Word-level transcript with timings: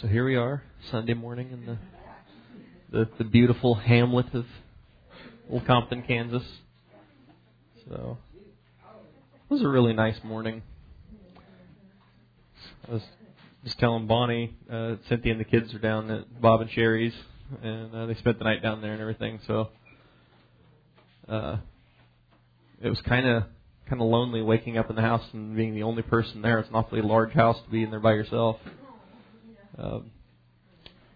So 0.00 0.06
here 0.06 0.24
we 0.24 0.36
are, 0.36 0.62
Sunday 0.90 1.12
morning 1.12 1.50
in 1.52 1.66
the 1.66 1.78
the, 2.90 3.08
the 3.18 3.24
beautiful 3.24 3.74
hamlet 3.74 4.32
of 4.32 4.46
Old 5.50 5.66
Compton, 5.66 6.02
Kansas. 6.04 6.42
So 7.86 8.16
it 8.82 9.52
was 9.52 9.60
a 9.60 9.68
really 9.68 9.92
nice 9.92 10.16
morning. 10.24 10.62
I 12.88 12.92
was 12.92 13.02
just 13.62 13.78
telling 13.78 14.06
Bonnie, 14.06 14.56
uh, 14.72 14.94
Cynthia 15.10 15.32
and 15.32 15.40
the 15.40 15.44
kids 15.44 15.74
are 15.74 15.78
down 15.78 16.10
at 16.10 16.40
Bob 16.40 16.62
and 16.62 16.70
Sherry's, 16.70 17.14
and 17.62 17.94
uh, 17.94 18.06
they 18.06 18.14
spent 18.14 18.38
the 18.38 18.44
night 18.44 18.62
down 18.62 18.80
there 18.80 18.92
and 18.92 19.02
everything. 19.02 19.38
So 19.46 19.68
uh, 21.28 21.58
it 22.80 22.88
was 22.88 23.02
kind 23.02 23.28
of 23.28 23.42
kind 23.86 24.00
of 24.00 24.08
lonely 24.08 24.40
waking 24.40 24.78
up 24.78 24.88
in 24.88 24.96
the 24.96 25.02
house 25.02 25.26
and 25.34 25.54
being 25.54 25.74
the 25.74 25.82
only 25.82 26.02
person 26.02 26.40
there. 26.40 26.58
It's 26.58 26.70
an 26.70 26.74
awfully 26.74 27.02
large 27.02 27.32
house 27.32 27.58
to 27.62 27.70
be 27.70 27.82
in 27.82 27.90
there 27.90 28.00
by 28.00 28.12
yourself. 28.12 28.56
Um, 29.80 30.10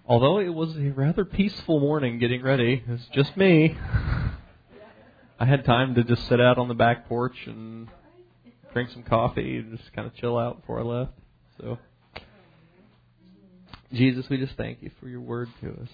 although 0.07 0.39
it 0.39 0.49
was 0.49 0.75
a 0.77 0.91
rather 0.91 1.25
peaceful 1.27 1.81
morning 1.81 2.19
getting 2.19 2.43
ready, 2.43 2.83
it's 2.89 3.05
just 3.13 3.37
me. 3.37 3.77
I 5.39 5.45
had 5.45 5.67
time 5.67 5.95
to 5.97 6.05
just 6.05 6.27
sit 6.29 6.41
out 6.41 6.57
on 6.57 6.69
the 6.69 6.75
back 6.75 7.07
porch 7.07 7.37
and 7.47 7.89
drink 8.73 8.91
some 8.91 9.03
coffee 9.03 9.59
and 9.59 9.77
just 9.77 9.93
kind 9.93 10.07
of 10.07 10.15
chill 10.15 10.39
out 10.39 10.61
before 10.61 10.81
I 10.81 10.83
left. 10.83 11.13
So, 11.61 11.79
Jesus, 13.93 14.27
we 14.31 14.39
just 14.39 14.57
thank 14.57 14.83
you 14.83 14.91
for 14.99 15.09
your 15.09 15.21
word 15.21 15.49
to 15.61 15.71
us. 15.73 15.89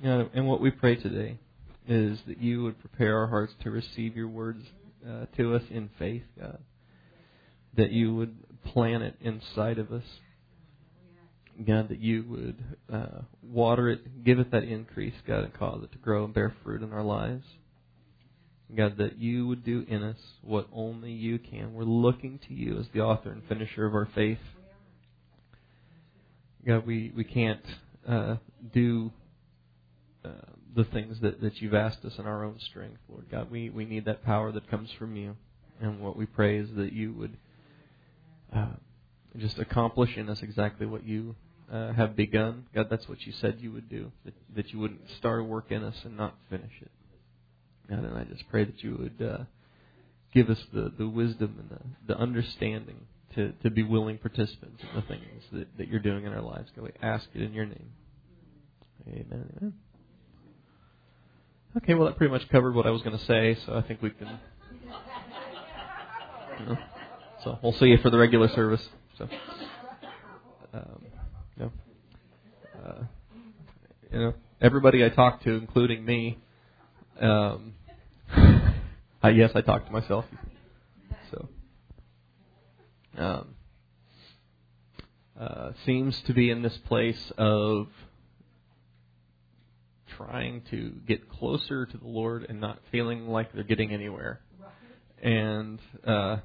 You 0.00 0.08
know, 0.08 0.28
and 0.34 0.48
what 0.48 0.60
we 0.60 0.72
pray 0.72 0.96
today 0.96 1.38
is 1.86 2.18
that 2.26 2.38
you 2.38 2.64
would 2.64 2.80
prepare 2.80 3.18
our 3.18 3.28
hearts 3.28 3.52
to 3.62 3.70
receive 3.70 4.16
your 4.16 4.28
words 4.28 4.64
uh, 5.08 5.26
to 5.36 5.54
us 5.54 5.62
in 5.70 5.88
faith, 5.98 6.24
God. 6.40 6.58
That 7.76 7.92
you 7.92 8.14
would 8.16 8.34
plant 8.64 9.04
it 9.04 9.16
inside 9.20 9.78
of 9.78 9.92
us. 9.92 10.04
God, 11.66 11.88
that 11.88 12.00
you 12.00 12.24
would 12.28 12.64
uh, 12.92 13.22
water 13.42 13.88
it, 13.90 14.24
give 14.24 14.38
it 14.38 14.50
that 14.52 14.64
increase, 14.64 15.14
God, 15.26 15.44
and 15.44 15.54
cause 15.54 15.82
it 15.82 15.92
to 15.92 15.98
grow 15.98 16.24
and 16.24 16.34
bear 16.34 16.54
fruit 16.62 16.82
in 16.82 16.92
our 16.92 17.02
lives. 17.02 17.44
God, 18.74 18.96
that 18.98 19.18
you 19.18 19.46
would 19.48 19.64
do 19.64 19.84
in 19.86 20.02
us 20.02 20.16
what 20.40 20.66
only 20.72 21.12
you 21.12 21.38
can. 21.38 21.74
We're 21.74 21.84
looking 21.84 22.38
to 22.48 22.54
you 22.54 22.78
as 22.78 22.86
the 22.94 23.00
author 23.00 23.30
and 23.30 23.42
finisher 23.46 23.84
of 23.84 23.94
our 23.94 24.08
faith. 24.14 24.38
God, 26.66 26.86
we, 26.86 27.12
we 27.14 27.24
can't 27.24 27.64
uh, 28.08 28.36
do 28.72 29.12
uh, 30.24 30.30
the 30.74 30.84
things 30.84 31.20
that, 31.20 31.42
that 31.42 31.60
you've 31.60 31.74
asked 31.74 32.04
us 32.04 32.18
in 32.18 32.26
our 32.26 32.44
own 32.44 32.58
strength, 32.60 33.00
Lord 33.08 33.26
God. 33.30 33.50
We, 33.50 33.68
we 33.68 33.84
need 33.84 34.06
that 34.06 34.24
power 34.24 34.52
that 34.52 34.70
comes 34.70 34.90
from 34.92 35.16
you. 35.16 35.36
And 35.80 36.00
what 36.00 36.16
we 36.16 36.24
pray 36.24 36.58
is 36.58 36.68
that 36.76 36.92
you 36.92 37.12
would 37.12 37.36
uh, 38.54 38.76
just 39.36 39.58
accomplish 39.58 40.16
in 40.16 40.30
us 40.30 40.42
exactly 40.42 40.86
what 40.86 41.04
you 41.04 41.34
uh, 41.72 41.92
have 41.94 42.14
begun. 42.14 42.66
God, 42.74 42.88
that's 42.90 43.08
what 43.08 43.22
you 43.22 43.32
said 43.32 43.58
you 43.60 43.72
would 43.72 43.88
do, 43.88 44.12
that, 44.24 44.34
that 44.54 44.72
you 44.72 44.78
wouldn't 44.78 45.00
start 45.16 45.40
a 45.40 45.44
work 45.44 45.70
in 45.70 45.82
us 45.82 45.96
and 46.04 46.16
not 46.16 46.34
finish 46.50 46.72
it. 46.80 46.90
God, 47.88 48.04
and 48.04 48.16
I 48.16 48.24
just 48.24 48.48
pray 48.50 48.64
that 48.64 48.82
you 48.82 48.96
would 48.98 49.26
uh, 49.26 49.44
give 50.34 50.50
us 50.50 50.58
the, 50.72 50.92
the 50.98 51.08
wisdom 51.08 51.56
and 51.58 51.70
the, 51.70 52.14
the 52.14 52.20
understanding 52.20 53.06
to, 53.34 53.52
to 53.62 53.70
be 53.70 53.82
willing 53.82 54.18
participants 54.18 54.82
in 54.82 55.00
the 55.00 55.06
things 55.06 55.42
that, 55.52 55.78
that 55.78 55.88
you're 55.88 56.00
doing 56.00 56.24
in 56.26 56.32
our 56.32 56.42
lives. 56.42 56.70
God, 56.76 56.84
we 56.84 56.90
ask 57.02 57.26
it 57.34 57.42
in 57.42 57.52
your 57.54 57.66
name. 57.66 57.90
Amen. 59.08 59.48
Amen. 59.56 59.72
Okay, 61.78 61.94
well, 61.94 62.06
that 62.06 62.18
pretty 62.18 62.30
much 62.30 62.46
covered 62.50 62.74
what 62.74 62.86
I 62.86 62.90
was 62.90 63.00
going 63.00 63.16
to 63.18 63.24
say, 63.24 63.56
so 63.64 63.74
I 63.74 63.80
think 63.80 64.02
we 64.02 64.10
can. 64.10 64.38
You 66.60 66.66
know, 66.66 66.78
so 67.42 67.58
we'll 67.62 67.72
see 67.72 67.86
you 67.86 67.96
for 67.98 68.10
the 68.10 68.18
regular 68.18 68.48
service. 68.48 68.86
So, 69.16 69.26
um, 70.74 71.02
you 71.56 71.64
know, 71.64 71.72
uh, 72.84 73.02
you 74.10 74.18
know, 74.18 74.34
everybody 74.60 75.04
I 75.04 75.08
talk 75.08 75.42
to, 75.44 75.52
including 75.52 76.04
me, 76.04 76.38
um, 77.20 77.74
I 79.22 79.30
yes, 79.30 79.52
I 79.54 79.60
talk 79.60 79.86
to 79.86 79.92
myself. 79.92 80.24
So, 81.30 81.48
um, 83.18 83.54
uh, 85.38 85.72
seems 85.84 86.20
to 86.22 86.32
be 86.32 86.50
in 86.50 86.62
this 86.62 86.76
place 86.86 87.32
of 87.36 87.88
trying 90.16 90.62
to 90.70 90.92
get 91.06 91.28
closer 91.28 91.86
to 91.86 91.96
the 91.96 92.06
Lord 92.06 92.46
and 92.48 92.60
not 92.60 92.78
feeling 92.90 93.28
like 93.28 93.52
they're 93.52 93.64
getting 93.64 93.92
anywhere. 93.92 94.40
And 95.22 95.78
uh, 96.06 96.38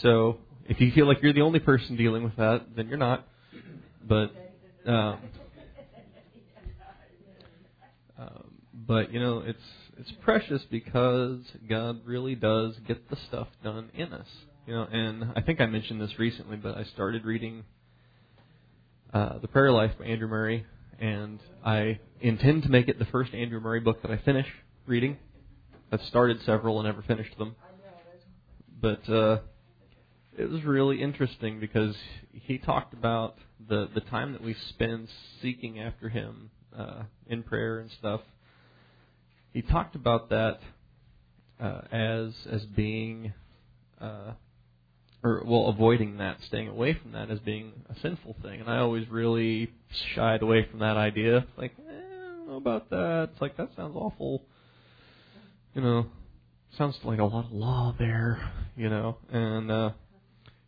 so, 0.00 0.38
if 0.68 0.80
you 0.80 0.92
feel 0.92 1.06
like 1.06 1.22
you're 1.22 1.32
the 1.32 1.42
only 1.42 1.58
person 1.58 1.96
dealing 1.96 2.22
with 2.22 2.36
that, 2.36 2.76
then 2.76 2.88
you're 2.88 2.98
not. 2.98 3.26
But 4.06 4.32
um, 4.86 5.18
but 8.88 9.12
you 9.12 9.20
know, 9.20 9.42
it's 9.44 9.58
it's 9.98 10.10
precious 10.22 10.62
because 10.70 11.40
God 11.68 12.00
really 12.06 12.34
does 12.34 12.74
get 12.86 13.10
the 13.10 13.16
stuff 13.28 13.48
done 13.62 13.90
in 13.94 14.12
us. 14.12 14.26
You 14.66 14.74
know, 14.74 14.86
and 14.90 15.32
I 15.36 15.42
think 15.42 15.60
I 15.60 15.66
mentioned 15.66 16.00
this 16.00 16.18
recently, 16.18 16.56
but 16.56 16.76
I 16.76 16.84
started 16.84 17.24
reading 17.24 17.64
uh, 19.12 19.38
The 19.38 19.48
Prayer 19.48 19.72
Life 19.72 19.92
by 19.98 20.06
Andrew 20.06 20.28
Murray, 20.28 20.66
and 20.98 21.38
I 21.64 22.00
intend 22.20 22.64
to 22.64 22.68
make 22.68 22.88
it 22.88 22.98
the 22.98 23.06
first 23.06 23.32
Andrew 23.34 23.60
Murray 23.60 23.80
book 23.80 24.02
that 24.02 24.10
I 24.10 24.18
finish 24.18 24.46
reading. 24.86 25.18
I've 25.92 26.02
started 26.02 26.38
several 26.44 26.78
and 26.80 26.86
never 26.86 27.02
finished 27.02 27.36
them, 27.38 27.56
but 28.80 29.08
uh, 29.08 29.38
it 30.38 30.48
was 30.48 30.62
really 30.64 31.02
interesting 31.02 31.58
because 31.58 31.96
he 32.32 32.58
talked 32.58 32.94
about 32.94 33.36
the 33.68 33.88
the 33.92 34.00
time 34.00 34.32
that 34.32 34.42
we 34.42 34.54
spend 34.70 35.08
seeking 35.42 35.80
after 35.80 36.08
him 36.08 36.50
uh, 36.76 37.02
in 37.26 37.42
prayer 37.42 37.80
and 37.80 37.90
stuff. 37.90 38.20
He 39.52 39.62
talked 39.62 39.96
about 39.96 40.30
that 40.30 40.60
uh, 41.60 41.80
as 41.90 42.32
as 42.50 42.64
being 42.64 43.32
uh, 44.00 44.32
or 45.24 45.42
well, 45.44 45.66
avoiding 45.66 46.18
that, 46.18 46.38
staying 46.46 46.68
away 46.68 46.94
from 46.94 47.12
that 47.12 47.30
as 47.30 47.40
being 47.40 47.72
a 47.90 47.98
sinful 48.00 48.36
thing. 48.40 48.60
And 48.60 48.70
I 48.70 48.78
always 48.78 49.08
really 49.08 49.72
shied 50.14 50.42
away 50.42 50.68
from 50.70 50.78
that 50.80 50.96
idea. 50.96 51.46
Like, 51.56 51.72
eh, 51.78 51.92
I 51.92 52.36
don't 52.36 52.48
know 52.48 52.56
about 52.56 52.90
that. 52.90 53.30
It's 53.32 53.40
like 53.40 53.56
that 53.56 53.70
sounds 53.74 53.96
awful. 53.96 54.42
You 55.74 55.82
know, 55.82 56.06
sounds 56.76 56.96
like 57.02 57.18
a 57.18 57.24
lot 57.24 57.46
of 57.46 57.52
law 57.52 57.94
there. 57.98 58.52
You 58.76 58.88
know, 58.88 59.16
and 59.32 59.70
uh, 59.72 59.90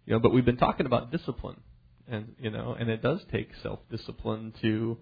you 0.07 0.13
know, 0.13 0.19
but 0.19 0.33
we've 0.33 0.45
been 0.45 0.57
talking 0.57 0.87
about 0.87 1.11
discipline, 1.11 1.61
and 2.09 2.35
you 2.39 2.51
know, 2.51 2.77
and 2.79 2.89
it 2.91 3.03
does 3.03 3.21
take 3.31 3.51
self-discipline 3.63 4.55
to 4.63 4.99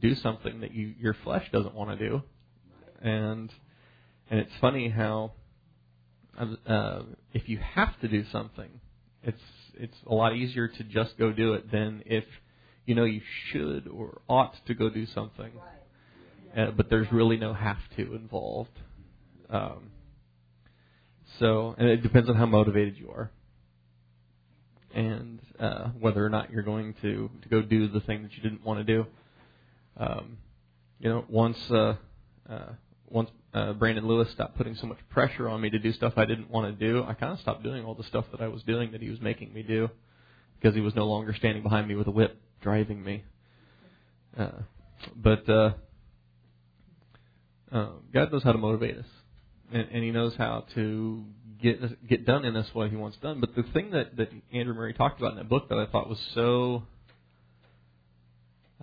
do 0.00 0.14
something 0.14 0.60
that 0.60 0.74
you 0.74 0.94
your 0.98 1.14
flesh 1.24 1.48
doesn't 1.52 1.74
want 1.74 1.98
to 1.98 2.08
do, 2.08 2.22
and 3.00 3.50
and 4.30 4.40
it's 4.40 4.52
funny 4.60 4.88
how 4.88 5.32
uh, 6.66 7.02
if 7.32 7.48
you 7.48 7.58
have 7.58 7.98
to 8.00 8.08
do 8.08 8.24
something, 8.30 8.68
it's 9.22 9.42
it's 9.74 9.96
a 10.06 10.14
lot 10.14 10.34
easier 10.34 10.68
to 10.68 10.84
just 10.84 11.16
go 11.18 11.32
do 11.32 11.54
it 11.54 11.70
than 11.70 12.02
if 12.06 12.24
you 12.86 12.94
know 12.94 13.04
you 13.04 13.20
should 13.50 13.88
or 13.88 14.20
ought 14.28 14.54
to 14.66 14.74
go 14.74 14.90
do 14.90 15.06
something, 15.06 15.52
uh, 16.56 16.70
but 16.76 16.90
there's 16.90 17.10
really 17.12 17.36
no 17.36 17.52
have 17.52 17.78
to 17.96 18.14
involved. 18.14 18.78
Um, 19.50 19.90
so, 21.38 21.74
and 21.78 21.88
it 21.88 22.02
depends 22.02 22.28
on 22.28 22.36
how 22.36 22.46
motivated 22.46 22.96
you 22.98 23.10
are, 23.10 23.30
and 24.94 25.40
uh, 25.58 25.88
whether 25.98 26.24
or 26.24 26.28
not 26.28 26.50
you're 26.50 26.62
going 26.62 26.94
to 27.02 27.30
to 27.42 27.48
go 27.48 27.62
do 27.62 27.88
the 27.88 28.00
thing 28.00 28.22
that 28.22 28.32
you 28.36 28.42
didn't 28.42 28.64
want 28.64 28.78
to 28.78 28.84
do. 28.84 29.06
Um, 29.96 30.38
you 30.98 31.08
know, 31.08 31.24
once 31.28 31.58
uh, 31.70 31.96
uh, 32.48 32.72
once 33.08 33.30
uh, 33.54 33.72
Brandon 33.74 34.06
Lewis 34.06 34.30
stopped 34.30 34.56
putting 34.56 34.74
so 34.76 34.86
much 34.86 34.98
pressure 35.10 35.48
on 35.48 35.60
me 35.60 35.70
to 35.70 35.78
do 35.78 35.92
stuff 35.92 36.14
I 36.16 36.24
didn't 36.24 36.50
want 36.50 36.78
to 36.78 36.86
do, 36.86 37.04
I 37.04 37.14
kind 37.14 37.32
of 37.32 37.40
stopped 37.40 37.62
doing 37.62 37.84
all 37.84 37.94
the 37.94 38.04
stuff 38.04 38.24
that 38.32 38.40
I 38.40 38.48
was 38.48 38.62
doing 38.62 38.92
that 38.92 39.02
he 39.02 39.10
was 39.10 39.20
making 39.20 39.52
me 39.52 39.62
do 39.62 39.90
because 40.58 40.74
he 40.74 40.80
was 40.80 40.94
no 40.94 41.06
longer 41.06 41.34
standing 41.34 41.62
behind 41.62 41.88
me 41.88 41.94
with 41.94 42.06
a 42.06 42.10
whip 42.12 42.40
driving 42.60 43.02
me. 43.02 43.24
Uh, 44.38 44.62
but 45.16 45.48
uh, 45.48 45.72
uh, 47.72 47.88
God 48.12 48.32
knows 48.32 48.42
how 48.42 48.52
to 48.52 48.58
motivate 48.58 48.98
us, 48.98 49.06
and, 49.72 49.88
and 49.90 50.04
He 50.04 50.10
knows 50.10 50.34
how 50.36 50.64
to 50.74 51.24
get 51.62 52.08
get 52.08 52.26
done 52.26 52.44
in 52.44 52.54
this 52.54 52.66
what 52.72 52.90
He 52.90 52.96
wants 52.96 53.16
done. 53.18 53.40
But 53.40 53.54
the 53.54 53.62
thing 53.72 53.90
that 53.92 54.16
that 54.16 54.30
Andrew 54.52 54.74
Murray 54.74 54.94
talked 54.94 55.20
about 55.20 55.32
in 55.32 55.38
that 55.38 55.48
book 55.48 55.68
that 55.68 55.78
I 55.78 55.86
thought 55.86 56.08
was 56.08 56.20
so 56.34 56.82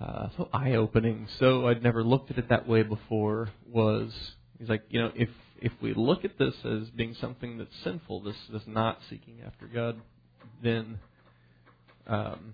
uh, 0.01 0.29
so 0.37 0.49
eye 0.53 0.73
opening, 0.75 1.27
so 1.39 1.67
I'd 1.67 1.83
never 1.83 2.03
looked 2.03 2.31
at 2.31 2.37
it 2.37 2.49
that 2.49 2.67
way 2.67 2.83
before 2.83 3.49
was 3.69 4.11
He's 4.59 4.67
like, 4.67 4.83
you 4.89 5.01
know, 5.01 5.11
if 5.15 5.29
if 5.61 5.71
we 5.81 5.93
look 5.93 6.25
at 6.25 6.37
this 6.37 6.53
as 6.65 6.89
being 6.89 7.15
something 7.19 7.57
that's 7.57 7.71
sinful, 7.83 8.21
this 8.21 8.35
this 8.51 8.61
not 8.67 8.99
seeking 9.09 9.37
after 9.45 9.67
God, 9.67 9.95
then 10.61 10.99
um, 12.05 12.53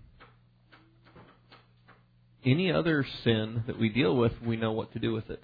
any 2.46 2.72
other 2.72 3.06
sin 3.24 3.64
that 3.66 3.80
we 3.80 3.90
deal 3.90 4.16
with, 4.16 4.34
we 4.46 4.56
know 4.56 4.72
what 4.72 4.94
to 4.94 5.00
do 5.00 5.14
with 5.14 5.32
it. 5.32 5.44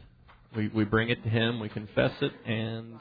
We 0.55 0.67
we 0.67 0.83
bring 0.83 1.09
it 1.09 1.23
to 1.23 1.29
Him, 1.29 1.59
we 1.59 1.69
confess 1.69 2.13
it, 2.21 2.31
and 2.45 2.99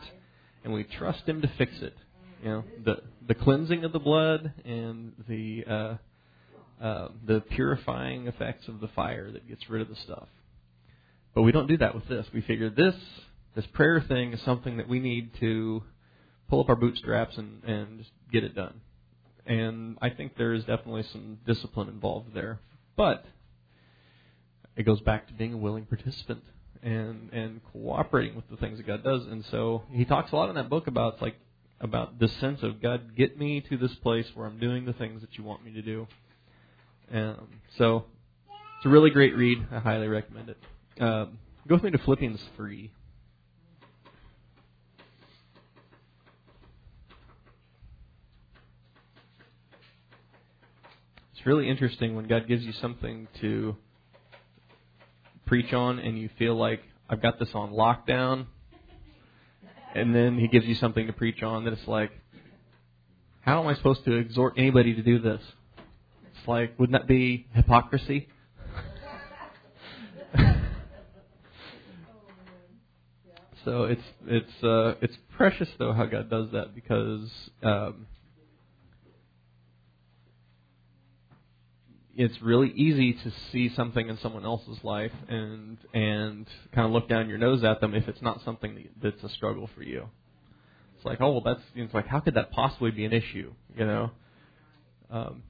and 0.64 0.72
we 0.72 0.84
trust 0.84 1.26
Him 1.26 1.42
to 1.42 1.50
fix 1.58 1.72
it. 1.80 1.94
You 2.42 2.48
know, 2.48 2.64
the 2.84 3.02
the 3.26 3.34
cleansing 3.34 3.84
of 3.84 3.92
the 3.92 3.98
blood 3.98 4.52
and 4.64 5.12
the 5.28 5.64
uh, 5.68 6.84
uh, 6.84 7.08
the 7.26 7.40
purifying 7.40 8.26
effects 8.26 8.68
of 8.68 8.80
the 8.80 8.88
fire 8.88 9.30
that 9.30 9.48
gets 9.48 9.68
rid 9.68 9.82
of 9.82 9.88
the 9.88 9.96
stuff. 9.96 10.28
But 11.34 11.42
we 11.42 11.52
don't 11.52 11.68
do 11.68 11.76
that 11.78 11.94
with 11.94 12.08
this. 12.08 12.26
We 12.32 12.40
figure 12.40 12.70
this 12.70 12.94
this 13.54 13.66
prayer 13.72 14.00
thing 14.00 14.32
is 14.32 14.40
something 14.42 14.76
that 14.78 14.88
we 14.88 15.00
need 15.00 15.32
to 15.40 15.82
pull 16.48 16.60
up 16.60 16.68
our 16.68 16.76
bootstraps 16.76 17.36
and, 17.36 17.62
and 17.64 17.98
just 17.98 18.10
get 18.32 18.44
it 18.44 18.54
done. 18.54 18.80
And 19.46 19.98
I 20.00 20.10
think 20.10 20.36
there 20.36 20.52
is 20.52 20.64
definitely 20.64 21.04
some 21.12 21.38
discipline 21.46 21.88
involved 21.88 22.34
there. 22.34 22.60
But 22.96 23.24
it 24.76 24.84
goes 24.84 25.00
back 25.00 25.26
to 25.28 25.32
being 25.32 25.54
a 25.54 25.56
willing 25.56 25.86
participant 25.86 26.42
and 26.82 27.30
and 27.32 27.60
cooperating 27.72 28.36
with 28.36 28.48
the 28.48 28.56
things 28.56 28.78
that 28.78 28.86
God 28.86 29.04
does. 29.04 29.26
And 29.26 29.44
so 29.50 29.82
he 29.90 30.04
talks 30.04 30.32
a 30.32 30.36
lot 30.36 30.48
in 30.48 30.54
that 30.54 30.68
book 30.68 30.86
about 30.86 31.20
like 31.20 31.36
about 31.80 32.18
this 32.18 32.32
sense 32.36 32.62
of 32.62 32.82
God, 32.82 33.16
get 33.16 33.38
me 33.38 33.60
to 33.62 33.76
this 33.76 33.94
place 33.96 34.26
where 34.34 34.46
I'm 34.46 34.58
doing 34.58 34.84
the 34.84 34.92
things 34.92 35.22
that 35.22 35.38
you 35.38 35.44
want 35.44 35.64
me 35.64 35.72
to 35.72 35.82
do. 35.82 36.06
Um, 37.12 37.48
so 37.78 38.04
it's 38.76 38.86
a 38.86 38.88
really 38.88 39.10
great 39.10 39.36
read. 39.36 39.66
I 39.72 39.78
highly 39.78 40.08
recommend 40.08 40.50
it. 40.50 40.58
Um, 41.02 41.38
go 41.66 41.74
with 41.76 41.84
me 41.84 41.90
to 41.90 41.98
Philippians 41.98 42.40
three. 42.56 42.92
It's 51.32 51.46
really 51.46 51.70
interesting 51.70 52.14
when 52.14 52.26
God 52.28 52.46
gives 52.46 52.64
you 52.64 52.72
something 52.72 53.26
to 53.40 53.74
preach 55.50 55.72
on 55.72 55.98
and 55.98 56.16
you 56.16 56.30
feel 56.38 56.54
like 56.54 56.80
I've 57.08 57.20
got 57.20 57.40
this 57.40 57.48
on 57.54 57.72
lockdown 57.72 58.46
and 59.96 60.14
then 60.14 60.38
he 60.38 60.46
gives 60.46 60.64
you 60.64 60.76
something 60.76 61.08
to 61.08 61.12
preach 61.12 61.42
on 61.42 61.64
that 61.64 61.72
it's 61.72 61.88
like 61.88 62.12
how 63.40 63.60
am 63.60 63.66
I 63.66 63.74
supposed 63.74 64.04
to 64.04 64.14
exhort 64.14 64.54
anybody 64.56 64.94
to 64.94 65.02
do 65.02 65.18
this? 65.18 65.40
It's 65.76 66.46
like 66.46 66.78
wouldn't 66.78 66.96
that 66.96 67.08
be 67.08 67.48
hypocrisy? 67.52 68.28
so 73.64 73.82
it's 73.86 74.04
it's 74.28 74.62
uh 74.62 74.94
it's 75.02 75.16
precious 75.36 75.68
though 75.80 75.92
how 75.92 76.06
God 76.06 76.30
does 76.30 76.52
that 76.52 76.76
because 76.76 77.28
um 77.64 78.06
it's 82.20 82.42
really 82.42 82.70
easy 82.72 83.14
to 83.14 83.32
see 83.50 83.72
something 83.74 84.10
in 84.10 84.18
someone 84.18 84.44
else's 84.44 84.76
life 84.84 85.12
and 85.28 85.78
and 85.94 86.46
kind 86.74 86.86
of 86.86 86.92
look 86.92 87.08
down 87.08 87.30
your 87.30 87.38
nose 87.38 87.64
at 87.64 87.80
them 87.80 87.94
if 87.94 88.08
it's 88.08 88.20
not 88.20 88.42
something 88.44 88.88
that's 89.02 89.22
a 89.22 89.28
struggle 89.30 89.70
for 89.74 89.82
you. 89.82 90.06
It's 90.96 91.06
like, 91.06 91.22
oh 91.22 91.30
well, 91.30 91.40
that's 91.40 91.62
it's 91.74 91.94
like 91.94 92.06
how 92.06 92.20
could 92.20 92.34
that 92.34 92.50
possibly 92.50 92.90
be 92.90 93.06
an 93.06 93.14
issue? 93.14 93.52
You 93.74 93.86
know. 93.86 94.10
Um, 95.10 95.42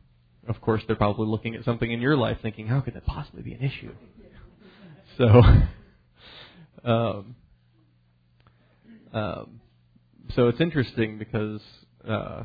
of 0.46 0.60
course, 0.60 0.80
they're 0.86 0.94
probably 0.96 1.26
looking 1.26 1.56
at 1.56 1.64
something 1.64 1.90
in 1.90 2.00
your 2.00 2.16
life, 2.16 2.38
thinking, 2.40 2.68
how 2.68 2.80
could 2.80 2.94
that 2.94 3.04
possibly 3.04 3.42
be 3.42 3.52
an 3.52 3.62
issue? 3.62 3.92
So, 5.18 5.42
um, 6.84 7.34
um, 9.12 9.60
so 10.34 10.48
it's 10.48 10.60
interesting 10.60 11.18
because 11.18 11.60
uh, 12.08 12.44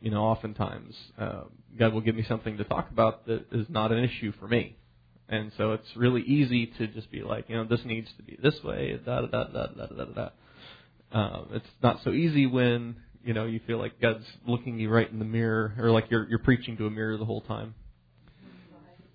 you 0.00 0.10
know, 0.10 0.22
oftentimes 0.22 0.94
uh, 1.18 1.42
God 1.78 1.92
will 1.92 2.00
give 2.00 2.14
me 2.14 2.24
something 2.28 2.56
to 2.58 2.64
talk 2.64 2.90
about 2.90 3.26
that 3.26 3.46
is 3.52 3.66
not 3.68 3.92
an 3.92 4.02
issue 4.04 4.32
for 4.38 4.46
me, 4.46 4.76
and 5.28 5.52
so 5.56 5.72
it's 5.72 5.88
really 5.96 6.22
easy 6.22 6.66
to 6.78 6.86
just 6.86 7.10
be 7.10 7.22
like, 7.22 7.48
you 7.48 7.56
know, 7.56 7.64
this 7.64 7.80
needs 7.84 8.08
to 8.16 8.22
be 8.22 8.38
this 8.42 8.54
way, 8.62 8.98
da 9.04 9.22
da 9.22 9.26
da 9.26 9.66
da 9.66 9.66
da 9.66 9.86
da 9.86 10.04
da. 10.04 10.28
Um, 11.10 11.48
it's 11.52 11.66
not 11.82 12.00
so 12.04 12.10
easy 12.10 12.46
when 12.46 12.96
you 13.24 13.34
know 13.34 13.46
you 13.46 13.60
feel 13.66 13.78
like 13.78 14.00
God's 14.00 14.24
looking 14.46 14.78
you 14.78 14.88
right 14.88 15.10
in 15.10 15.18
the 15.18 15.24
mirror, 15.24 15.74
or 15.78 15.90
like 15.90 16.10
you're 16.10 16.28
you're 16.28 16.38
preaching 16.38 16.76
to 16.76 16.86
a 16.86 16.90
mirror 16.90 17.16
the 17.16 17.24
whole 17.24 17.40
time. 17.42 17.74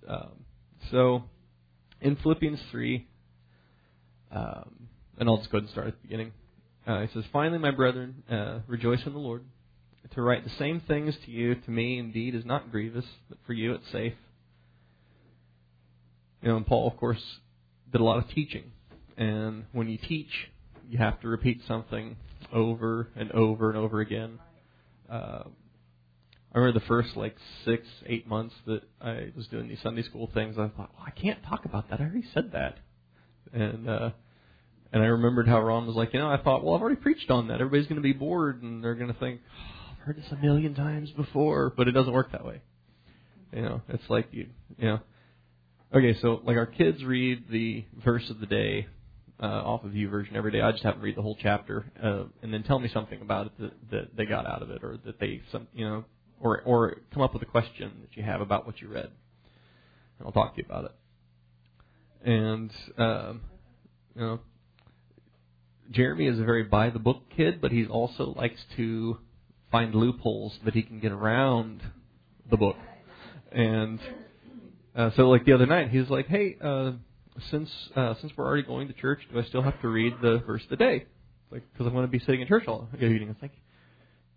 Um, 0.06 0.32
so, 0.90 1.22
in 2.02 2.16
Philippians 2.16 2.60
three, 2.70 3.06
um, 4.30 4.88
and 5.18 5.28
I'll 5.28 5.38
just 5.38 5.50
go 5.50 5.58
ahead 5.58 5.64
and 5.64 5.72
start 5.72 5.86
at 5.88 5.94
the 5.94 6.02
beginning. 6.02 6.32
Uh, 6.86 6.98
it 7.00 7.10
says, 7.14 7.24
"Finally, 7.32 7.58
my 7.58 7.70
brethren, 7.70 8.22
uh, 8.30 8.58
rejoice 8.66 9.00
in 9.06 9.14
the 9.14 9.18
Lord." 9.18 9.44
To 10.12 10.22
write 10.22 10.44
the 10.44 10.50
same 10.58 10.80
things 10.80 11.16
to 11.24 11.30
you, 11.30 11.54
to 11.54 11.70
me 11.70 11.98
indeed, 11.98 12.34
is 12.34 12.44
not 12.44 12.70
grievous, 12.70 13.06
but 13.28 13.38
for 13.46 13.52
you 13.52 13.72
it's 13.72 13.90
safe. 13.90 14.12
You 16.42 16.48
know, 16.48 16.56
and 16.56 16.66
Paul, 16.66 16.88
of 16.88 16.96
course, 16.98 17.22
did 17.90 18.00
a 18.00 18.04
lot 18.04 18.18
of 18.18 18.28
teaching. 18.28 18.72
And 19.16 19.64
when 19.72 19.88
you 19.88 19.96
teach, 19.96 20.28
you 20.88 20.98
have 20.98 21.20
to 21.22 21.28
repeat 21.28 21.62
something 21.66 22.16
over 22.52 23.08
and 23.16 23.32
over 23.32 23.70
and 23.70 23.78
over 23.78 24.00
again. 24.00 24.38
Uh, 25.10 25.44
I 26.54 26.58
remember 26.58 26.78
the 26.78 26.86
first 26.86 27.16
like 27.16 27.36
six, 27.64 27.86
eight 28.06 28.28
months 28.28 28.54
that 28.66 28.82
I 29.00 29.32
was 29.34 29.46
doing 29.48 29.68
these 29.68 29.80
Sunday 29.82 30.02
school 30.02 30.30
things. 30.32 30.56
I 30.56 30.68
thought, 30.68 30.90
well, 30.94 31.04
I 31.06 31.10
can't 31.10 31.42
talk 31.42 31.64
about 31.64 31.90
that. 31.90 32.00
I 32.00 32.04
already 32.04 32.24
said 32.32 32.52
that. 32.52 32.78
And 33.52 33.88
uh, 33.88 34.10
and 34.92 35.02
I 35.02 35.06
remembered 35.06 35.48
how 35.48 35.60
Ron 35.60 35.86
was 35.86 35.96
like, 35.96 36.12
you 36.14 36.20
know, 36.20 36.30
I 36.30 36.40
thought, 36.40 36.62
well, 36.62 36.76
I've 36.76 36.80
already 36.80 37.00
preached 37.00 37.28
on 37.28 37.48
that. 37.48 37.54
Everybody's 37.54 37.88
going 37.88 37.96
to 37.96 38.02
be 38.02 38.12
bored 38.12 38.62
and 38.62 38.84
they're 38.84 38.94
going 38.94 39.12
to 39.12 39.18
think, 39.18 39.40
heard 40.04 40.18
this 40.18 40.30
a 40.30 40.36
million 40.36 40.74
times 40.74 41.10
before, 41.10 41.72
but 41.74 41.88
it 41.88 41.92
doesn't 41.92 42.12
work 42.12 42.32
that 42.32 42.44
way. 42.44 42.60
You 43.52 43.62
know, 43.62 43.82
it's 43.88 44.02
like 44.08 44.28
you, 44.32 44.48
you 44.78 44.88
know. 44.88 45.00
Okay, 45.94 46.18
so 46.20 46.40
like 46.44 46.56
our 46.56 46.66
kids 46.66 47.02
read 47.04 47.44
the 47.50 47.84
verse 48.04 48.28
of 48.28 48.40
the 48.40 48.46
day 48.46 48.86
uh, 49.42 49.46
off 49.46 49.84
of 49.84 49.92
YouVersion 49.92 50.34
every 50.34 50.50
day. 50.50 50.60
I 50.60 50.72
just 50.72 50.82
have 50.82 50.94
them 50.94 51.02
read 51.02 51.16
the 51.16 51.22
whole 51.22 51.38
chapter 51.40 51.86
uh, 52.02 52.24
and 52.42 52.52
then 52.52 52.64
tell 52.64 52.78
me 52.78 52.90
something 52.92 53.20
about 53.22 53.46
it 53.46 53.52
that, 53.60 53.90
that 53.90 54.16
they 54.16 54.26
got 54.26 54.46
out 54.46 54.62
of 54.62 54.70
it, 54.70 54.82
or 54.82 54.98
that 55.06 55.18
they, 55.18 55.40
some, 55.50 55.68
you 55.72 55.88
know, 55.88 56.04
or 56.40 56.60
or 56.62 56.96
come 57.12 57.22
up 57.22 57.32
with 57.32 57.42
a 57.42 57.46
question 57.46 57.92
that 58.02 58.16
you 58.16 58.22
have 58.22 58.40
about 58.40 58.66
what 58.66 58.80
you 58.80 58.88
read, 58.88 59.10
and 60.18 60.26
I'll 60.26 60.32
talk 60.32 60.54
to 60.56 60.60
you 60.60 60.66
about 60.68 60.84
it. 60.84 62.28
And 62.28 62.70
um, 62.98 63.40
you 64.14 64.20
know, 64.20 64.40
Jeremy 65.90 66.26
is 66.26 66.38
a 66.38 66.44
very 66.44 66.64
by 66.64 66.90
the 66.90 66.98
book 66.98 67.22
kid, 67.34 67.60
but 67.60 67.72
he 67.72 67.86
also 67.86 68.34
likes 68.36 68.60
to 68.76 69.18
find 69.74 69.92
loopholes 69.92 70.56
that 70.64 70.72
he 70.72 70.82
can 70.82 71.00
get 71.00 71.10
around 71.10 71.82
the 72.48 72.56
book. 72.56 72.76
And 73.50 73.98
uh, 74.94 75.10
so, 75.16 75.28
like 75.28 75.44
the 75.44 75.52
other 75.52 75.66
night, 75.66 75.90
he 75.90 75.98
was 75.98 76.08
like, 76.08 76.28
"Hey, 76.28 76.56
uh, 76.62 76.92
since 77.50 77.68
uh, 77.96 78.14
since 78.20 78.32
we're 78.36 78.46
already 78.46 78.62
going 78.62 78.86
to 78.86 78.94
church, 78.94 79.18
do 79.32 79.36
I 79.36 79.42
still 79.42 79.62
have 79.62 79.80
to 79.82 79.88
read 79.88 80.14
the 80.22 80.38
verse 80.46 80.62
of 80.62 80.68
the 80.68 80.76
day? 80.76 81.06
Like, 81.50 81.64
because 81.72 81.88
I'm 81.88 81.92
going 81.92 82.06
to 82.06 82.10
be 82.10 82.20
sitting 82.20 82.40
in 82.40 82.46
church 82.46 82.68
all 82.68 82.88
evening." 82.94 83.30
It's 83.30 83.42
like, 83.42 83.50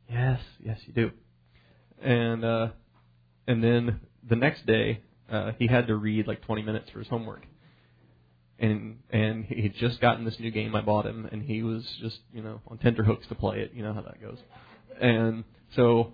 "Yes, 0.10 0.40
yes, 0.60 0.80
you 0.88 0.94
do." 0.94 1.12
And 2.02 2.44
uh, 2.44 2.70
and 3.48 3.64
then 3.64 4.00
the 4.28 4.36
next 4.36 4.66
day, 4.66 5.02
uh, 5.32 5.52
he 5.60 5.68
had 5.68 5.86
to 5.86 5.96
read 5.96 6.26
like 6.26 6.42
20 6.48 6.64
minutes 6.64 6.90
for 6.90 6.98
his 6.98 7.10
homework. 7.10 7.46
And 8.58 9.02
and 9.12 9.46
he'd 9.46 9.76
just 9.76 10.02
gotten 10.02 10.26
this 10.26 10.40
new 10.40 10.50
game 10.50 10.76
I 10.76 10.82
bought 10.82 11.06
him, 11.06 11.30
and 11.32 11.44
he 11.44 11.62
was 11.62 11.84
just 12.02 12.22
you 12.34 12.42
know 12.42 12.60
on 12.68 12.80
tenterhooks 12.80 13.28
to 13.28 13.36
play 13.36 13.60
it. 13.60 13.74
You 13.76 13.84
know 13.84 13.94
how 13.94 14.02
that 14.02 14.20
goes. 14.20 14.40
And 15.00 15.44
so, 15.76 16.14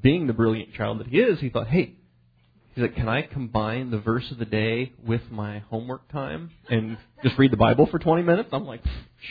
being 0.00 0.26
the 0.26 0.32
brilliant 0.32 0.74
child 0.74 1.00
that 1.00 1.06
he 1.06 1.18
is, 1.18 1.40
he 1.40 1.48
thought, 1.48 1.68
hey, 1.68 1.94
he's 2.74 2.82
like, 2.82 2.94
can 2.94 3.08
I 3.08 3.22
combine 3.22 3.90
the 3.90 3.98
verse 3.98 4.30
of 4.30 4.38
the 4.38 4.44
day 4.44 4.92
with 5.04 5.22
my 5.30 5.60
homework 5.70 6.10
time 6.12 6.50
and 6.68 6.98
just 7.22 7.38
read 7.38 7.50
the 7.50 7.56
Bible 7.56 7.86
for 7.86 7.98
20 7.98 8.22
minutes? 8.22 8.50
I'm 8.52 8.66
like, 8.66 8.82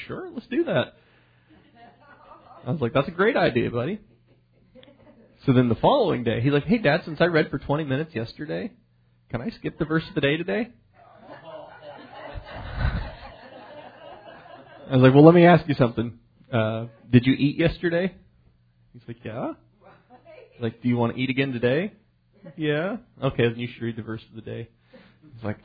sure, 0.07 0.29
let's 0.33 0.47
do 0.47 0.65
that. 0.65 0.93
I 2.65 2.71
was 2.71 2.81
like, 2.81 2.93
that's 2.93 3.07
a 3.07 3.11
great 3.11 3.37
idea, 3.37 3.69
buddy. 3.69 3.99
So 5.45 5.53
then 5.53 5.69
the 5.69 5.75
following 5.75 6.23
day, 6.23 6.41
he's 6.41 6.51
like, 6.51 6.65
hey, 6.65 6.79
Dad, 6.79 7.01
since 7.05 7.21
I 7.21 7.25
read 7.25 7.51
for 7.51 7.59
20 7.59 7.83
minutes 7.83 8.15
yesterday, 8.15 8.71
can 9.29 9.41
I 9.41 9.51
skip 9.51 9.77
the 9.77 9.85
verse 9.85 10.03
of 10.09 10.15
the 10.15 10.21
day 10.21 10.37
today? 10.37 10.69
I 14.89 14.93
was 14.93 15.01
like, 15.01 15.13
well, 15.13 15.25
let 15.25 15.35
me 15.35 15.45
ask 15.45 15.67
you 15.67 15.75
something. 15.75 16.17
Uh, 16.51 16.85
did 17.11 17.25
you 17.25 17.33
eat 17.33 17.57
yesterday? 17.57 18.13
He's 18.95 19.03
like, 19.09 19.25
yeah. 19.25 19.53
Like, 20.61 20.81
do 20.81 20.87
you 20.87 20.95
want 20.95 21.15
to 21.15 21.21
eat 21.21 21.29
again 21.29 21.51
today? 21.51 21.91
Yeah. 22.55 22.97
Okay, 23.21 23.43
then 23.49 23.59
you 23.59 23.67
should 23.67 23.83
read 23.83 23.97
the 23.97 24.03
verse 24.03 24.21
of 24.29 24.35
the 24.35 24.41
day. 24.41 24.69
He's 25.33 25.43
like, 25.43 25.57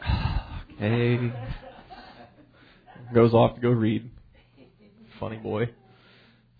okay. 0.75 1.33
Goes 3.15 3.33
off 3.33 3.55
to 3.55 3.61
go 3.61 3.71
read. 3.71 4.11
Funny 5.21 5.37
boy. 5.37 5.71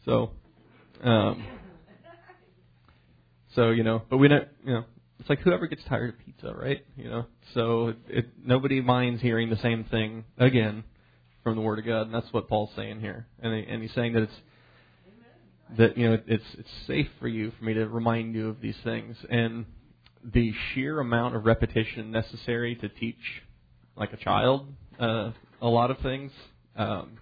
So, 0.05 0.31
um, 1.03 1.45
so 3.55 3.71
you 3.71 3.83
know, 3.83 4.03
but 4.09 4.19
we 4.19 4.29
don't, 4.29 4.47
you 4.65 4.75
know, 4.75 4.85
it's 5.19 5.29
like 5.29 5.41
whoever 5.41 5.67
gets 5.67 5.83
tired 5.89 6.11
of 6.11 6.19
pizza, 6.25 6.55
right? 6.55 6.85
You 6.97 7.11
know, 7.11 7.27
so 7.55 7.89
it, 7.89 7.97
it, 8.09 8.27
nobody 8.45 8.81
minds 8.81 9.21
hearing 9.23 9.51
the 9.51 9.57
same 9.57 9.85
thing 9.85 10.25
again 10.39 10.85
from 11.43 11.57
the 11.57 11.63
Word 11.63 11.79
of 11.81 11.85
God, 11.85 12.03
and 12.03 12.15
that's 12.15 12.33
what 12.33 12.49
Paul's 12.49 12.71
saying 12.77 13.01
here, 13.01 13.27
and 13.43 13.55
he, 13.55 13.71
and 13.71 13.83
he's 13.83 13.93
saying 13.95 14.13
that 14.13 14.23
it's 14.23 14.33
that 15.79 15.97
you 15.97 16.09
know 16.09 16.19
it's 16.27 16.45
it's 16.59 16.69
safe 16.87 17.09
for 17.19 17.29
you 17.29 17.53
for 17.59 17.65
me 17.65 17.75
to 17.75 17.87
remind 17.87 18.35
you 18.35 18.49
of 18.49 18.61
these 18.61 18.77
things. 18.85 19.17
And 19.29 19.67
the 20.25 20.53
sheer 20.75 21.01
amount 21.01 21.37
of 21.37 21.47
repetition 21.47 22.11
necessary 22.11 22.75
to 22.77 22.89
teach 22.89 23.43
like 23.97 24.13
a 24.13 24.17
child 24.17 24.67
uh, 24.99 25.33
a 25.63 25.69
lot 25.69 25.91
of 25.91 25.99
things 26.01 26.31
um, 26.77 27.19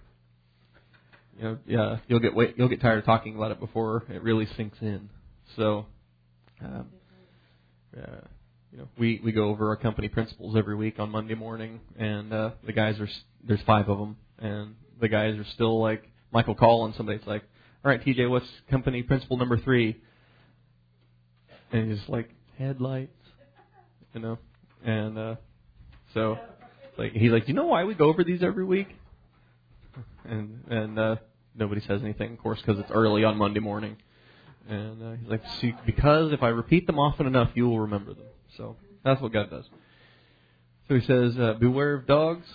you 1.37 1.43
know 1.43 1.57
yeah 1.65 1.97
you'll 2.07 2.19
get 2.19 2.33
you'll 2.57 2.67
get 2.67 2.81
tired 2.81 2.99
of 2.99 3.05
talking 3.05 3.35
about 3.35 3.51
it 3.51 3.59
before 3.59 4.03
it 4.09 4.21
really 4.21 4.47
sinks 4.57 4.77
in. 4.81 5.09
So 5.55 5.85
um, 6.61 6.87
uh, 7.97 8.21
you 8.71 8.77
know, 8.79 8.87
we 8.97 9.19
we 9.23 9.31
go 9.31 9.45
over 9.45 9.69
our 9.69 9.75
company 9.75 10.09
principles 10.09 10.55
every 10.55 10.75
week 10.75 10.99
on 10.99 11.09
Monday 11.09 11.35
morning, 11.35 11.79
and 11.97 12.31
uh, 12.31 12.51
the 12.65 12.73
guys 12.73 12.99
are 12.99 13.09
there's 13.43 13.61
five 13.65 13.89
of 13.89 13.97
them, 13.97 14.17
and 14.37 14.75
the 15.01 15.07
guys 15.07 15.35
are 15.37 15.45
still 15.53 15.81
like 15.81 16.03
Michael 16.31 16.55
calling 16.55 16.93
somebody's 16.95 17.25
like, 17.25 17.43
all 17.83 17.91
right, 17.91 18.03
TJ, 18.03 18.29
what's 18.29 18.47
company 18.69 19.03
principle 19.03 19.37
number 19.37 19.57
three? 19.57 19.95
And 21.71 21.91
he's 21.91 22.09
like 22.09 22.29
headlights, 22.57 23.15
you 24.13 24.19
know, 24.19 24.37
and 24.83 25.17
uh, 25.17 25.35
so 26.13 26.37
like 26.97 27.13
he's 27.13 27.31
like, 27.31 27.47
you 27.47 27.53
know 27.53 27.67
why 27.67 27.85
we 27.85 27.93
go 27.93 28.05
over 28.05 28.23
these 28.23 28.43
every 28.43 28.65
week? 28.65 28.87
And 30.25 30.63
and 30.69 30.99
uh, 30.99 31.15
nobody 31.55 31.81
says 31.81 32.01
anything, 32.03 32.33
of 32.33 32.39
course, 32.39 32.59
because 32.59 32.79
it's 32.79 32.91
early 32.91 33.23
on 33.23 33.37
Monday 33.37 33.61
morning. 33.61 33.95
And 34.67 35.01
uh, 35.01 35.11
he's 35.17 35.29
like, 35.29 35.41
See, 35.61 35.73
because 35.85 36.33
if 36.33 36.43
I 36.43 36.49
repeat 36.49 36.85
them 36.85 36.99
often 36.99 37.27
enough, 37.27 37.51
you 37.55 37.69
will 37.69 37.79
remember 37.79 38.13
them. 38.13 38.25
So 38.57 38.75
that's 39.05 39.21
what 39.21 39.31
God 39.31 39.49
does. 39.49 39.65
So 40.89 40.95
he 40.95 41.05
says, 41.05 41.37
uh, 41.39 41.53
beware 41.53 41.93
of 41.93 42.07
dogs. 42.07 42.45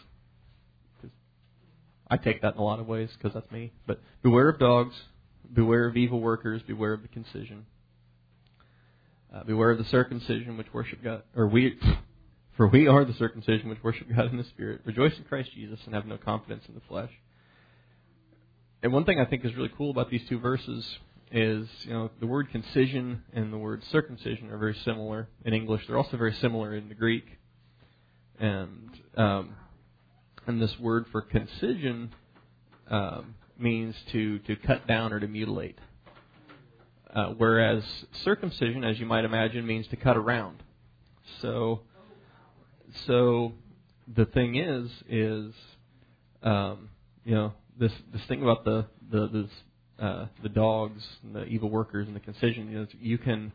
I 2.10 2.18
take 2.18 2.42
that 2.42 2.54
in 2.54 2.60
a 2.60 2.64
lot 2.64 2.80
of 2.80 2.86
ways 2.86 3.08
because 3.16 3.32
that's 3.32 3.50
me. 3.50 3.72
But 3.86 4.00
beware 4.22 4.50
of 4.50 4.58
dogs, 4.58 4.94
beware 5.52 5.86
of 5.86 5.96
evil 5.96 6.20
workers, 6.20 6.62
beware 6.62 6.92
of 6.92 7.02
the 7.02 7.08
concision. 7.08 7.66
Uh, 9.34 9.42
beware 9.44 9.70
of 9.70 9.78
the 9.78 9.84
circumcision 9.84 10.56
which 10.56 10.72
worship 10.72 11.02
God, 11.02 11.22
or 11.34 11.48
we, 11.48 11.78
for 12.56 12.68
we 12.68 12.86
are 12.86 13.04
the 13.04 13.14
circumcision 13.14 13.68
which 13.68 13.82
worship 13.82 14.06
God 14.14 14.30
in 14.30 14.36
the 14.36 14.44
Spirit. 14.44 14.82
Rejoice 14.84 15.16
in 15.18 15.24
Christ 15.24 15.50
Jesus 15.54 15.80
and 15.86 15.94
have 15.94 16.06
no 16.06 16.16
confidence 16.16 16.64
in 16.68 16.74
the 16.74 16.80
flesh. 16.88 17.10
And 18.82 18.92
one 18.92 19.04
thing 19.04 19.18
I 19.18 19.24
think 19.24 19.44
is 19.44 19.54
really 19.56 19.72
cool 19.76 19.90
about 19.90 20.10
these 20.10 20.22
two 20.28 20.38
verses 20.38 20.98
is, 21.32 21.68
you 21.82 21.92
know, 21.92 22.10
the 22.20 22.26
word 22.26 22.50
concision 22.50 23.22
and 23.32 23.52
the 23.52 23.58
word 23.58 23.82
circumcision 23.90 24.50
are 24.50 24.58
very 24.58 24.76
similar 24.84 25.28
in 25.44 25.52
English. 25.52 25.86
They're 25.86 25.96
also 25.96 26.16
very 26.16 26.34
similar 26.34 26.74
in 26.74 26.88
the 26.88 26.94
Greek. 26.94 27.24
And 28.38 28.90
um, 29.16 29.56
and 30.46 30.60
this 30.60 30.78
word 30.78 31.06
for 31.10 31.22
concision 31.22 32.12
um, 32.90 33.34
means 33.58 33.94
to 34.12 34.38
to 34.40 34.56
cut 34.56 34.86
down 34.86 35.12
or 35.12 35.20
to 35.20 35.28
mutilate. 35.28 35.78
Uh, 37.14 37.28
whereas 37.36 37.84
circumcision, 38.24 38.82
as 38.82 38.98
you 38.98 39.06
might 39.06 39.24
imagine, 39.24 39.64
means 39.64 39.86
to 39.86 39.96
cut 39.96 40.16
around. 40.16 40.62
So, 41.40 41.80
so 43.06 43.52
the 44.12 44.24
thing 44.24 44.56
is, 44.56 44.90
is 45.08 45.54
um, 46.42 46.90
you 47.24 47.34
know 47.34 47.52
this 47.78 47.92
this 48.12 48.22
thing 48.26 48.42
about 48.42 48.64
the 48.64 48.86
the 49.10 49.28
this, 49.28 49.50
uh, 49.98 50.26
the 50.42 50.48
dogs 50.48 51.02
and 51.22 51.34
the 51.34 51.44
evil 51.44 51.70
workers 51.70 52.06
and 52.06 52.16
the 52.16 52.20
concision 52.20 52.76
is 52.76 52.88
you 53.00 53.18
can 53.18 53.52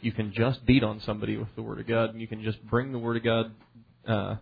you 0.00 0.12
can 0.12 0.32
just 0.32 0.64
beat 0.66 0.84
on 0.84 1.00
somebody 1.00 1.36
with 1.36 1.48
the 1.56 1.62
word 1.62 1.80
of 1.80 1.86
God 1.86 2.10
and 2.10 2.20
you 2.20 2.28
can 2.28 2.42
just 2.42 2.62
bring 2.66 2.92
the 2.92 2.98
word 2.98 3.16
of 3.16 3.24
God 3.24 3.52
uh, 4.06 4.36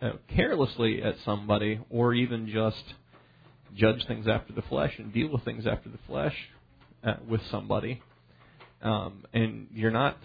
uh, 0.00 0.12
carelessly 0.34 1.02
at 1.02 1.16
somebody 1.24 1.80
or 1.90 2.14
even 2.14 2.48
just 2.48 2.82
judge 3.78 4.04
things 4.06 4.26
after 4.26 4.52
the 4.52 4.62
flesh 4.62 4.92
and 4.98 5.12
deal 5.12 5.28
with 5.28 5.44
things 5.44 5.66
after 5.66 5.88
the 5.88 5.98
flesh 6.06 6.34
uh, 7.04 7.14
with 7.26 7.40
somebody. 7.50 8.02
Um, 8.82 9.24
and 9.32 9.68
you're 9.72 9.90
not 9.90 10.18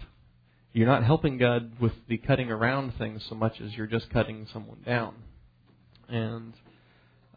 you're 0.72 0.88
not 0.88 1.04
helping 1.04 1.38
God 1.38 1.80
with 1.80 1.92
the 2.08 2.18
cutting 2.18 2.50
around 2.50 2.94
things 2.98 3.24
so 3.28 3.36
much 3.36 3.60
as 3.60 3.72
you're 3.74 3.86
just 3.86 4.10
cutting 4.10 4.46
someone 4.52 4.78
down. 4.84 5.14
And 6.08 6.52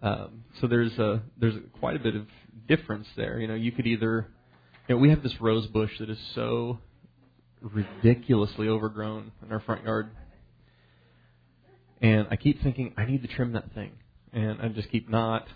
um, 0.01 0.43
so 0.59 0.67
there's 0.67 0.97
a 0.97 1.21
there's 1.39 1.55
a, 1.55 1.61
quite 1.79 1.95
a 1.95 1.99
bit 1.99 2.15
of 2.15 2.25
difference 2.67 3.07
there. 3.15 3.39
You 3.39 3.47
know, 3.47 3.55
you 3.55 3.71
could 3.71 3.87
either 3.87 4.27
you 4.87 4.95
know 4.95 4.99
we 4.99 5.09
have 5.09 5.23
this 5.23 5.39
rose 5.39 5.67
bush 5.67 5.91
that 5.99 6.09
is 6.09 6.19
so 6.35 6.79
ridiculously 7.61 8.67
overgrown 8.67 9.31
in 9.43 9.51
our 9.51 9.59
front 9.59 9.83
yard, 9.83 10.09
and 12.01 12.27
I 12.29 12.35
keep 12.35 12.61
thinking 12.61 12.93
I 12.97 13.05
need 13.05 13.21
to 13.21 13.27
trim 13.27 13.53
that 13.53 13.73
thing, 13.73 13.91
and 14.33 14.61
I 14.61 14.67
just 14.69 14.91
keep 14.91 15.09
not 15.09 15.47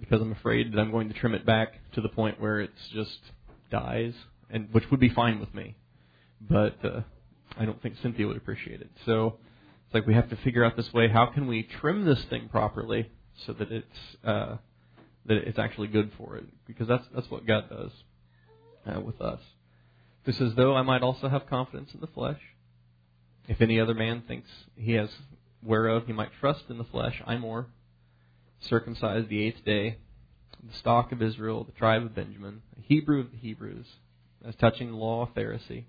because 0.00 0.20
I'm 0.20 0.32
afraid 0.32 0.72
that 0.72 0.80
I'm 0.80 0.90
going 0.90 1.08
to 1.08 1.14
trim 1.14 1.34
it 1.34 1.46
back 1.46 1.74
to 1.92 2.00
the 2.00 2.08
point 2.08 2.40
where 2.40 2.60
it's 2.60 2.88
just 2.92 3.18
dies, 3.70 4.14
and 4.50 4.68
which 4.72 4.90
would 4.90 5.00
be 5.00 5.10
fine 5.10 5.38
with 5.38 5.54
me, 5.54 5.76
but 6.40 6.76
uh, 6.84 7.00
I 7.58 7.64
don't 7.64 7.80
think 7.82 7.96
Cynthia 8.02 8.26
would 8.26 8.36
appreciate 8.36 8.80
it. 8.80 8.90
So 9.06 9.38
it's 9.86 9.94
like 9.94 10.06
we 10.06 10.14
have 10.14 10.30
to 10.30 10.36
figure 10.36 10.64
out 10.64 10.76
this 10.76 10.92
way. 10.92 11.08
How 11.08 11.26
can 11.26 11.46
we 11.46 11.62
trim 11.62 12.04
this 12.04 12.22
thing 12.24 12.48
properly? 12.48 13.10
so 13.46 13.52
that 13.54 13.70
it's 13.72 14.16
uh, 14.24 14.56
that 15.26 15.36
it's 15.36 15.58
actually 15.58 15.88
good 15.88 16.10
for 16.16 16.36
it, 16.36 16.44
because 16.66 16.88
that's 16.88 17.04
that's 17.14 17.30
what 17.30 17.46
God 17.46 17.68
does 17.68 17.90
uh, 18.86 19.00
with 19.00 19.20
us. 19.20 19.40
This 20.24 20.38
says, 20.38 20.52
though 20.54 20.74
I 20.76 20.82
might 20.82 21.02
also 21.02 21.28
have 21.28 21.46
confidence 21.48 21.90
in 21.94 22.00
the 22.00 22.06
flesh. 22.06 22.40
If 23.48 23.60
any 23.60 23.80
other 23.80 23.94
man 23.94 24.22
thinks 24.28 24.48
he 24.76 24.92
has 24.92 25.08
whereof 25.62 26.06
he 26.06 26.12
might 26.12 26.30
trust 26.40 26.64
in 26.68 26.78
the 26.78 26.84
flesh, 26.84 27.20
I 27.26 27.36
more 27.36 27.66
circumcised 28.60 29.28
the 29.28 29.42
eighth 29.42 29.64
day, 29.64 29.98
the 30.62 30.76
stock 30.76 31.12
of 31.12 31.22
Israel, 31.22 31.64
the 31.64 31.72
tribe 31.72 32.02
of 32.02 32.14
Benjamin, 32.14 32.62
a 32.78 32.82
Hebrew 32.82 33.20
of 33.20 33.30
the 33.30 33.38
Hebrews, 33.38 33.86
as 34.46 34.54
touching 34.56 34.90
the 34.90 34.96
law, 34.96 35.22
of 35.22 35.34
Pharisee, 35.34 35.84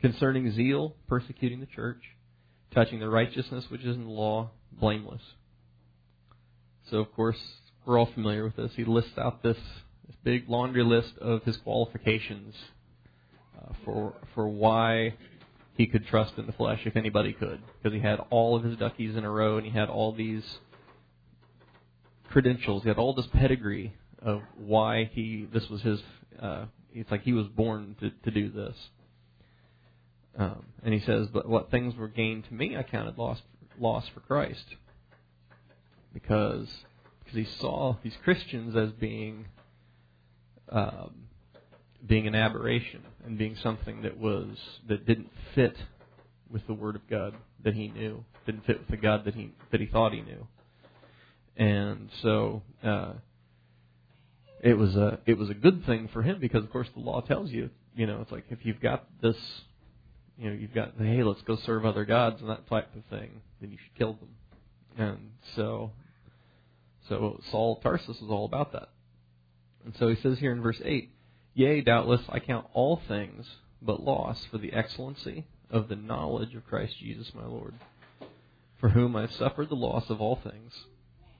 concerning 0.00 0.50
zeal, 0.52 0.94
persecuting 1.08 1.60
the 1.60 1.66
church, 1.66 2.00
touching 2.74 3.00
the 3.00 3.08
righteousness 3.08 3.66
which 3.70 3.82
is 3.82 3.96
in 3.96 4.04
the 4.04 4.10
law, 4.10 4.50
blameless. 4.72 5.22
So, 6.90 6.98
of 6.98 7.12
course, 7.14 7.38
we're 7.84 7.98
all 7.98 8.10
familiar 8.12 8.44
with 8.44 8.56
this. 8.56 8.72
He 8.76 8.84
lists 8.84 9.18
out 9.18 9.42
this, 9.42 9.56
this 10.06 10.16
big 10.22 10.48
laundry 10.48 10.84
list 10.84 11.14
of 11.20 11.42
his 11.44 11.56
qualifications 11.58 12.54
uh, 13.58 13.72
for 13.84 14.14
for 14.34 14.48
why 14.48 15.14
he 15.76 15.86
could 15.86 16.06
trust 16.06 16.34
in 16.38 16.46
the 16.46 16.52
flesh, 16.52 16.80
if 16.84 16.96
anybody 16.96 17.32
could, 17.32 17.60
because 17.76 17.94
he 17.94 18.00
had 18.00 18.18
all 18.30 18.56
of 18.56 18.64
his 18.64 18.76
duckies 18.78 19.14
in 19.14 19.24
a 19.24 19.30
row, 19.30 19.58
and 19.58 19.66
he 19.66 19.72
had 19.72 19.88
all 19.88 20.12
these 20.12 20.58
credentials. 22.30 22.82
He 22.82 22.88
had 22.88 22.98
all 22.98 23.14
this 23.14 23.26
pedigree 23.32 23.94
of 24.20 24.42
why 24.56 25.10
he 25.12 25.46
this 25.52 25.68
was 25.68 25.82
his. 25.82 26.00
Uh, 26.40 26.66
it's 26.92 27.10
like 27.10 27.22
he 27.22 27.32
was 27.32 27.46
born 27.48 27.96
to 28.00 28.10
to 28.24 28.30
do 28.30 28.50
this. 28.50 28.74
Um, 30.38 30.66
and 30.82 30.92
he 30.92 31.00
says, 31.00 31.28
"But 31.32 31.48
what 31.48 31.70
things 31.70 31.96
were 31.96 32.08
gained 32.08 32.44
to 32.48 32.54
me, 32.54 32.76
I 32.76 32.82
counted 32.82 33.18
lost 33.18 33.42
loss 33.78 34.04
for 34.12 34.20
Christ." 34.20 34.64
because 36.16 36.66
because 37.18 37.36
he 37.36 37.46
saw 37.60 37.94
these 38.02 38.14
Christians 38.24 38.74
as 38.74 38.90
being 38.92 39.44
um, 40.70 41.10
being 42.06 42.26
an 42.26 42.34
aberration 42.34 43.02
and 43.26 43.36
being 43.36 43.54
something 43.62 44.00
that 44.00 44.16
was 44.16 44.56
that 44.88 45.06
didn't 45.06 45.28
fit 45.54 45.76
with 46.50 46.66
the 46.66 46.72
Word 46.72 46.96
of 46.96 47.06
God 47.10 47.34
that 47.64 47.74
he 47.74 47.88
knew, 47.88 48.24
didn't 48.46 48.64
fit 48.64 48.78
with 48.78 48.88
the 48.88 48.96
God 48.96 49.26
that 49.26 49.34
he 49.34 49.52
that 49.72 49.80
he 49.80 49.86
thought 49.86 50.14
he 50.14 50.22
knew, 50.22 50.46
and 51.56 52.10
so 52.22 52.62
uh, 52.82 53.12
it 54.62 54.74
was 54.74 54.96
a 54.96 55.18
it 55.26 55.38
was 55.38 55.50
a 55.50 55.54
good 55.54 55.84
thing 55.86 56.08
for 56.12 56.22
him 56.22 56.38
because 56.40 56.64
of 56.64 56.70
course 56.70 56.88
the 56.94 57.00
law 57.00 57.20
tells 57.20 57.50
you 57.50 57.70
you 57.94 58.06
know 58.06 58.20
it's 58.20 58.32
like 58.32 58.44
if 58.50 58.64
you've 58.64 58.80
got 58.80 59.04
this 59.22 59.36
you 60.38 60.48
know 60.48 60.56
you've 60.56 60.74
got 60.74 60.92
hey 60.98 61.22
let's 61.22 61.42
go 61.42 61.56
serve 61.56 61.84
other 61.84 62.04
gods 62.04 62.40
and 62.40 62.50
that 62.50 62.68
type 62.68 62.88
of 62.94 63.04
thing 63.10 63.30
then 63.60 63.70
you 63.70 63.78
should 63.78 63.94
kill 63.96 64.14
them 64.14 64.28
and 64.98 65.30
so 65.54 65.90
so 67.08 67.40
Saul 67.50 67.76
Tarsus 67.76 68.16
is 68.16 68.30
all 68.30 68.44
about 68.44 68.72
that. 68.72 68.88
And 69.84 69.94
so 69.98 70.08
he 70.08 70.16
says 70.16 70.38
here 70.38 70.52
in 70.52 70.60
verse 70.60 70.80
8, 70.84 71.10
Yea, 71.54 71.80
doubtless 71.80 72.22
I 72.28 72.40
count 72.40 72.66
all 72.72 73.00
things 73.08 73.46
but 73.80 74.02
loss 74.02 74.44
for 74.50 74.58
the 74.58 74.72
excellency 74.72 75.46
of 75.70 75.88
the 75.88 75.96
knowledge 75.96 76.54
of 76.54 76.66
Christ 76.66 76.98
Jesus 76.98 77.32
my 77.34 77.46
Lord, 77.46 77.74
for 78.80 78.88
whom 78.88 79.14
I 79.14 79.22
have 79.22 79.32
suffered 79.32 79.68
the 79.68 79.76
loss 79.76 80.10
of 80.10 80.20
all 80.20 80.36
things, 80.36 80.72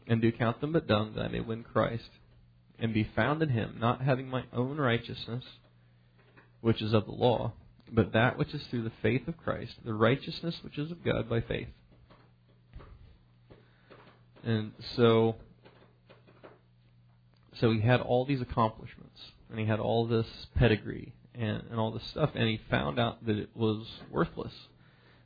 and 0.07 0.21
do 0.21 0.33
count 0.33 0.61
them 0.61 0.73
but 0.73 0.87
dung 0.87 1.15
that 1.15 1.25
I 1.25 1.29
may 1.29 1.41
win 1.41 1.65
Christ, 1.65 2.11
and 2.79 2.93
be 2.93 3.09
found 3.17 3.43
in 3.43 3.49
him, 3.49 3.77
not 3.81 4.03
having 4.03 4.29
my 4.29 4.45
own 4.53 4.77
righteousness, 4.77 5.45
which 6.61 6.83
is 6.83 6.93
of 6.93 7.07
the 7.07 7.13
law, 7.13 7.53
but 7.91 8.13
that 8.13 8.39
which 8.39 8.55
is 8.55 8.63
through 8.67 8.83
the 8.83 8.93
faith 9.03 9.29
of 9.29 9.37
Christ, 9.37 9.75
the 9.85 9.95
righteousness 9.95 10.57
which 10.63 10.79
is 10.79 10.91
of 10.91 11.05
God 11.05 11.29
by 11.29 11.41
faith. 11.41 11.69
And 14.45 14.73
so 14.95 15.37
so 17.61 17.73
he 17.73 17.81
had 17.81 18.01
all 18.01 18.25
these 18.25 18.41
accomplishments 18.41 19.21
and 19.51 19.59
he 19.59 19.67
had 19.67 19.81
all 19.81 20.07
this 20.07 20.27
pedigree 20.57 21.15
and, 21.35 21.63
and 21.71 21.81
all 21.81 21.91
this 21.91 22.07
stuff 22.11 22.31
and 22.35 22.49
he 22.49 22.61
found 22.71 22.99
out 22.99 23.25
that 23.27 23.37
it 23.37 23.51
was 23.55 23.87
worthless 24.11 24.53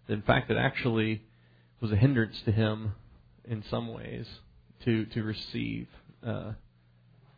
that 0.06 0.14
in 0.14 0.22
fact 0.22 0.50
it 0.50 0.56
actually 0.56 1.22
was 1.80 1.92
a 1.92 1.96
hindrance 1.96 2.40
to 2.44 2.52
him 2.52 2.92
in 3.44 3.64
some 3.68 3.92
ways 3.92 4.26
to 4.84 5.06
to 5.06 5.22
receive 5.22 5.88
uh, 6.26 6.52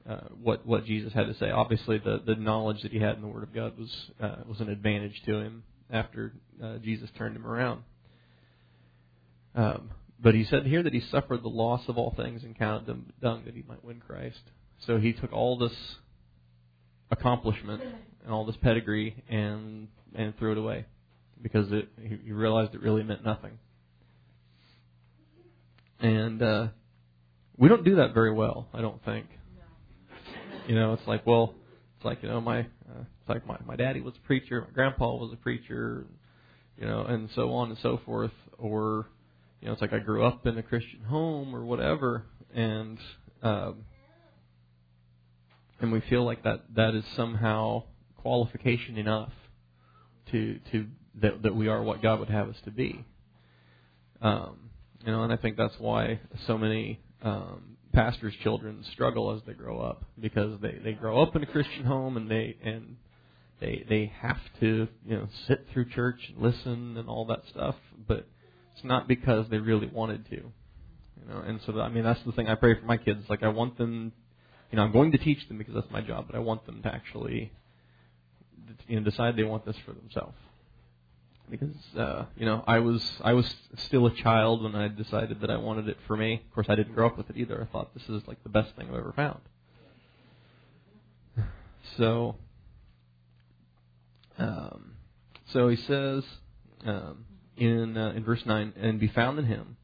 uh, 0.09 0.17
what 0.43 0.67
what 0.67 0.85
Jesus 0.85 1.13
had 1.13 1.27
to 1.27 1.35
say. 1.35 1.51
Obviously, 1.51 1.99
the 1.99 2.23
the 2.25 2.35
knowledge 2.35 2.83
that 2.83 2.93
he 2.93 2.99
had 2.99 3.17
in 3.17 3.23
the 3.23 3.29
Word 3.29 3.43
of 3.43 3.55
God 3.55 3.79
was 3.79 4.11
uh, 4.21 4.37
was 4.47 4.61
an 4.61 4.69
advantage 4.69 5.21
to 5.27 5.37
him 5.39 5.63
after 5.91 6.33
uh, 6.63 6.79
Jesus 6.79 7.11
turned 7.17 7.37
him 7.37 7.47
around. 7.47 7.83
Um, 9.55 9.91
but 10.21 10.35
he 10.35 10.45
said 10.45 10.67
here 10.67 10.83
that 10.83 10.95
he 10.95 11.01
suffered 11.01 11.43
the 11.43 11.49
loss 11.49 11.83
of 11.89 11.99
all 11.99 12.15
things 12.17 12.45
and 12.45 12.57
counted 12.57 12.87
them 12.87 13.13
dung 13.21 13.43
that 13.45 13.55
he 13.55 13.65
might 13.69 13.85
win 13.85 14.01
Christ. 14.01 14.41
So 14.87 14.99
he 14.99 15.13
took 15.13 15.33
all 15.33 15.59
this 15.59 15.75
accomplishment 17.11 17.83
and 18.25 18.33
all 18.33 18.47
this 18.47 18.57
pedigree 18.57 19.23
and 19.29 19.89
and 20.15 20.37
threw 20.39 20.53
it 20.53 20.59
away 20.59 20.87
because 21.43 21.71
it 21.73 21.89
he, 22.01 22.33
realized 22.33 22.75
it 22.75 22.83
really 22.83 23.03
meant 23.03 23.25
nothing. 23.25 23.59
And 26.01 26.43
uh, 26.43 26.69
we 27.57 27.69
don't 27.69 27.85
do 27.85 27.97
that 27.97 28.15
very 28.15 28.33
well, 28.33 28.69
I 28.73 28.81
don't 28.81 29.03
think. 29.05 29.27
You 30.67 30.75
know, 30.75 30.93
it's 30.93 31.07
like, 31.07 31.27
well, 31.27 31.55
it's 31.97 32.05
like 32.05 32.23
you 32.23 32.29
know, 32.29 32.41
my 32.41 32.61
uh, 32.61 33.05
it's 33.21 33.29
like 33.29 33.47
my 33.47 33.59
my 33.67 33.77
daddy 33.77 34.01
was 34.01 34.15
a 34.17 34.27
preacher, 34.27 34.61
my 34.61 34.73
grandpa 34.73 35.15
was 35.15 35.33
a 35.33 35.37
preacher, 35.37 36.07
you 36.79 36.87
know, 36.87 37.05
and 37.05 37.29
so 37.35 37.53
on 37.53 37.71
and 37.71 37.79
so 37.79 38.01
forth. 38.05 38.33
Or, 38.59 39.09
you 39.61 39.67
know, 39.67 39.73
it's 39.73 39.83
like 39.83 39.93
I 39.93 39.99
grew 39.99 40.25
up 40.25 40.47
in 40.47 40.57
a 40.57 40.63
Christian 40.63 41.03
home 41.03 41.55
or 41.55 41.65
whatever, 41.65 42.25
and 42.55 42.99
um, 43.43 43.85
and 45.81 45.93
we 45.93 46.01
feel 46.01 46.25
like 46.25 46.45
that 46.45 46.63
that 46.75 46.95
is 46.95 47.05
somehow 47.17 47.85
qualification 48.17 48.97
enough 48.99 49.33
to 50.31 50.59
to 50.71 50.87
that 51.21 51.43
that 51.43 51.55
we 51.55 51.69
are 51.69 51.83
what 51.83 52.03
God 52.03 52.21
would 52.21 52.31
have 52.31 52.49
us 52.49 52.57
to 52.65 52.71
be. 52.71 53.05
Um, 54.21 54.71
you 55.05 55.11
know, 55.11 55.25
and 55.25 55.33
I 55.33 55.37
think 55.37 55.57
that's 55.57 55.75
why 55.79 56.21
so 56.47 56.57
many 56.57 57.01
um, 57.23 57.77
pastors' 57.93 58.35
children 58.43 58.85
struggle 58.93 59.35
as 59.35 59.43
they 59.47 59.53
grow 59.53 59.81
up 59.81 60.05
because 60.21 60.61
they 60.61 60.79
they 60.83 60.93
grow 60.93 61.23
up 61.23 61.37
in 61.37 61.43
a 61.43 61.47
Christian 61.47 61.85
home 61.85 62.17
and 62.17 62.31
they 62.31 62.57
and 62.65 62.97
they 63.61 63.85
they 63.89 64.13
have 64.21 64.41
to 64.61 64.89
you 65.07 65.17
know 65.17 65.29
sit 65.47 65.67
through 65.73 65.91
church 65.91 66.21
and 66.29 66.43
listen 66.43 66.97
and 66.97 67.09
all 67.09 67.27
that 67.27 67.43
stuff, 67.51 67.77
but 68.07 68.27
it's 68.75 68.85
not 68.85 69.09
because 69.09 69.47
they 69.51 69.59
really 69.59 69.87
wanted 69.87 70.29
to. 70.31 70.37
You 70.37 71.29
know, 71.29 71.41
and 71.41 71.61
so 71.67 71.79
I 71.81 71.89
mean 71.89 72.05
that's 72.05 72.23
the 72.25 72.33
thing 72.33 72.49
I 72.49 72.55
pray 72.55 72.79
for 72.79 72.87
my 72.87 72.97
kids. 72.97 73.25
Like 73.29 73.43
I 73.43 73.49
want 73.49 73.79
them, 73.79 74.13
you 74.71 74.77
know, 74.77 74.83
I'm 74.83 74.93
going 74.93 75.13
to 75.13 75.19
teach 75.19 75.47
them 75.49 75.59
because 75.59 75.75
that's 75.75 75.91
my 75.91 76.01
job, 76.01 76.27
but 76.27 76.37
I 76.37 76.41
want 76.41 76.67
them 76.67 76.83
to 76.83 76.89
actually, 76.89 77.53
you 78.89 78.99
know, 78.99 79.09
decide 79.09 79.37
they 79.37 79.45
want 79.45 79.65
this 79.65 79.77
for 79.87 79.93
themselves 79.93 80.37
because 81.53 81.77
uh, 81.99 82.25
you 82.35 82.47
know 82.47 82.65
I 82.67 82.79
was 82.79 83.09
I 83.23 83.35
was 83.35 83.55
still 83.77 84.07
a 84.07 84.15
child 84.15 84.65
when 84.65 84.75
I 84.75 84.89
decided 84.89 85.43
that 85.43 85.51
I 85.51 85.59
wanted 85.59 85.87
it 85.87 85.99
for 86.07 86.17
me. 86.17 86.43
Of 86.49 86.55
course, 86.55 86.67
I 86.71 86.75
didn't 86.75 86.95
grow 86.95 87.07
up 87.07 87.19
with 87.19 87.29
it 87.29 87.37
either. 87.37 87.63
I 87.63 87.71
thought 87.71 87.93
this 87.95 88.09
is 88.09 88.27
like 88.27 88.43
the 88.43 88.49
best 88.49 88.75
thing 88.75 88.89
I've 88.89 88.97
ever 88.97 89.13
found. 89.15 89.41
So, 91.99 92.37
um, 94.39 94.93
so 95.53 95.69
he 95.69 95.77
says 95.77 96.25
um, 96.87 97.27
in 97.57 97.99
uh, 97.99 98.13
in 98.17 98.25
verse 98.25 98.45
nine, 98.47 98.73
and 98.81 98.99
be 98.99 99.09
found 99.09 99.39
in 99.39 99.45
Him, 99.45 99.77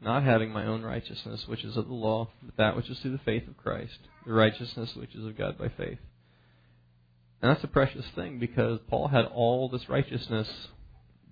not 0.00 0.22
having 0.22 0.52
my 0.52 0.64
own 0.66 0.82
righteousness, 0.82 1.48
which 1.48 1.64
is 1.64 1.76
of 1.76 1.88
the 1.88 1.94
law, 1.94 2.28
but 2.40 2.56
that 2.56 2.76
which 2.76 2.88
is 2.88 3.00
through 3.00 3.12
the 3.12 3.24
faith 3.24 3.48
of 3.48 3.56
Christ, 3.56 3.98
the 4.24 4.32
righteousness 4.32 4.94
which 4.94 5.14
is 5.14 5.24
of 5.24 5.36
God 5.36 5.58
by 5.58 5.70
faith. 5.70 5.98
And 7.42 7.50
that's 7.50 7.64
a 7.64 7.68
precious 7.68 8.06
thing 8.14 8.38
because 8.38 8.78
Paul 8.88 9.08
had 9.08 9.26
all 9.26 9.68
this 9.68 9.88
righteousness 9.88 10.48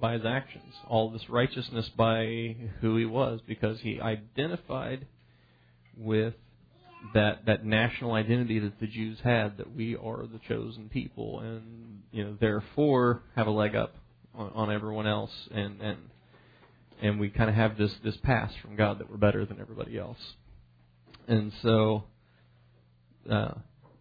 by 0.02 0.14
his 0.14 0.26
actions, 0.26 0.74
all 0.88 1.10
this 1.10 1.30
righteousness 1.30 1.88
by 1.96 2.56
who 2.80 2.96
he 2.96 3.06
was, 3.06 3.40
because 3.46 3.80
he 3.80 4.00
identified 4.00 5.06
with 5.96 6.34
that 7.14 7.46
that 7.46 7.64
national 7.64 8.12
identity 8.12 8.58
that 8.58 8.80
the 8.80 8.88
Jews 8.88 9.18
had, 9.22 9.58
that 9.58 9.74
we 9.74 9.96
are 9.96 10.26
the 10.26 10.40
chosen 10.48 10.88
people, 10.88 11.38
and 11.38 12.02
you 12.10 12.24
know 12.24 12.36
therefore 12.38 13.22
have 13.36 13.46
a 13.46 13.50
leg 13.50 13.76
up 13.76 13.94
on, 14.34 14.50
on 14.54 14.72
everyone 14.72 15.06
else, 15.06 15.32
and 15.52 15.80
and 15.80 15.98
and 17.00 17.20
we 17.20 17.30
kind 17.30 17.48
of 17.48 17.54
have 17.54 17.78
this 17.78 17.94
this 18.02 18.16
pass 18.18 18.52
from 18.60 18.74
God 18.74 18.98
that 18.98 19.08
we're 19.08 19.16
better 19.16 19.46
than 19.46 19.60
everybody 19.60 19.96
else, 19.98 20.18
and 21.26 21.52
so. 21.62 22.04
Uh, 23.30 23.54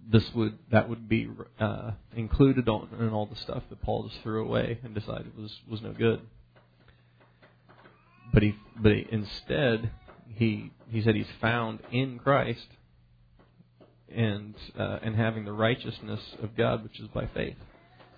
this 0.10 0.24
would 0.34 0.58
that 0.72 0.90
would 0.90 1.08
be 1.08 1.30
uh, 1.60 1.92
included 2.16 2.68
on 2.68 2.90
in 3.00 3.10
all 3.10 3.26
the 3.26 3.36
stuff 3.36 3.64
that 3.70 3.82
Paul 3.82 4.08
just 4.08 4.22
threw 4.24 4.46
away 4.46 4.80
and 4.84 4.94
decided 4.94 5.38
was 5.38 5.54
was 5.70 5.82
no 5.82 5.92
good. 5.92 6.22
But 8.34 8.44
he 8.44 8.56
but 8.78 8.92
he, 8.94 9.08
instead 9.12 9.92
he 10.28 10.72
he 10.90 11.02
said 11.02 11.16
he's 11.16 11.26
found 11.40 11.80
in 11.92 12.20
Christ 12.20 12.68
and 14.14 14.56
uh, 14.78 15.00
and 15.02 15.16
having 15.16 15.46
the 15.46 15.54
righteousness 15.54 16.22
of 16.42 16.56
God 16.56 16.84
which 16.84 17.00
is 17.00 17.08
by 17.10 17.28
faith. 17.34 17.58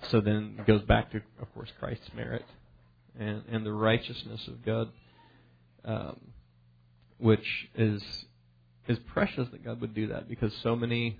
So 0.09 0.19
then 0.21 0.55
it 0.59 0.65
goes 0.65 0.81
back 0.83 1.11
to 1.11 1.21
of 1.41 1.53
course 1.53 1.69
Christ's 1.79 2.09
merit 2.15 2.45
and 3.19 3.43
and 3.51 3.65
the 3.65 3.73
righteousness 3.73 4.47
of 4.47 4.65
God, 4.65 4.89
um, 5.85 6.19
which 7.17 7.67
is 7.75 8.01
is 8.87 8.97
precious 9.13 9.47
that 9.51 9.63
God 9.63 9.81
would 9.81 9.93
do 9.93 10.07
that 10.07 10.27
because 10.27 10.53
so 10.61 10.75
many 10.75 11.19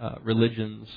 uh, 0.00 0.16
religions, 0.22 0.88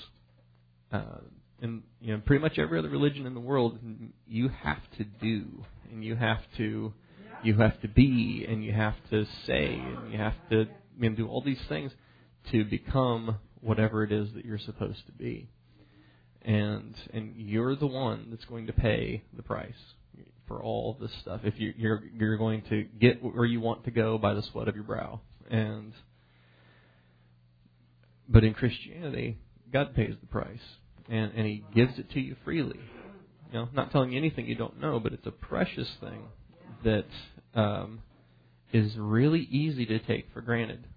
uh, 0.91 1.19
and 1.61 1.83
you 1.99 2.13
know, 2.13 2.21
pretty 2.25 2.41
much 2.41 2.57
every 2.57 2.79
other 2.79 2.89
religion 2.89 3.25
in 3.25 3.33
the 3.33 3.39
world, 3.39 3.79
you 4.27 4.49
have 4.49 4.81
to 4.97 5.03
do, 5.03 5.45
and 5.91 6.03
you 6.03 6.15
have 6.15 6.41
to, 6.57 6.93
you 7.43 7.55
have 7.55 7.79
to 7.81 7.87
be, 7.87 8.45
and 8.47 8.63
you 8.63 8.73
have 8.73 8.95
to 9.09 9.25
say, 9.45 9.73
and 9.75 10.11
you 10.11 10.17
have 10.17 10.35
to 10.49 10.65
you 10.99 11.09
know, 11.09 11.15
do 11.15 11.27
all 11.27 11.41
these 11.41 11.61
things 11.69 11.91
to 12.51 12.63
become 12.65 13.37
whatever 13.61 14.03
it 14.03 14.11
is 14.11 14.29
that 14.33 14.45
you're 14.45 14.57
supposed 14.59 15.05
to 15.05 15.11
be. 15.11 15.49
And 16.43 16.95
and 17.13 17.33
you're 17.35 17.75
the 17.75 17.87
one 17.87 18.27
that's 18.31 18.45
going 18.45 18.65
to 18.67 18.73
pay 18.73 19.23
the 19.35 19.43
price 19.43 19.73
for 20.47 20.61
all 20.61 20.97
this 20.99 21.11
stuff. 21.21 21.41
If 21.43 21.59
you, 21.59 21.73
you're 21.77 22.01
you're 22.17 22.37
going 22.37 22.63
to 22.69 22.83
get 22.99 23.23
where 23.23 23.45
you 23.45 23.61
want 23.61 23.85
to 23.85 23.91
go 23.91 24.17
by 24.17 24.33
the 24.33 24.41
sweat 24.51 24.67
of 24.67 24.75
your 24.75 24.83
brow, 24.83 25.21
and 25.49 25.93
but 28.31 28.43
in 28.43 28.53
Christianity, 28.53 29.37
God 29.71 29.93
pays 29.93 30.15
the 30.19 30.27
price, 30.27 30.59
and 31.09 31.31
and 31.35 31.45
He 31.45 31.63
gives 31.75 31.99
it 31.99 32.09
to 32.11 32.19
you 32.19 32.35
freely. 32.43 32.79
You 33.51 33.59
know, 33.59 33.69
not 33.73 33.91
telling 33.91 34.11
you 34.11 34.17
anything 34.17 34.47
you 34.47 34.55
don't 34.55 34.79
know, 34.79 34.99
but 34.99 35.11
it's 35.11 35.27
a 35.27 35.31
precious 35.31 35.89
thing 35.99 36.23
that 36.85 37.05
um, 37.53 38.01
is 38.71 38.95
really 38.97 39.41
easy 39.51 39.85
to 39.87 39.99
take 39.99 40.27
for 40.33 40.41
granted. 40.41 40.87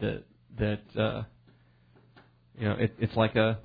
That 0.00 0.24
that 0.58 1.00
uh, 1.00 1.22
you 2.58 2.68
know, 2.68 2.74
it, 2.74 2.94
it's 2.98 3.14
like 3.14 3.36
a 3.36 3.58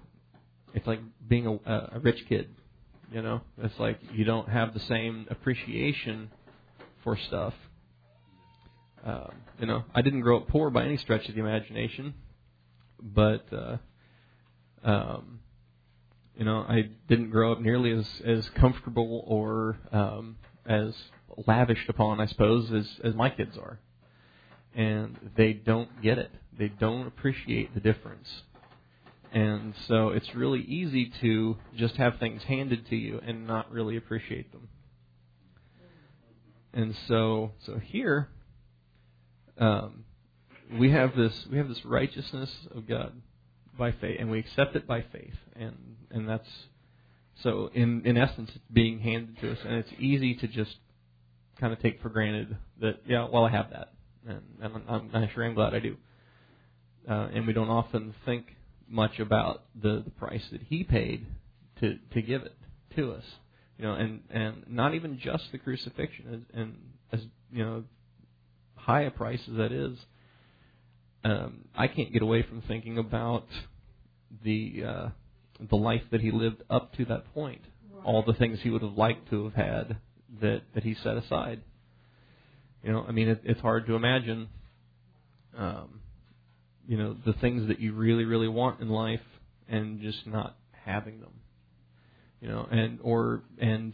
it's 0.73 0.88
like 0.88 0.99
being 1.27 1.47
a, 1.47 1.71
a 1.93 1.99
rich 1.99 2.25
kid. 2.27 2.49
You 3.12 3.21
know, 3.21 3.41
it's 3.58 3.77
like 3.80 3.99
you 4.13 4.25
don't 4.25 4.49
have 4.49 4.73
the 4.73 4.80
same 4.82 5.27
appreciation 5.30 6.30
for 7.04 7.17
stuff. 7.17 7.54
Um, 9.04 9.32
you 9.60 9.65
know, 9.65 9.84
I 9.95 10.01
didn't 10.01 10.21
grow 10.21 10.38
up 10.38 10.47
poor 10.47 10.69
by 10.69 10.84
any 10.84 10.97
stretch 10.97 11.27
of 11.27 11.36
the 11.36 11.41
imagination 11.41 12.13
but 13.02 13.46
uh, 13.52 13.78
um, 14.84 15.40
you 16.36 16.46
know, 16.46 16.66
I 16.68 16.90
didn't 17.08 17.30
grow 17.30 17.52
up 17.52 17.62
nearly 17.62 17.92
as 17.92 18.08
as 18.26 18.50
comfortable 18.50 19.24
or 19.28 19.78
um, 19.92 20.38
as 20.66 20.94
lavished 21.48 21.90
upon, 21.90 22.20
I 22.20 22.26
suppose, 22.26 22.72
as 22.72 22.88
as 23.04 23.16
my 23.16 23.30
kids 23.30 23.58
are, 23.58 23.80
and 24.76 25.18
they 25.36 25.54
don't 25.54 26.02
get 26.02 26.18
it. 26.18 26.32
They 26.58 26.70
don't 26.70 27.08
appreciate 27.08 27.74
the 27.74 27.80
difference. 27.80 28.30
And 29.34 29.74
so 29.88 30.10
it's 30.10 30.36
really 30.36 30.60
easy 30.62 31.12
to 31.22 31.58
just 31.78 31.96
have 31.96 32.20
things 32.20 32.44
handed 32.44 32.88
to 32.90 32.98
you 32.98 33.22
and 33.26 33.48
not 33.48 33.72
really 33.72 33.96
appreciate 33.96 34.52
them. 34.52 34.68
And 36.74 36.96
so, 37.08 37.52
so 37.66 37.78
here, 37.80 38.30
um, 39.58 40.04
we 40.78 40.92
have 40.92 41.16
this 41.16 41.34
we 41.52 41.58
have 41.58 41.68
this 41.68 41.84
righteousness 41.86 42.50
of 42.74 42.88
God 42.88 43.14
by 43.78 43.92
faith, 43.94 44.18
and 44.20 44.30
we 44.30 44.40
accept 44.40 44.76
it 44.76 44.88
by 44.88 45.04
faith, 45.12 45.36
and 45.56 45.76
and 46.10 46.28
that's 46.28 46.48
so 47.44 47.70
in 47.74 48.06
in 48.06 48.18
essence 48.18 48.52
it's 48.54 48.66
being 48.72 49.00
handed 49.00 49.40
to 49.40 49.52
us, 49.52 49.58
and 49.66 49.76
it's 49.76 49.92
easy 50.00 50.36
to 50.36 50.48
just 50.48 50.76
kind 51.60 51.74
of 51.74 51.80
take 51.80 52.02
for 52.02 52.10
granted 52.10 52.58
that 52.80 53.02
yeah, 53.06 53.28
well 53.32 53.46
I 53.46 53.52
have 53.52 53.70
that, 53.72 53.94
and, 54.28 54.42
and 54.62 54.84
I'm, 54.88 55.10
I'm 55.14 55.30
sure 55.34 55.44
I'm 55.44 55.54
glad 55.54 55.74
I 55.74 55.80
do, 55.80 55.98
uh, 57.10 57.30
and 57.34 57.48
we 57.48 57.54
don't 57.54 57.70
often 57.70 58.14
think 58.26 58.56
much 58.88 59.20
about 59.20 59.64
the 59.80 60.02
the 60.04 60.12
price 60.12 60.44
that 60.52 60.62
He 60.64 60.84
paid 60.84 61.26
to 61.80 61.98
to 62.14 62.22
give 62.22 62.44
it 62.44 62.56
to 62.96 63.12
us, 63.12 63.24
you 63.78 63.86
know, 63.86 63.94
and 63.94 64.22
and 64.30 64.64
not 64.68 64.94
even 64.94 65.20
just 65.20 65.52
the 65.52 65.58
crucifixion, 65.58 66.46
and 66.54 66.76
as 67.12 67.22
you 67.52 67.64
know, 67.66 67.84
high 68.76 69.02
a 69.02 69.12
price 69.12 69.42
as 69.50 69.58
that 69.58 69.72
is 69.72 69.98
um, 71.24 71.66
I 71.76 71.88
can't 71.88 72.12
get 72.12 72.22
away 72.22 72.44
from 72.44 72.62
thinking 72.62 72.98
about 72.98 73.46
the 74.44 74.84
uh, 74.88 75.10
the 75.70 75.76
life 75.76 76.04
that 76.12 76.22
he 76.22 76.32
lived 76.32 76.64
up 76.70 76.94
to 76.94 77.06
that 77.06 77.32
point, 77.34 77.62
right. 77.94 78.06
all 78.06 78.24
the 78.24 78.34
things 78.34 78.60
he 78.62 78.70
would 78.70 78.82
have 78.82 78.98
liked 78.98 79.30
to 79.30 79.44
have 79.46 79.54
had 79.54 79.98
that 80.42 80.62
that 80.74 80.84
he 80.84 80.96
set 80.96 81.18
aside. 81.18 81.62
You 82.84 82.94
know, 82.94 83.06
I 83.08 83.12
mean, 83.12 83.30
it, 83.30 83.42
it's 83.44 83.62
hard 83.62 83.86
to 83.88 83.94
imagine, 83.94 84.50
um, 85.56 86.02
you 86.88 86.98
know, 86.98 87.16
the 87.26 87.34
things 87.34 87.68
that 87.68 87.80
you 87.80 87.94
really, 87.94 88.26
really 88.26 88.48
want 88.48 88.82
in 88.82 88.90
life 88.90 89.22
and 89.70 90.02
just 90.02 90.26
not 90.26 90.56
having 90.72 91.20
them. 91.20 91.34
You 92.42 92.48
know, 92.48 92.68
and 92.72 93.00
or 93.04 93.44
and 93.60 93.94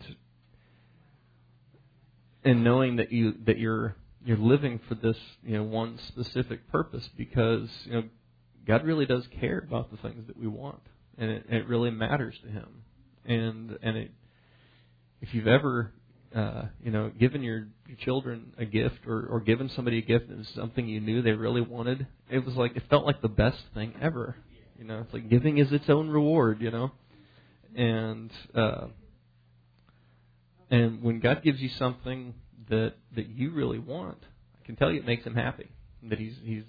and 2.45 2.63
knowing 2.63 2.95
that 2.95 3.11
you 3.11 3.33
that 3.45 3.57
you're 3.57 3.95
you're 4.27 4.37
living 4.37 4.79
for 4.89 4.95
this 4.95 5.17
you 5.43 5.57
know 5.57 5.63
one 5.63 5.97
specific 6.09 6.69
purpose 6.69 7.09
because 7.17 7.69
you 7.85 7.93
know 7.93 8.03
God 8.65 8.83
really 8.83 9.05
does 9.05 9.25
care 9.39 9.59
about 9.65 9.89
the 9.89 9.97
things 9.97 10.27
that 10.27 10.37
we 10.37 10.47
want 10.47 10.81
and 11.17 11.31
it, 11.31 11.45
it 11.49 11.67
really 11.67 11.91
matters 11.91 12.35
to 12.43 12.49
him 12.49 12.83
and 13.25 13.77
and 13.81 13.97
it 13.97 14.11
if 15.21 15.33
you've 15.33 15.47
ever 15.47 15.93
uh, 16.35 16.63
you 16.83 16.91
know 16.91 17.09
given 17.17 17.41
your, 17.41 17.67
your 17.87 17.97
children 18.03 18.53
a 18.57 18.65
gift 18.65 18.99
or, 19.07 19.27
or 19.27 19.39
given 19.39 19.69
somebody 19.75 19.99
a 19.99 20.01
gift 20.01 20.29
and 20.29 20.45
something 20.55 20.87
you 20.87 20.99
knew 20.99 21.21
they 21.21 21.31
really 21.31 21.61
wanted, 21.61 22.05
it 22.29 22.45
was 22.45 22.55
like 22.55 22.75
it 22.75 22.83
felt 22.89 23.05
like 23.05 23.21
the 23.21 23.29
best 23.29 23.59
thing 23.73 23.93
ever. 24.01 24.35
You 24.77 24.85
know, 24.85 24.99
it's 24.99 25.13
like 25.13 25.29
giving 25.29 25.57
is 25.57 25.71
its 25.71 25.89
own 25.89 26.09
reward. 26.09 26.61
You 26.61 26.71
know, 26.71 26.91
and 27.75 28.31
uh, 28.53 28.87
and 30.69 31.01
when 31.01 31.19
God 31.19 31.43
gives 31.43 31.59
you 31.61 31.69
something 31.79 32.33
that 32.69 32.93
that 33.15 33.27
you 33.27 33.51
really 33.51 33.79
want, 33.79 34.19
I 34.61 34.65
can 34.65 34.75
tell 34.75 34.91
you 34.91 34.99
it 34.99 35.05
makes 35.05 35.25
Him 35.25 35.35
happy. 35.35 35.69
That 36.09 36.19
He's 36.19 36.35
He's 36.43 36.63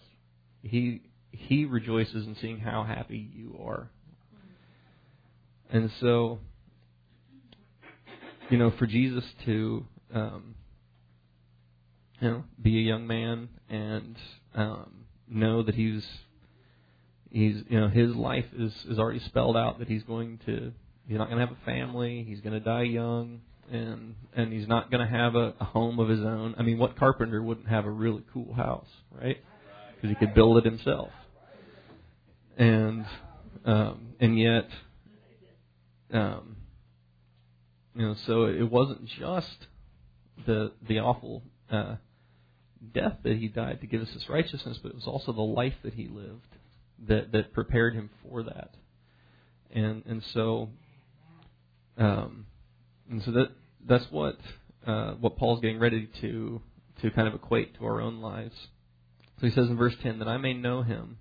He 0.62 1.02
He 1.30 1.64
rejoices 1.64 2.26
in 2.26 2.36
seeing 2.40 2.58
how 2.58 2.84
happy 2.84 3.30
you 3.34 3.58
are. 3.62 3.90
And 5.70 5.90
so 6.00 6.38
you 8.50 8.56
know, 8.56 8.72
for 8.78 8.86
Jesus 8.86 9.24
to, 9.44 9.84
um, 10.14 10.54
you 12.20 12.30
know, 12.30 12.44
be 12.60 12.78
a 12.78 12.82
young 12.82 13.06
man 13.06 13.48
and 13.68 14.16
um, 14.54 15.04
know 15.28 15.62
that 15.62 15.74
he's 15.74 16.04
he's 17.30 17.62
you 17.68 17.78
know 17.78 17.88
his 17.88 18.14
life 18.14 18.46
is 18.56 18.72
is 18.88 18.98
already 18.98 19.20
spelled 19.20 19.56
out 19.56 19.78
that 19.78 19.88
he's 19.88 20.02
going 20.04 20.38
to 20.46 20.72
he's 21.06 21.18
not 21.18 21.28
going 21.28 21.38
to 21.38 21.46
have 21.46 21.54
a 21.54 21.64
family 21.66 22.24
he's 22.26 22.40
going 22.40 22.54
to 22.54 22.60
die 22.60 22.82
young 22.82 23.40
and 23.70 24.14
and 24.34 24.52
he's 24.52 24.68
not 24.68 24.90
going 24.90 25.06
to 25.06 25.12
have 25.12 25.34
a, 25.34 25.54
a 25.60 25.64
home 25.64 25.98
of 25.98 26.08
his 26.08 26.20
own. 26.20 26.54
I 26.58 26.62
mean 26.62 26.78
what 26.78 26.98
carpenter 26.98 27.42
wouldn't 27.42 27.68
have 27.68 27.84
a 27.84 27.90
really 27.90 28.22
cool 28.32 28.54
house 28.54 28.88
right? 29.10 29.38
Because 29.94 30.10
he 30.10 30.14
could 30.16 30.34
build 30.34 30.58
it 30.58 30.64
himself. 30.64 31.10
And 32.56 33.04
um 33.64 34.14
and 34.20 34.38
yet 34.38 34.68
um 36.12 36.56
you 37.98 38.06
know, 38.06 38.14
so 38.26 38.44
it 38.44 38.70
wasn't 38.70 39.06
just 39.06 39.66
the 40.46 40.70
the 40.86 41.00
awful 41.00 41.42
uh, 41.68 41.96
death 42.94 43.16
that 43.24 43.36
he 43.36 43.48
died 43.48 43.80
to 43.80 43.88
give 43.88 44.00
us 44.00 44.08
this 44.14 44.28
righteousness, 44.28 44.78
but 44.80 44.90
it 44.90 44.94
was 44.94 45.08
also 45.08 45.32
the 45.32 45.40
life 45.40 45.74
that 45.82 45.94
he 45.94 46.06
lived 46.06 46.46
that 47.08 47.32
that 47.32 47.52
prepared 47.52 47.94
him 47.94 48.08
for 48.22 48.44
that. 48.44 48.70
And 49.72 50.04
and 50.06 50.22
so 50.32 50.70
um, 51.96 52.46
and 53.10 53.20
so 53.24 53.32
that 53.32 53.48
that's 53.86 54.06
what 54.10 54.38
uh, 54.86 55.12
what 55.12 55.36
Paul's 55.36 55.60
getting 55.60 55.78
ready 55.78 56.08
to 56.20 56.60
to 57.02 57.10
kind 57.10 57.28
of 57.28 57.34
equate 57.34 57.76
to 57.78 57.84
our 57.84 58.00
own 58.00 58.20
lives. 58.20 58.54
So 59.40 59.46
he 59.46 59.52
says 59.52 59.68
in 59.68 59.76
verse 59.76 59.94
10 60.02 60.18
that 60.18 60.28
I 60.28 60.36
may 60.36 60.52
know 60.52 60.82
him 60.82 61.18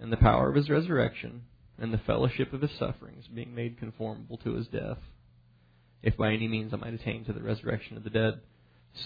and 0.00 0.10
the 0.10 0.16
power 0.16 0.48
of 0.48 0.56
his 0.56 0.70
resurrection 0.70 1.42
and 1.78 1.92
the 1.92 1.98
fellowship 1.98 2.52
of 2.54 2.62
his 2.62 2.70
sufferings, 2.78 3.26
being 3.26 3.54
made 3.54 3.78
conformable 3.78 4.38
to 4.38 4.54
his 4.54 4.66
death 4.68 4.98
if 6.02 6.16
by 6.16 6.32
any 6.32 6.48
means 6.48 6.72
I 6.72 6.76
might 6.76 6.94
attain 6.94 7.24
to 7.26 7.32
the 7.32 7.42
resurrection 7.42 7.96
of 7.96 8.04
the 8.04 8.10
dead. 8.10 8.40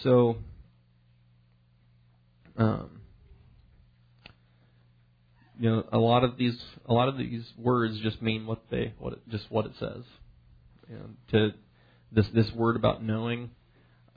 So, 0.02 0.38
um, 2.56 3.02
you 5.58 5.70
know, 5.70 5.84
a 5.92 5.98
lot 5.98 6.24
of 6.24 6.36
these 6.36 6.58
a 6.86 6.92
lot 6.92 7.08
of 7.08 7.18
these 7.18 7.44
words 7.56 7.98
just 8.00 8.20
mean 8.22 8.46
what 8.46 8.62
they 8.70 8.94
what 8.98 9.14
it, 9.14 9.28
just 9.28 9.50
what 9.50 9.66
it 9.66 9.72
says. 9.78 10.02
You 10.88 10.96
know, 10.96 11.08
to 11.32 11.54
this 12.12 12.26
this 12.28 12.52
word 12.52 12.76
about 12.76 13.02
knowing, 13.02 13.50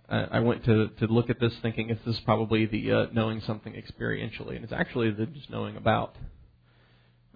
I 0.09 0.39
went 0.39 0.65
to 0.65 0.87
to 0.87 1.07
look 1.07 1.29
at 1.29 1.39
this 1.39 1.53
thinking 1.61 1.87
this 1.87 2.15
is 2.15 2.19
probably 2.21 2.65
the 2.65 2.91
uh, 2.91 3.05
knowing 3.11 3.41
something 3.41 3.73
experientially, 3.73 4.55
and 4.55 4.63
it's 4.63 4.73
actually 4.73 5.11
the 5.11 5.25
just 5.27 5.49
knowing 5.49 5.77
about, 5.77 6.15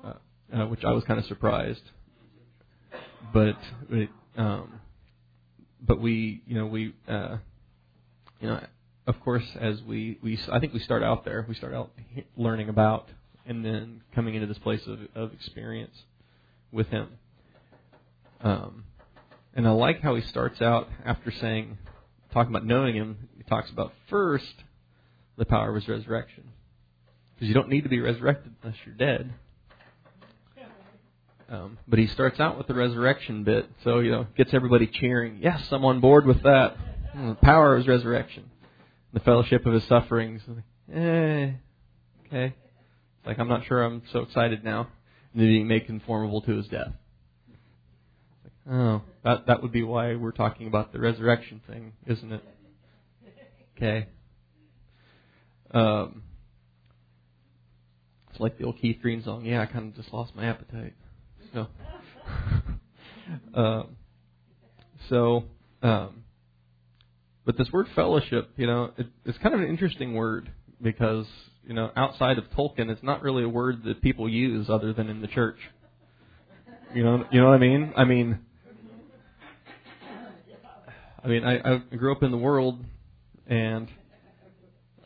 uh, 0.03 0.13
uh, 0.53 0.65
which 0.67 0.83
I 0.83 0.91
was 0.91 1.03
kind 1.03 1.19
of 1.19 1.25
surprised. 1.25 1.83
But 3.33 3.57
it, 3.89 4.09
um, 4.37 4.79
but 5.85 5.99
we, 5.99 6.41
you 6.47 6.55
know, 6.55 6.65
we, 6.65 6.93
uh, 7.07 7.37
you 8.39 8.47
know, 8.47 8.63
of 9.05 9.19
course, 9.21 9.45
as 9.59 9.81
we, 9.83 10.17
we, 10.21 10.39
I 10.51 10.59
think 10.59 10.73
we 10.73 10.79
start 10.79 11.03
out 11.03 11.25
there. 11.25 11.45
We 11.47 11.55
start 11.55 11.73
out 11.73 11.91
learning 12.37 12.69
about, 12.69 13.09
and 13.45 13.63
then 13.65 14.01
coming 14.15 14.35
into 14.35 14.47
this 14.47 14.57
place 14.59 14.81
of, 14.87 14.99
of 15.15 15.33
experience 15.33 15.95
with 16.71 16.87
Him. 16.87 17.09
Um, 18.41 18.85
and 19.55 19.67
I 19.67 19.71
like 19.71 20.01
how 20.01 20.15
he 20.15 20.21
starts 20.21 20.61
out 20.61 20.89
after 21.05 21.31
saying, 21.31 21.77
talking 22.31 22.53
about 22.53 22.65
knowing 22.65 22.95
Him. 22.95 23.29
He 23.37 23.43
talks 23.43 23.69
about 23.69 23.93
first 24.09 24.53
the 25.37 25.45
power 25.45 25.69
of 25.69 25.75
His 25.75 25.87
resurrection, 25.87 26.43
because 27.35 27.47
you 27.47 27.53
don't 27.53 27.69
need 27.69 27.83
to 27.83 27.89
be 27.89 27.99
resurrected 27.99 28.53
unless 28.61 28.77
you're 28.85 28.95
dead. 28.95 29.33
Um, 31.49 31.77
but 31.87 31.99
he 31.99 32.07
starts 32.07 32.39
out 32.39 32.57
with 32.57 32.65
the 32.65 32.73
resurrection 32.73 33.43
bit, 33.43 33.69
so 33.83 33.99
you 33.99 34.09
know 34.11 34.25
gets 34.35 34.53
everybody 34.53 34.87
cheering. 34.87 35.37
Yes, 35.39 35.61
I'm 35.71 35.85
on 35.85 35.99
board 35.99 36.25
with 36.25 36.41
that. 36.43 36.77
The 37.15 37.37
power 37.43 37.73
of 37.73 37.79
his 37.79 37.87
resurrection, 37.87 38.49
the 39.13 39.19
fellowship 39.19 39.65
of 39.67 39.73
his 39.73 39.83
sufferings. 39.83 40.41
Eh, 40.91 41.51
okay. 42.25 42.55
Like 43.23 43.37
I'm 43.37 43.47
not 43.47 43.65
sure 43.65 43.83
I'm 43.83 44.01
so 44.11 44.19
excited 44.19 44.63
now. 44.63 44.87
And 45.33 45.41
then 45.41 45.47
being 45.47 45.67
made 45.67 45.85
conformable 45.85 46.41
to 46.41 46.57
his 46.57 46.67
death. 46.67 46.93
Oh, 48.69 49.01
that 49.23 49.47
that 49.47 49.61
would 49.61 49.71
be 49.71 49.83
why 49.83 50.15
we're 50.15 50.31
talking 50.31 50.67
about 50.67 50.93
the 50.93 50.99
resurrection 50.99 51.61
thing, 51.67 51.93
isn't 52.07 52.31
it? 52.31 52.43
Okay. 53.75 54.07
Um, 55.71 56.23
it's 58.31 58.39
like 58.39 58.57
the 58.57 58.65
old 58.65 58.77
Keith 58.79 58.99
Green 59.01 59.23
song. 59.23 59.43
Yeah, 59.45 59.61
I 59.61 59.65
kind 59.65 59.89
of 59.89 59.95
just 59.95 60.13
lost 60.13 60.35
my 60.35 60.45
appetite. 60.45 60.93
No. 61.53 61.67
um, 63.53 63.95
so, 65.09 65.43
um, 65.81 66.23
but 67.45 67.57
this 67.57 67.69
word 67.71 67.87
fellowship, 67.95 68.51
you 68.55 68.67
know, 68.67 68.91
it, 68.97 69.07
it's 69.25 69.37
kind 69.39 69.53
of 69.53 69.61
an 69.61 69.67
interesting 69.67 70.13
word 70.13 70.51
because 70.81 71.25
you 71.65 71.73
know, 71.73 71.91
outside 71.95 72.37
of 72.37 72.45
Tolkien, 72.51 72.89
it's 72.89 73.03
not 73.03 73.21
really 73.21 73.43
a 73.43 73.49
word 73.49 73.83
that 73.85 74.01
people 74.01 74.27
use 74.27 74.69
other 74.69 74.93
than 74.93 75.09
in 75.09 75.21
the 75.21 75.27
church. 75.27 75.57
You 76.93 77.03
know, 77.03 77.25
you 77.31 77.41
know 77.41 77.47
what 77.47 77.55
I 77.55 77.59
mean? 77.59 77.93
I 77.95 78.03
mean, 78.03 78.39
I 81.23 81.27
mean, 81.27 81.43
I, 81.45 81.75
I 81.75 81.95
grew 81.95 82.11
up 82.11 82.21
in 82.21 82.31
the 82.31 82.37
world, 82.37 82.83
and 83.47 83.87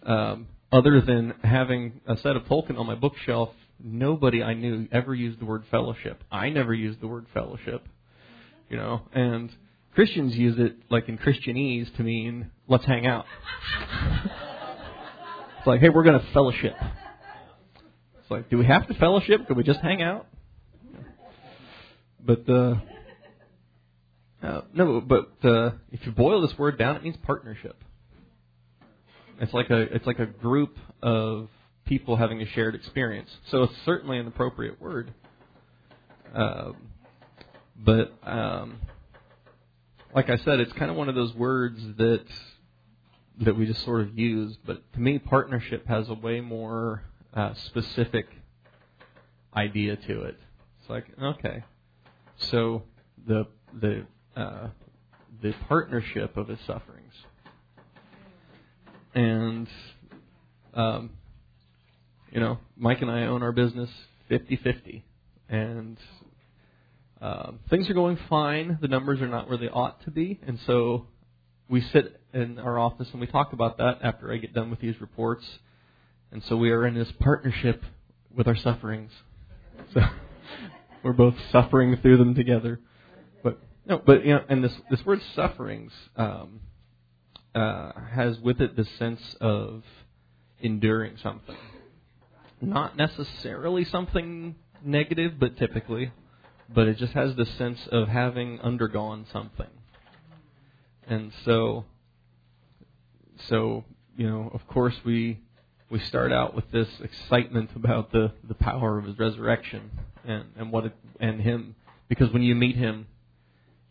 um, 0.04 0.48
other 0.72 1.02
than 1.02 1.36
having 1.44 2.02
a 2.08 2.18
set 2.18 2.36
of 2.36 2.44
Tolkien 2.44 2.80
on 2.80 2.88
my 2.88 2.96
bookshelf 2.96 3.50
nobody 3.80 4.42
I 4.42 4.54
knew 4.54 4.88
ever 4.92 5.14
used 5.14 5.40
the 5.40 5.46
word 5.46 5.64
fellowship. 5.70 6.24
I 6.32 6.50
never 6.50 6.74
used 6.74 7.02
the 7.02 7.08
word 7.08 7.28
fellowship, 7.34 7.88
you 8.70 8.78
know, 8.78 9.04
and 9.14 9.52
Christians 9.94 10.36
use 10.36 10.56
it 10.58 10.78
like 10.90 11.10
in 11.10 11.18
Christianese 11.18 11.96
to 11.98 12.04
mean 12.04 12.52
let's 12.68 12.86
hang 12.86 13.06
out. 13.06 13.26
it's 15.58 15.68
like, 15.68 15.82
hey, 15.82 15.90
we're 15.90 16.04
going 16.04 16.20
to 16.20 16.34
fellowship. 16.34 16.76
It's 18.22 18.32
like, 18.32 18.50
do 18.50 18.58
we 18.58 18.66
have 18.66 18.88
to 18.88 18.94
fellowship? 18.96 19.48
Can 19.48 19.56
we 19.56 19.64
just 19.64 19.80
hang 19.80 20.02
out? 20.02 20.28
But 22.24 22.50
uh, 22.50 22.76
uh, 24.48 24.62
no, 24.74 25.02
but 25.02 25.32
uh, 25.44 25.72
if 25.92 26.06
you 26.06 26.12
boil 26.14 26.42
this 26.42 26.58
word 26.58 26.78
down, 26.78 26.96
it 26.96 27.04
means 27.04 27.18
partnership. 27.18 27.84
It's 29.42 29.54
like 29.54 29.70
a 29.70 29.82
it's 29.82 30.08
like 30.08 30.20
a 30.20 30.26
group 30.26 30.78
of 31.04 31.50
people 31.86 32.16
having 32.16 32.42
a 32.42 32.46
shared 32.46 32.74
experience. 32.74 33.30
So 33.52 33.64
it's 33.64 33.74
certainly 33.84 34.20
an 34.20 34.28
appropriate 34.28 34.82
word. 34.82 35.14
Um, 36.34 36.76
but 37.78 38.14
um, 38.24 38.80
like 40.16 40.30
I 40.30 40.38
said, 40.38 40.62
it's 40.62 40.72
kind 40.74 40.90
of 40.90 40.96
one 40.96 41.10
of 41.10 41.16
those 41.16 41.34
words 41.36 41.82
that 41.98 42.26
that 43.42 43.56
we 43.56 43.66
just 43.66 43.84
sort 43.84 44.02
of 44.02 44.18
use. 44.18 44.58
But 44.66 44.94
to 44.94 45.00
me, 45.00 45.20
partnership 45.20 45.88
has 45.88 46.08
a 46.08 46.14
way 46.14 46.40
more 46.40 47.04
uh, 47.34 47.54
specific 47.66 48.28
idea 49.54 49.98
to 49.98 50.22
it. 50.24 50.38
It's 50.80 50.90
like 50.90 51.06
okay, 51.22 51.64
so 52.38 52.84
the 53.28 53.46
the 53.74 54.06
uh, 54.38 54.67
the 55.41 55.54
partnership 55.67 56.38
of 56.38 56.47
his 56.47 56.60
sufferings, 56.67 57.13
and 59.13 59.67
um, 60.73 61.10
you 62.32 62.39
know, 62.39 62.60
Mike 62.78 63.02
and 63.02 63.10
I 63.10 63.23
own 63.23 63.41
our 63.41 63.52
business 63.52 63.89
50-50, 64.30 65.02
and 65.50 65.97
uh, 67.21 67.52
things 67.69 67.89
are 67.89 67.93
going 67.93 68.17
fine. 68.30 68.78
The 68.82 68.88
numbers 68.88 69.21
are 69.21 69.28
not 69.28 69.50
where 69.50 69.58
they 69.58 69.69
ought 69.69 70.04
to 70.04 70.12
be, 70.12 70.39
and 70.45 70.60
so 70.67 71.08
we 71.69 71.82
sit 71.82 72.21
in 72.34 72.60
our 72.60 72.78
office 72.78 73.08
and 73.12 73.19
we 73.19 73.28
talk 73.28 73.54
about 73.54 73.78
that 73.78 74.00
after 74.04 74.32
I 74.32 74.38
get 74.38 74.54
done 74.54 74.69
with 74.69 74.80
these 74.80 75.00
reports. 75.02 75.43
And 76.32 76.43
so 76.43 76.58
we 76.58 76.71
are 76.71 76.86
in 76.86 76.93
this 76.93 77.12
partnership 77.19 77.84
with 78.36 78.47
our 78.47 78.56
sufferings. 78.56 79.12
So 79.93 80.02
we're 81.04 81.13
both 81.13 81.36
suffering 81.52 81.97
through 82.02 82.17
them 82.17 82.36
together. 82.36 82.80
No, 83.88 84.02
but 84.04 84.26
you 84.26 84.34
know, 84.34 84.43
and 84.50 84.63
this 84.63 84.73
this 84.89 85.06
word 85.06 85.21
sufferings 85.34 85.91
um, 86.15 86.60
uh, 87.56 87.91
has 88.12 88.39
with 88.39 88.62
it 88.62 88.76
the 88.76 88.86
sense 88.97 89.36
of 89.39 89.84
enduring 90.60 91.17
something 91.21 91.56
not 92.62 92.97
necessarily 92.97 93.86
something 93.86 94.56
negative, 94.84 95.34
but 95.39 95.58
typically. 95.58 96.12
But 96.73 96.88
it 96.88 96.97
just 96.97 97.13
has 97.13 97.36
the 97.36 97.45
sense 97.45 97.88
of 97.91 98.08
having 98.08 98.60
undergone 98.60 99.26
something. 99.32 99.67
And 101.08 101.32
so, 101.45 101.86
so 103.47 103.86
you 104.17 104.28
know, 104.28 104.52
of 104.54 104.67
course 104.67 104.95
we 105.06 105.39
we 105.89 106.00
start 106.00 106.34
out 106.34 106.54
with 106.54 106.69
this 106.71 106.89
excitement 107.02 107.69
about 107.76 108.12
the 108.12 108.34
the 108.45 108.56
power 108.56 108.97
of 108.97 109.06
his 109.06 109.17
resurrection 109.17 109.91
and 110.26 110.45
and 110.58 110.71
what 110.71 110.88
it, 110.88 110.95
and 111.21 111.39
him 111.39 111.76
because 112.10 112.34
when 112.34 112.43
you 112.43 112.54
meet 112.54 112.76
him, 112.76 113.08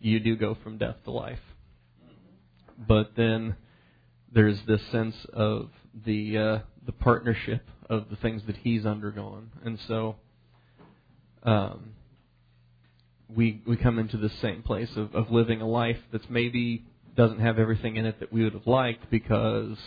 you 0.07 0.21
do 0.21 0.37
go 0.37 0.57
from 0.63 0.79
death 0.79 0.97
to 1.05 1.11
life. 1.11 1.41
But 2.79 3.13
then 3.17 3.57
there's 4.33 4.59
this 4.67 4.81
sense 4.93 5.17
of 5.33 5.71
the 6.05 6.39
uh, 6.39 6.59
the 6.85 6.93
partnership 6.93 7.69
of 7.89 8.09
the 8.11 8.17
things 8.17 8.43
that 8.47 8.57
he's 8.57 8.85
undergone, 8.85 9.51
and 9.65 9.79
so 9.89 10.17
um, 11.43 11.95
we 13.35 13.63
we 13.67 13.77
come 13.77 13.99
into 13.99 14.17
the 14.17 14.31
same 14.43 14.63
place 14.63 14.91
of, 14.97 15.15
of 15.15 15.31
living 15.31 15.61
a 15.61 15.67
life 15.67 15.99
that's 16.13 16.29
maybe 16.29 16.85
doesn't 17.17 17.41
have 17.41 17.59
everything 17.59 17.97
in 17.97 18.05
it 18.05 18.21
that 18.21 18.31
we 18.33 18.45
would 18.45 18.53
have 18.53 18.67
liked 18.67 19.11
because, 19.11 19.79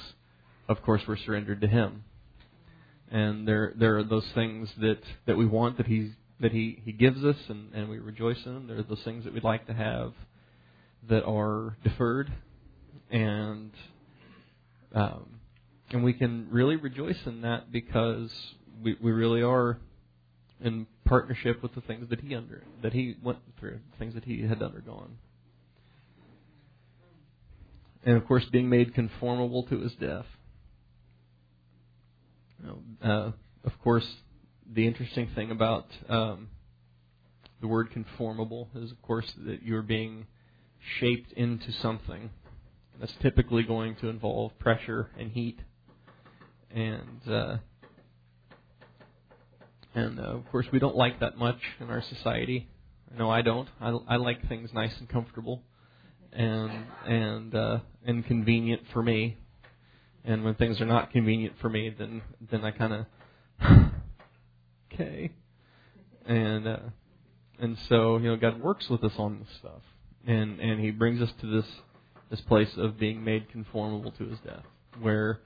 of 0.67 0.82
course, 0.82 1.01
we're 1.08 1.17
surrendered 1.17 1.62
to 1.62 1.67
Him, 1.67 2.03
and 3.12 3.47
there 3.47 3.73
there 3.75 3.97
are 3.99 4.03
those 4.03 4.27
things 4.34 4.69
that 4.82 4.99
that 5.27 5.38
we 5.38 5.45
want 5.45 5.77
that 5.77 5.86
He 5.86 6.13
that 6.39 6.52
He 6.52 6.82
He 6.84 6.91
gives 6.91 7.23
us, 7.23 7.38
and 7.47 7.73
and 7.73 7.89
we 7.89 7.99
rejoice 7.99 8.45
in 8.45 8.54
them. 8.54 8.67
There 8.67 8.78
are 8.80 8.84
those 8.84 9.04
things 9.04 9.23
that 9.25 9.34
we'd 9.34 9.43
like 9.43 9.67
to 9.67 9.73
have 9.73 10.13
that 11.10 11.23
are 11.25 11.78
deferred, 11.84 12.32
and 13.12 13.71
um, 14.93 15.39
and 15.91 16.04
we 16.04 16.13
can 16.13 16.47
really 16.52 16.75
rejoice 16.75 17.19
in 17.25 17.41
that 17.41 17.71
because 17.71 18.32
we, 18.82 18.95
we 19.02 19.12
really 19.12 19.41
are 19.41 19.78
in 20.62 20.88
partnership 21.06 21.63
with 21.63 21.73
the 21.73 21.82
things 21.82 22.10
that 22.10 22.21
he 22.21 22.36
under 22.36 22.63
that 22.82 22.93
he 22.93 23.15
went 23.23 23.39
through, 23.60 23.80
things 23.97 24.13
that 24.13 24.25
he 24.25 24.41
had 24.41 24.62
undergone. 24.62 25.17
And 28.04 28.17
of 28.17 28.25
course, 28.25 28.45
being 28.45 28.69
made 28.69 28.93
conformable 28.93 29.63
to 29.63 29.80
his 29.80 29.93
death. 29.93 30.25
You 32.62 32.67
know, 32.67 33.10
uh, 33.10 33.32
of 33.65 33.80
course, 33.84 34.08
the 34.71 34.86
interesting 34.88 35.29
thing 35.36 35.51
about 35.51 35.88
um, 36.08 36.49
the 37.62 37.67
word 37.67 37.91
conformable 37.91 38.69
is, 38.75 38.91
of 38.91 39.01
course, 39.01 39.32
that 39.45 39.63
you're 39.63 39.82
being 39.82 40.27
shaped 40.99 41.32
into 41.34 41.71
something. 41.71 42.29
That's 42.99 43.13
typically 43.21 43.63
going 43.63 43.95
to 43.97 44.10
involve 44.10 44.58
pressure 44.60 45.10
and 45.17 45.32
heat 45.32 45.60
and 46.71 47.21
uh, 47.27 47.58
and 49.95 50.19
uh, 50.19 50.23
of 50.23 50.49
course 50.51 50.67
we 50.71 50.79
don't 50.79 50.95
like 50.95 51.19
that 51.19 51.38
much 51.38 51.60
in 51.79 51.89
our 51.89 52.01
society. 52.01 52.67
I 53.13 53.17
know 53.17 53.29
I 53.29 53.41
don't. 53.41 53.67
I, 53.82 53.89
I 54.08 54.15
like 54.17 54.47
things 54.47 54.69
nice 54.73 54.95
and 54.99 55.10
comfortable, 55.10 55.63
and 56.32 56.71
and 57.08 57.55
uh, 57.55 57.79
and 58.05 58.25
convenient 58.25 58.84
for 58.93 59.01
me. 59.01 59.38
And 60.25 60.43
when 60.43 60.55
things 60.55 60.79
are 60.82 60.86
not 60.86 61.12
convenient 61.12 61.55
for 61.62 61.69
me, 61.69 61.93
then 61.97 62.21
then 62.51 62.63
I 62.63 62.71
kind 62.71 62.93
of 62.93 63.88
okay, 64.99 65.31
and 66.25 66.67
uh, 66.67 66.79
and 67.59 67.77
so 67.88 68.17
you 68.17 68.29
know 68.29 68.35
God 68.35 68.62
works 68.62 68.89
with 68.89 69.03
us 69.03 69.13
on 69.17 69.39
this 69.39 69.57
stuff, 69.59 69.81
and 70.27 70.59
and 70.59 70.79
He 70.79 70.91
brings 70.91 71.21
us 71.21 71.29
to 71.41 71.47
this 71.47 71.69
this 72.29 72.41
place 72.41 72.69
of 72.77 72.99
being 72.99 73.23
made 73.23 73.49
conformable 73.49 74.12
to 74.12 74.25
His 74.25 74.39
death, 74.39 74.63
where 74.99 75.39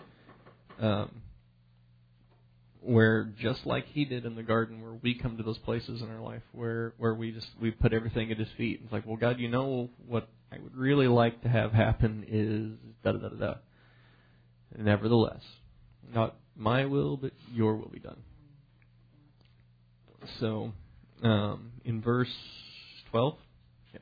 um, 0.80 1.22
where 2.84 3.26
just 3.40 3.66
like 3.66 3.86
he 3.88 4.06
did 4.06 4.26
in 4.26 4.36
the 4.36 4.44
garden, 4.44 4.82
where 4.82 4.94
we 5.02 5.16
come 5.16 5.38
to 5.38 5.44
those 5.44 5.58
places 5.60 6.02
in 6.02 6.10
our 6.10 6.22
life 6.22 6.42
where 6.52 6.94
where 6.98 7.14
we 7.14 7.32
just 7.32 7.48
we 7.62 7.72
put 7.72 7.94
everything 7.94 8.32
at 8.32 8.38
his 8.38 8.50
feet. 8.58 8.82
It's 8.84 8.92
like, 8.92 9.06
well, 9.06 9.16
God, 9.16 9.40
you 9.40 9.48
know 9.48 9.90
what 10.08 10.28
I 10.52 10.58
would 10.62 10.76
really 10.76 11.08
like 11.08 11.42
to 11.44 11.50
have 11.50 11.72
happen 11.72 12.26
is 12.28 12.94
da 13.04 13.14
da 13.14 13.30
da 13.30 13.36
da. 13.36 13.54
Nevertheless, 14.78 15.42
not 16.14 16.36
my 16.56 16.86
will, 16.86 17.16
but 17.16 17.32
your 17.54 17.76
will 17.76 17.90
be 17.90 18.00
done. 18.00 18.18
So, 20.40 20.74
um, 21.22 21.72
in 21.86 22.02
verse 22.02 22.34
twelve, 23.12 23.38
yeah. 23.94 24.00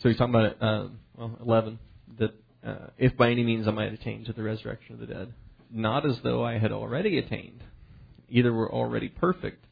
so 0.00 0.08
he's 0.08 0.18
talking 0.18 0.34
about 0.34 0.62
uh, 0.62 0.88
well 1.16 1.38
eleven 1.44 1.78
that 2.18 2.34
uh, 2.64 2.88
if 2.98 3.16
by 3.16 3.30
any 3.30 3.42
means 3.42 3.66
I 3.66 3.70
might 3.70 3.92
attain 3.92 4.24
to 4.24 4.32
the 4.32 4.42
resurrection 4.42 4.94
of 4.94 5.00
the 5.00 5.06
dead, 5.06 5.34
not 5.70 6.06
as 6.06 6.18
though 6.22 6.44
I 6.44 6.58
had 6.58 6.72
already 6.72 7.18
attained, 7.18 7.62
either 8.28 8.52
were 8.52 8.70
already 8.70 9.08
perfect, 9.08 9.64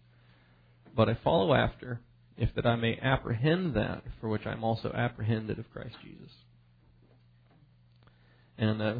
but 0.96 1.08
I 1.08 1.16
follow 1.22 1.54
after, 1.54 2.00
if 2.36 2.54
that 2.54 2.66
I 2.66 2.76
may 2.76 2.98
apprehend 3.00 3.74
that 3.74 4.02
for 4.20 4.28
which 4.28 4.46
I 4.46 4.52
am 4.52 4.64
also 4.64 4.92
apprehended 4.92 5.58
of 5.58 5.70
Christ 5.70 5.96
Jesus. 6.02 6.32
And 8.58 8.82
uh, 8.82 8.94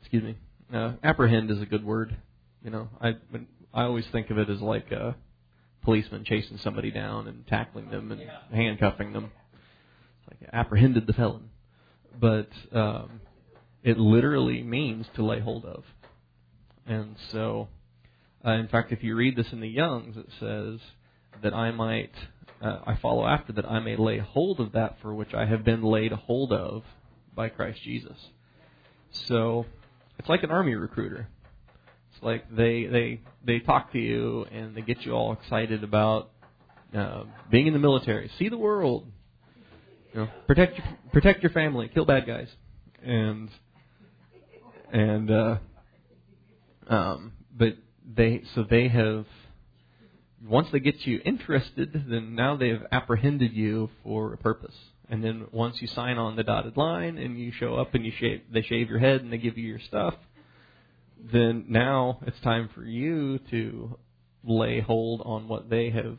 excuse 0.00 0.22
me, 0.22 0.36
uh, 0.72 0.92
apprehend 1.02 1.50
is 1.50 1.60
a 1.60 1.66
good 1.66 1.84
word. 1.84 2.16
You 2.62 2.70
know, 2.70 2.88
I 3.00 3.16
when, 3.30 3.46
I 3.72 3.84
always 3.84 4.06
think 4.12 4.30
of 4.30 4.38
it 4.38 4.50
as 4.50 4.60
like 4.60 4.90
a 4.90 5.16
policeman 5.82 6.24
chasing 6.24 6.58
somebody 6.58 6.90
down 6.90 7.28
and 7.28 7.46
tackling 7.46 7.90
them 7.90 8.12
and 8.12 8.22
handcuffing 8.52 9.12
them. 9.12 9.30
It's 10.20 10.42
like 10.42 10.50
apprehended 10.52 11.06
the 11.06 11.12
felon 11.12 11.50
but 12.18 12.48
um, 12.72 13.20
it 13.82 13.98
literally 13.98 14.62
means 14.62 15.06
to 15.16 15.24
lay 15.24 15.40
hold 15.40 15.64
of. 15.64 15.84
And 16.86 17.16
so, 17.30 17.68
uh, 18.44 18.52
in 18.52 18.68
fact, 18.68 18.92
if 18.92 19.02
you 19.02 19.14
read 19.14 19.36
this 19.36 19.52
in 19.52 19.60
the 19.60 19.68
Young's, 19.68 20.16
it 20.16 20.28
says 20.40 20.80
that 21.42 21.54
I 21.54 21.70
might, 21.70 22.12
uh, 22.62 22.80
I 22.86 22.96
follow 22.96 23.26
after 23.26 23.52
that 23.54 23.64
I 23.64 23.80
may 23.80 23.96
lay 23.96 24.18
hold 24.18 24.60
of 24.60 24.72
that 24.72 24.96
for 25.00 25.14
which 25.14 25.34
I 25.34 25.46
have 25.46 25.64
been 25.64 25.82
laid 25.82 26.12
hold 26.12 26.52
of 26.52 26.82
by 27.34 27.48
Christ 27.48 27.82
Jesus. 27.82 28.16
So, 29.12 29.66
it's 30.18 30.28
like 30.28 30.42
an 30.42 30.50
army 30.50 30.74
recruiter. 30.74 31.28
Like 32.22 32.54
they 32.54 32.86
they 32.86 33.20
they 33.44 33.60
talk 33.60 33.92
to 33.92 33.98
you 33.98 34.44
and 34.52 34.74
they 34.74 34.82
get 34.82 35.02
you 35.02 35.12
all 35.12 35.32
excited 35.32 35.82
about 35.84 36.30
uh, 36.96 37.24
being 37.50 37.66
in 37.66 37.72
the 37.72 37.78
military. 37.78 38.30
See 38.38 38.48
the 38.48 38.58
world, 38.58 39.06
you 40.12 40.20
know, 40.20 40.28
protect 40.46 40.78
your 40.78 40.86
protect 41.12 41.42
your 41.42 41.50
family, 41.52 41.88
kill 41.92 42.04
bad 42.04 42.26
guys, 42.26 42.48
and 43.02 43.48
and 44.92 45.30
uh, 45.30 45.58
um, 46.88 47.32
but 47.56 47.76
they 48.14 48.42
so 48.54 48.64
they 48.68 48.88
have 48.88 49.26
once 50.46 50.68
they 50.72 50.80
get 50.80 51.06
you 51.06 51.20
interested, 51.24 52.04
then 52.08 52.34
now 52.34 52.56
they've 52.56 52.82
apprehended 52.90 53.52
you 53.52 53.90
for 54.02 54.32
a 54.32 54.36
purpose. 54.36 54.74
And 55.08 55.24
then 55.24 55.46
once 55.52 55.82
you 55.82 55.88
sign 55.88 56.18
on 56.18 56.36
the 56.36 56.42
dotted 56.42 56.76
line 56.76 57.18
and 57.18 57.38
you 57.38 57.52
show 57.52 57.74
up 57.74 57.94
and 57.94 58.04
you 58.04 58.12
shave, 58.18 58.42
they 58.52 58.62
shave 58.62 58.88
your 58.88 59.00
head 59.00 59.22
and 59.22 59.32
they 59.32 59.38
give 59.38 59.58
you 59.58 59.66
your 59.68 59.80
stuff, 59.80 60.14
then 61.32 61.66
now 61.68 62.20
it's 62.26 62.40
time 62.40 62.68
for 62.74 62.84
you 62.84 63.38
to 63.50 63.98
lay 64.44 64.80
hold 64.80 65.22
on 65.24 65.48
what 65.48 65.68
they 65.68 65.90
have 65.90 66.18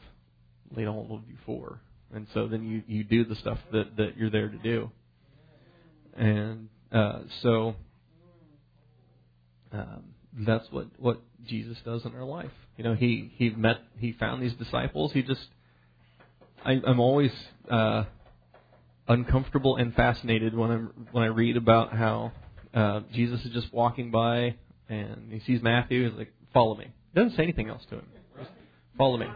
laid 0.75 0.87
hold 0.87 1.11
of 1.11 1.27
you 1.27 1.35
for. 1.45 1.79
And 2.13 2.27
so 2.33 2.47
then 2.47 2.65
you 2.67 2.83
you 2.87 3.03
do 3.03 3.25
the 3.25 3.35
stuff 3.35 3.57
that 3.71 3.97
that 3.97 4.17
you're 4.17 4.29
there 4.29 4.49
to 4.49 4.57
do. 4.57 4.91
And 6.15 6.69
uh, 6.91 7.21
so 7.41 7.75
um, 9.71 10.03
that's 10.33 10.65
what 10.71 10.87
what 10.97 11.21
Jesus 11.45 11.77
does 11.85 12.05
in 12.05 12.13
our 12.15 12.25
life. 12.25 12.51
You 12.77 12.83
know 12.83 12.93
he 12.93 13.31
he 13.35 13.49
met 13.49 13.77
he 13.97 14.13
found 14.13 14.41
these 14.41 14.53
disciples. 14.53 15.13
He 15.13 15.21
just 15.21 15.47
I, 16.65 16.79
I'm 16.85 16.99
always 16.99 17.31
uh, 17.69 18.03
uncomfortable 19.07 19.77
and 19.77 19.93
fascinated 19.95 20.55
when 20.55 20.71
I'm 20.71 21.07
when 21.11 21.23
I 21.23 21.27
read 21.27 21.57
about 21.57 21.93
how 21.93 22.33
uh, 22.73 23.01
Jesus 23.13 23.43
is 23.45 23.51
just 23.51 23.73
walking 23.73 24.11
by 24.11 24.55
and 24.91 25.31
he 25.31 25.39
sees 25.39 25.61
Matthew 25.61 26.09
he's 26.09 26.17
like 26.17 26.33
follow 26.53 26.75
me 26.75 26.91
doesn't 27.15 27.35
say 27.35 27.43
anything 27.43 27.69
else 27.69 27.85
to 27.89 27.95
him 27.95 28.07
just 28.37 28.51
follow 28.97 29.17
me 29.17 29.27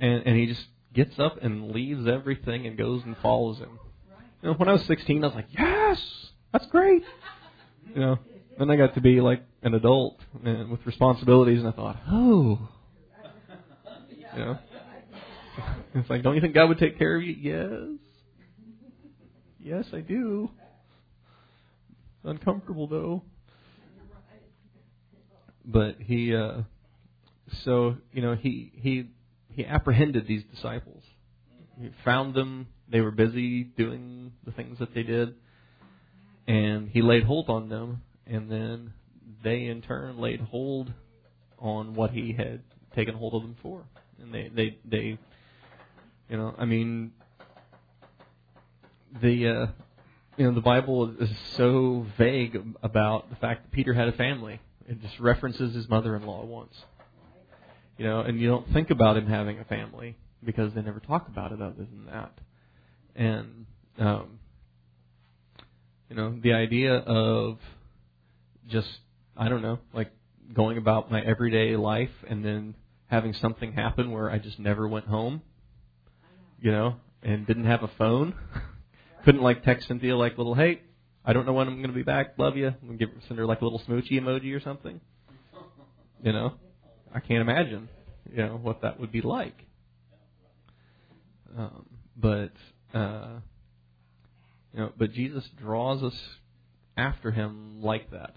and 0.00 0.22
and 0.26 0.36
he 0.36 0.46
just 0.46 0.66
gets 0.96 1.18
up 1.18 1.42
and 1.42 1.70
leaves 1.70 2.08
everything 2.08 2.66
and 2.66 2.76
goes 2.76 3.02
and 3.04 3.16
follows 3.18 3.58
him. 3.58 3.78
You 4.42 4.50
know, 4.50 4.54
when 4.54 4.68
I 4.68 4.72
was 4.72 4.82
16, 4.86 5.22
I 5.22 5.26
was 5.26 5.36
like, 5.36 5.48
yes, 5.50 6.02
that's 6.52 6.66
great. 6.66 7.04
You 7.94 8.00
know, 8.00 8.18
then 8.58 8.70
I 8.70 8.76
got 8.76 8.94
to 8.94 9.00
be 9.00 9.20
like 9.20 9.42
an 9.62 9.74
adult 9.74 10.18
and 10.42 10.70
with 10.70 10.84
responsibilities, 10.86 11.60
and 11.60 11.68
I 11.68 11.72
thought, 11.72 11.98
oh, 12.10 12.68
you 14.34 14.38
know, 14.38 14.58
it's 15.94 16.10
like, 16.10 16.22
don't 16.22 16.34
you 16.34 16.40
think 16.40 16.54
God 16.54 16.68
would 16.68 16.78
take 16.78 16.98
care 16.98 17.16
of 17.16 17.22
you? 17.22 17.34
Yes, 17.34 17.98
yes, 19.60 19.84
I 19.92 20.00
do. 20.00 20.50
It's 22.18 22.30
uncomfortable 22.30 22.86
though. 22.86 23.22
But 25.66 25.96
he, 25.98 26.34
uh, 26.34 26.62
so 27.64 27.96
you 28.12 28.22
know, 28.22 28.34
he 28.34 28.72
he 28.74 29.10
he 29.56 29.64
apprehended 29.64 30.26
these 30.26 30.44
disciples. 30.54 31.02
He 31.80 31.90
found 32.04 32.34
them. 32.34 32.68
They 32.88 33.00
were 33.00 33.10
busy 33.10 33.64
doing 33.64 34.32
the 34.44 34.52
things 34.52 34.78
that 34.78 34.94
they 34.94 35.02
did. 35.02 35.34
And 36.46 36.88
he 36.88 37.02
laid 37.02 37.24
hold 37.24 37.48
on 37.48 37.68
them. 37.68 38.02
And 38.26 38.50
then 38.50 38.92
they, 39.42 39.64
in 39.64 39.82
turn, 39.82 40.18
laid 40.18 40.40
hold 40.40 40.92
on 41.58 41.94
what 41.94 42.10
he 42.10 42.32
had 42.32 42.62
taken 42.94 43.14
hold 43.14 43.34
of 43.34 43.42
them 43.42 43.56
for. 43.62 43.82
And 44.20 44.32
they, 44.32 44.50
they, 44.54 44.78
they 44.84 45.18
you 46.28 46.36
know, 46.36 46.54
I 46.58 46.64
mean, 46.64 47.12
the, 49.22 49.48
uh, 49.48 49.66
you 50.36 50.46
know, 50.46 50.54
the 50.54 50.60
Bible 50.60 51.14
is 51.18 51.30
so 51.56 52.06
vague 52.18 52.58
about 52.82 53.30
the 53.30 53.36
fact 53.36 53.64
that 53.64 53.72
Peter 53.72 53.94
had 53.94 54.08
a 54.08 54.12
family. 54.12 54.60
It 54.88 55.00
just 55.02 55.18
references 55.18 55.74
his 55.74 55.88
mother-in-law 55.88 56.44
once. 56.44 56.74
You 57.98 58.04
know, 58.04 58.20
and 58.20 58.40
you 58.40 58.48
don't 58.48 58.72
think 58.72 58.90
about 58.90 59.16
him 59.16 59.26
having 59.26 59.58
a 59.58 59.64
family 59.64 60.16
because 60.44 60.74
they 60.74 60.82
never 60.82 61.00
talk 61.00 61.28
about 61.28 61.52
it 61.52 61.60
other 61.60 61.74
than 61.76 62.06
that. 62.06 62.32
And 63.14 63.66
um, 63.98 64.38
you 66.10 66.16
know, 66.16 66.38
the 66.42 66.52
idea 66.52 66.94
of 66.94 67.58
just 68.68 68.88
I 69.36 69.48
don't 69.48 69.62
know, 69.62 69.78
like 69.92 70.10
going 70.52 70.78
about 70.78 71.10
my 71.10 71.20
everyday 71.20 71.76
life 71.76 72.10
and 72.28 72.44
then 72.44 72.74
having 73.08 73.34
something 73.34 73.72
happen 73.72 74.10
where 74.10 74.30
I 74.30 74.38
just 74.38 74.58
never 74.58 74.86
went 74.86 75.06
home, 75.06 75.42
you 76.60 76.70
know, 76.70 76.96
and 77.22 77.46
didn't 77.46 77.66
have 77.66 77.82
a 77.82 77.90
phone. 77.98 78.34
Couldn't 79.24 79.42
like 79.42 79.64
text 79.64 79.88
Cynthia 79.88 80.16
like 80.16 80.38
little, 80.38 80.54
hey, 80.54 80.82
I 81.26 81.32
don't 81.32 81.44
know 81.44 81.52
when 81.52 81.66
I'm 81.66 81.78
going 81.78 81.88
to 81.88 81.94
be 81.94 82.04
back. 82.04 82.34
Love 82.38 82.56
you. 82.56 82.72
And 82.82 82.98
give 82.98 83.10
send 83.26 83.38
her 83.38 83.46
like 83.46 83.60
a 83.60 83.64
little 83.64 83.80
smoochy 83.80 84.12
emoji 84.12 84.54
or 84.54 84.60
something. 84.60 85.00
You 86.22 86.32
know, 86.32 86.54
I 87.12 87.20
can't 87.20 87.40
imagine, 87.40 87.88
you 88.32 88.46
know, 88.46 88.58
what 88.62 88.82
that 88.82 89.00
would 89.00 89.10
be 89.10 89.20
like. 89.20 89.56
Um, 91.56 91.86
but 92.16 92.52
uh, 92.94 93.40
you 94.72 94.80
know, 94.80 94.92
but 94.96 95.12
Jesus 95.12 95.44
draws 95.58 96.02
us 96.02 96.18
after 96.96 97.30
Him 97.30 97.82
like 97.82 98.10
that, 98.12 98.34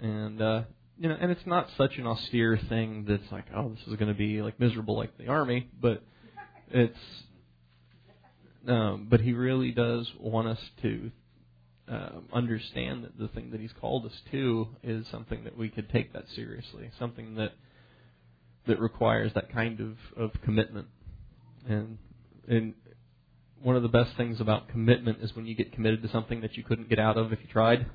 and 0.00 0.40
uh, 0.40 0.62
you 0.98 1.08
know, 1.08 1.16
and 1.18 1.30
it's 1.30 1.46
not 1.46 1.68
such 1.76 1.96
an 1.96 2.06
austere 2.06 2.58
thing 2.68 3.04
that's 3.08 3.30
like, 3.32 3.46
oh, 3.56 3.70
this 3.70 3.86
is 3.86 3.96
going 3.96 4.08
to 4.08 4.18
be 4.18 4.42
like 4.42 4.60
miserable 4.60 4.96
like 4.96 5.16
the 5.18 5.28
army, 5.28 5.68
but 5.80 6.02
it's, 6.70 6.98
um, 8.68 9.06
but 9.10 9.20
He 9.20 9.32
really 9.32 9.72
does 9.72 10.10
want 10.18 10.48
us 10.48 10.60
to 10.82 11.10
um, 11.88 12.28
understand 12.32 13.04
that 13.04 13.18
the 13.18 13.28
thing 13.28 13.50
that 13.50 13.60
He's 13.60 13.72
called 13.80 14.06
us 14.06 14.20
to 14.30 14.68
is 14.82 15.06
something 15.10 15.44
that 15.44 15.56
we 15.56 15.68
could 15.68 15.90
take 15.90 16.12
that 16.12 16.24
seriously, 16.34 16.90
something 16.98 17.34
that 17.36 17.52
that 18.66 18.78
requires 18.78 19.32
that 19.34 19.52
kind 19.52 19.80
of 19.80 19.96
of 20.16 20.30
commitment, 20.42 20.88
and 21.68 21.98
and 22.48 22.74
one 23.62 23.76
of 23.76 23.82
the 23.82 23.88
best 23.88 24.16
things 24.16 24.40
about 24.40 24.68
commitment 24.68 25.18
is 25.20 25.34
when 25.36 25.46
you 25.46 25.54
get 25.54 25.72
committed 25.72 26.02
to 26.02 26.08
something 26.08 26.40
that 26.40 26.56
you 26.56 26.64
couldn't 26.64 26.88
get 26.88 26.98
out 26.98 27.16
of 27.16 27.32
if 27.32 27.40
you 27.42 27.48
tried. 27.48 27.86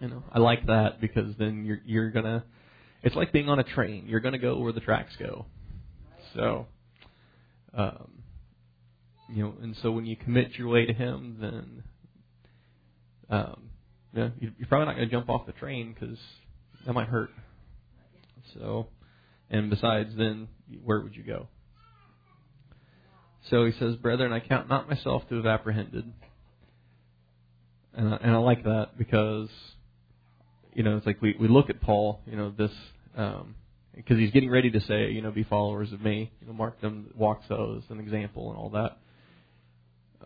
You 0.00 0.08
know, 0.08 0.22
I 0.30 0.38
like 0.38 0.66
that 0.66 1.00
because 1.00 1.34
then 1.38 1.64
you're 1.64 1.80
you're 1.84 2.10
gonna. 2.10 2.44
It's 3.02 3.16
like 3.16 3.32
being 3.32 3.48
on 3.48 3.58
a 3.58 3.64
train. 3.64 4.06
You're 4.06 4.20
gonna 4.20 4.38
go 4.38 4.58
where 4.58 4.72
the 4.72 4.80
tracks 4.80 5.12
go. 5.18 5.46
So, 6.34 6.66
um, 7.74 8.22
you 9.28 9.42
know, 9.42 9.54
and 9.60 9.76
so 9.82 9.90
when 9.90 10.06
you 10.06 10.16
commit 10.16 10.56
your 10.56 10.68
way 10.68 10.86
to 10.86 10.92
Him, 10.92 11.38
then, 11.40 11.82
um, 13.30 13.70
you 14.12 14.20
know, 14.20 14.32
you're 14.40 14.68
probably 14.68 14.86
not 14.86 14.94
gonna 14.94 15.06
jump 15.06 15.28
off 15.28 15.46
the 15.46 15.52
train 15.52 15.94
because 15.94 16.18
that 16.86 16.92
might 16.92 17.08
hurt. 17.08 17.30
So, 18.54 18.88
and 19.50 19.70
besides, 19.70 20.10
then 20.16 20.48
where 20.84 21.00
would 21.00 21.14
you 21.14 21.22
go? 21.22 21.48
So 23.50 23.64
he 23.64 23.72
says, 23.78 23.96
Brethren, 23.96 24.32
I 24.32 24.40
count 24.40 24.68
not 24.68 24.88
myself 24.88 25.28
to 25.28 25.36
have 25.36 25.46
apprehended. 25.46 26.12
And 27.94 28.14
I, 28.14 28.16
and 28.16 28.32
I 28.32 28.36
like 28.36 28.64
that 28.64 28.98
because, 28.98 29.48
you 30.74 30.82
know, 30.82 30.96
it's 30.96 31.06
like 31.06 31.22
we, 31.22 31.34
we 31.38 31.48
look 31.48 31.70
at 31.70 31.80
Paul, 31.80 32.20
you 32.26 32.36
know, 32.36 32.52
this, 32.56 32.70
um, 33.16 33.54
because 33.94 34.18
he's 34.18 34.30
getting 34.30 34.50
ready 34.50 34.70
to 34.70 34.80
say, 34.80 35.10
you 35.10 35.22
know, 35.22 35.30
be 35.30 35.44
followers 35.44 35.92
of 35.92 36.00
me, 36.00 36.30
you 36.40 36.46
know, 36.46 36.52
mark 36.52 36.80
them, 36.80 37.10
walk 37.16 37.40
so 37.48 37.78
as 37.78 37.90
an 37.90 38.00
example 38.00 38.50
and 38.50 38.58
all 38.58 38.70
that. 38.70 38.98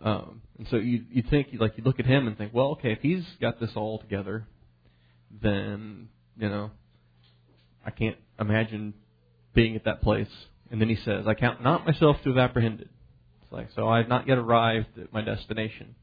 Um, 0.02 0.42
and 0.58 0.66
so 0.68 0.76
you 0.76 1.04
you 1.10 1.22
think 1.28 1.48
like 1.58 1.76
you 1.76 1.84
look 1.84 2.00
at 2.00 2.06
him 2.06 2.26
and 2.26 2.36
think, 2.36 2.52
well, 2.52 2.72
okay, 2.72 2.92
if 2.92 3.00
he's 3.00 3.24
got 3.40 3.60
this 3.60 3.70
all 3.76 3.98
together, 3.98 4.46
then 5.42 6.08
you 6.36 6.48
know, 6.48 6.70
I 7.86 7.90
can't 7.90 8.16
imagine 8.38 8.94
being 9.54 9.76
at 9.76 9.84
that 9.84 10.02
place. 10.02 10.30
And 10.70 10.80
then 10.80 10.88
he 10.88 10.96
says, 10.96 11.26
I 11.26 11.34
count 11.34 11.62
not 11.62 11.86
myself 11.86 12.16
to 12.24 12.30
have 12.30 12.38
apprehended 12.38 12.88
It's 13.42 13.52
like. 13.52 13.68
So 13.76 13.88
I 13.88 13.98
have 13.98 14.08
not 14.08 14.26
yet 14.26 14.38
arrived 14.38 14.98
at 14.98 15.12
my 15.12 15.20
destination. 15.20 15.94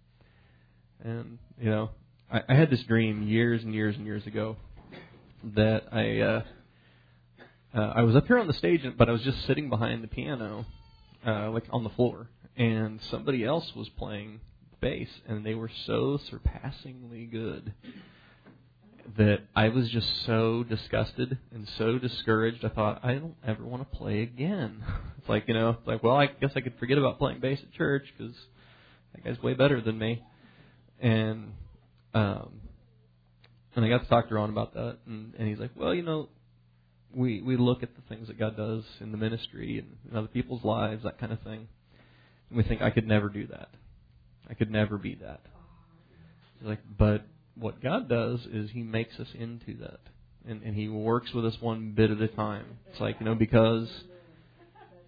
And 1.03 1.39
you 1.59 1.69
know, 1.69 1.89
I, 2.31 2.41
I 2.47 2.55
had 2.55 2.69
this 2.69 2.83
dream 2.83 3.23
years 3.23 3.63
and 3.63 3.73
years 3.73 3.95
and 3.95 4.05
years 4.05 4.25
ago 4.27 4.57
that 5.55 5.83
I 5.91 6.19
uh, 6.19 6.41
uh, 7.75 7.93
I 7.95 8.01
was 8.01 8.15
up 8.15 8.27
here 8.27 8.39
on 8.39 8.47
the 8.47 8.53
stage, 8.53 8.81
but 8.97 9.09
I 9.09 9.11
was 9.11 9.21
just 9.21 9.45
sitting 9.45 9.69
behind 9.69 10.03
the 10.03 10.07
piano, 10.07 10.65
uh, 11.25 11.49
like 11.51 11.65
on 11.69 11.83
the 11.83 11.89
floor, 11.91 12.29
and 12.59 12.99
somebody 13.09 13.43
else 13.45 13.71
was 13.73 13.87
playing 13.89 14.41
bass, 14.81 15.07
and 15.27 15.45
they 15.45 15.55
were 15.55 15.71
so 15.87 16.19
surpassingly 16.29 17.25
good 17.25 17.73
that 19.17 19.39
I 19.55 19.69
was 19.69 19.89
just 19.89 20.25
so 20.25 20.63
disgusted 20.63 21.37
and 21.51 21.67
so 21.77 21.97
discouraged. 21.97 22.63
I 22.63 22.69
thought 22.69 22.99
I 23.03 23.13
don't 23.13 23.35
ever 23.47 23.63
want 23.63 23.89
to 23.89 23.97
play 23.97 24.21
again. 24.21 24.83
It's 25.19 25.27
like 25.27 25.49
you 25.49 25.53
know, 25.53 25.71
it's 25.71 25.85
like 25.85 26.01
well, 26.01 26.15
I 26.15 26.27
guess 26.27 26.51
I 26.55 26.61
could 26.61 26.79
forget 26.79 26.97
about 26.97 27.19
playing 27.19 27.41
bass 27.41 27.59
at 27.61 27.73
church 27.73 28.05
because 28.17 28.33
that 29.13 29.25
guy's 29.25 29.43
way 29.43 29.53
better 29.53 29.81
than 29.81 29.99
me. 29.99 30.23
And 31.01 31.51
um, 32.13 32.61
and 33.75 33.83
I 33.83 33.89
got 33.89 34.03
to 34.03 34.09
talk 34.09 34.29
to 34.29 34.35
Ron 34.35 34.49
about 34.49 34.73
that, 34.75 34.99
and, 35.05 35.33
and 35.37 35.47
he's 35.47 35.59
like, 35.59 35.71
well, 35.75 35.93
you 35.93 36.03
know, 36.03 36.29
we 37.13 37.41
we 37.41 37.57
look 37.57 37.83
at 37.83 37.89
the 37.95 38.01
things 38.07 38.27
that 38.29 38.39
God 38.39 38.55
does 38.55 38.83
in 39.01 39.11
the 39.11 39.17
ministry 39.17 39.77
and 39.79 39.97
in 40.09 40.17
other 40.17 40.29
people's 40.29 40.63
lives, 40.63 41.03
that 41.03 41.19
kind 41.19 41.33
of 41.33 41.41
thing, 41.41 41.67
and 42.49 42.57
we 42.57 42.63
think 42.63 42.81
I 42.81 42.89
could 42.89 43.07
never 43.07 43.29
do 43.29 43.47
that. 43.47 43.69
I 44.49 44.53
could 44.53 44.71
never 44.71 44.97
be 44.97 45.15
that. 45.15 45.41
Like, 46.61 46.79
but 46.97 47.23
what 47.55 47.81
God 47.81 48.09
does 48.09 48.39
is 48.51 48.71
He 48.71 48.83
makes 48.83 49.19
us 49.19 49.27
into 49.37 49.77
that, 49.77 49.99
and 50.47 50.61
and 50.63 50.75
He 50.75 50.89
works 50.89 51.33
with 51.33 51.45
us 51.45 51.55
one 51.59 51.91
bit 51.91 52.11
at 52.11 52.21
a 52.21 52.27
time. 52.27 52.65
It's 52.91 52.99
like 52.99 53.17
you 53.19 53.25
know 53.25 53.35
because 53.35 53.87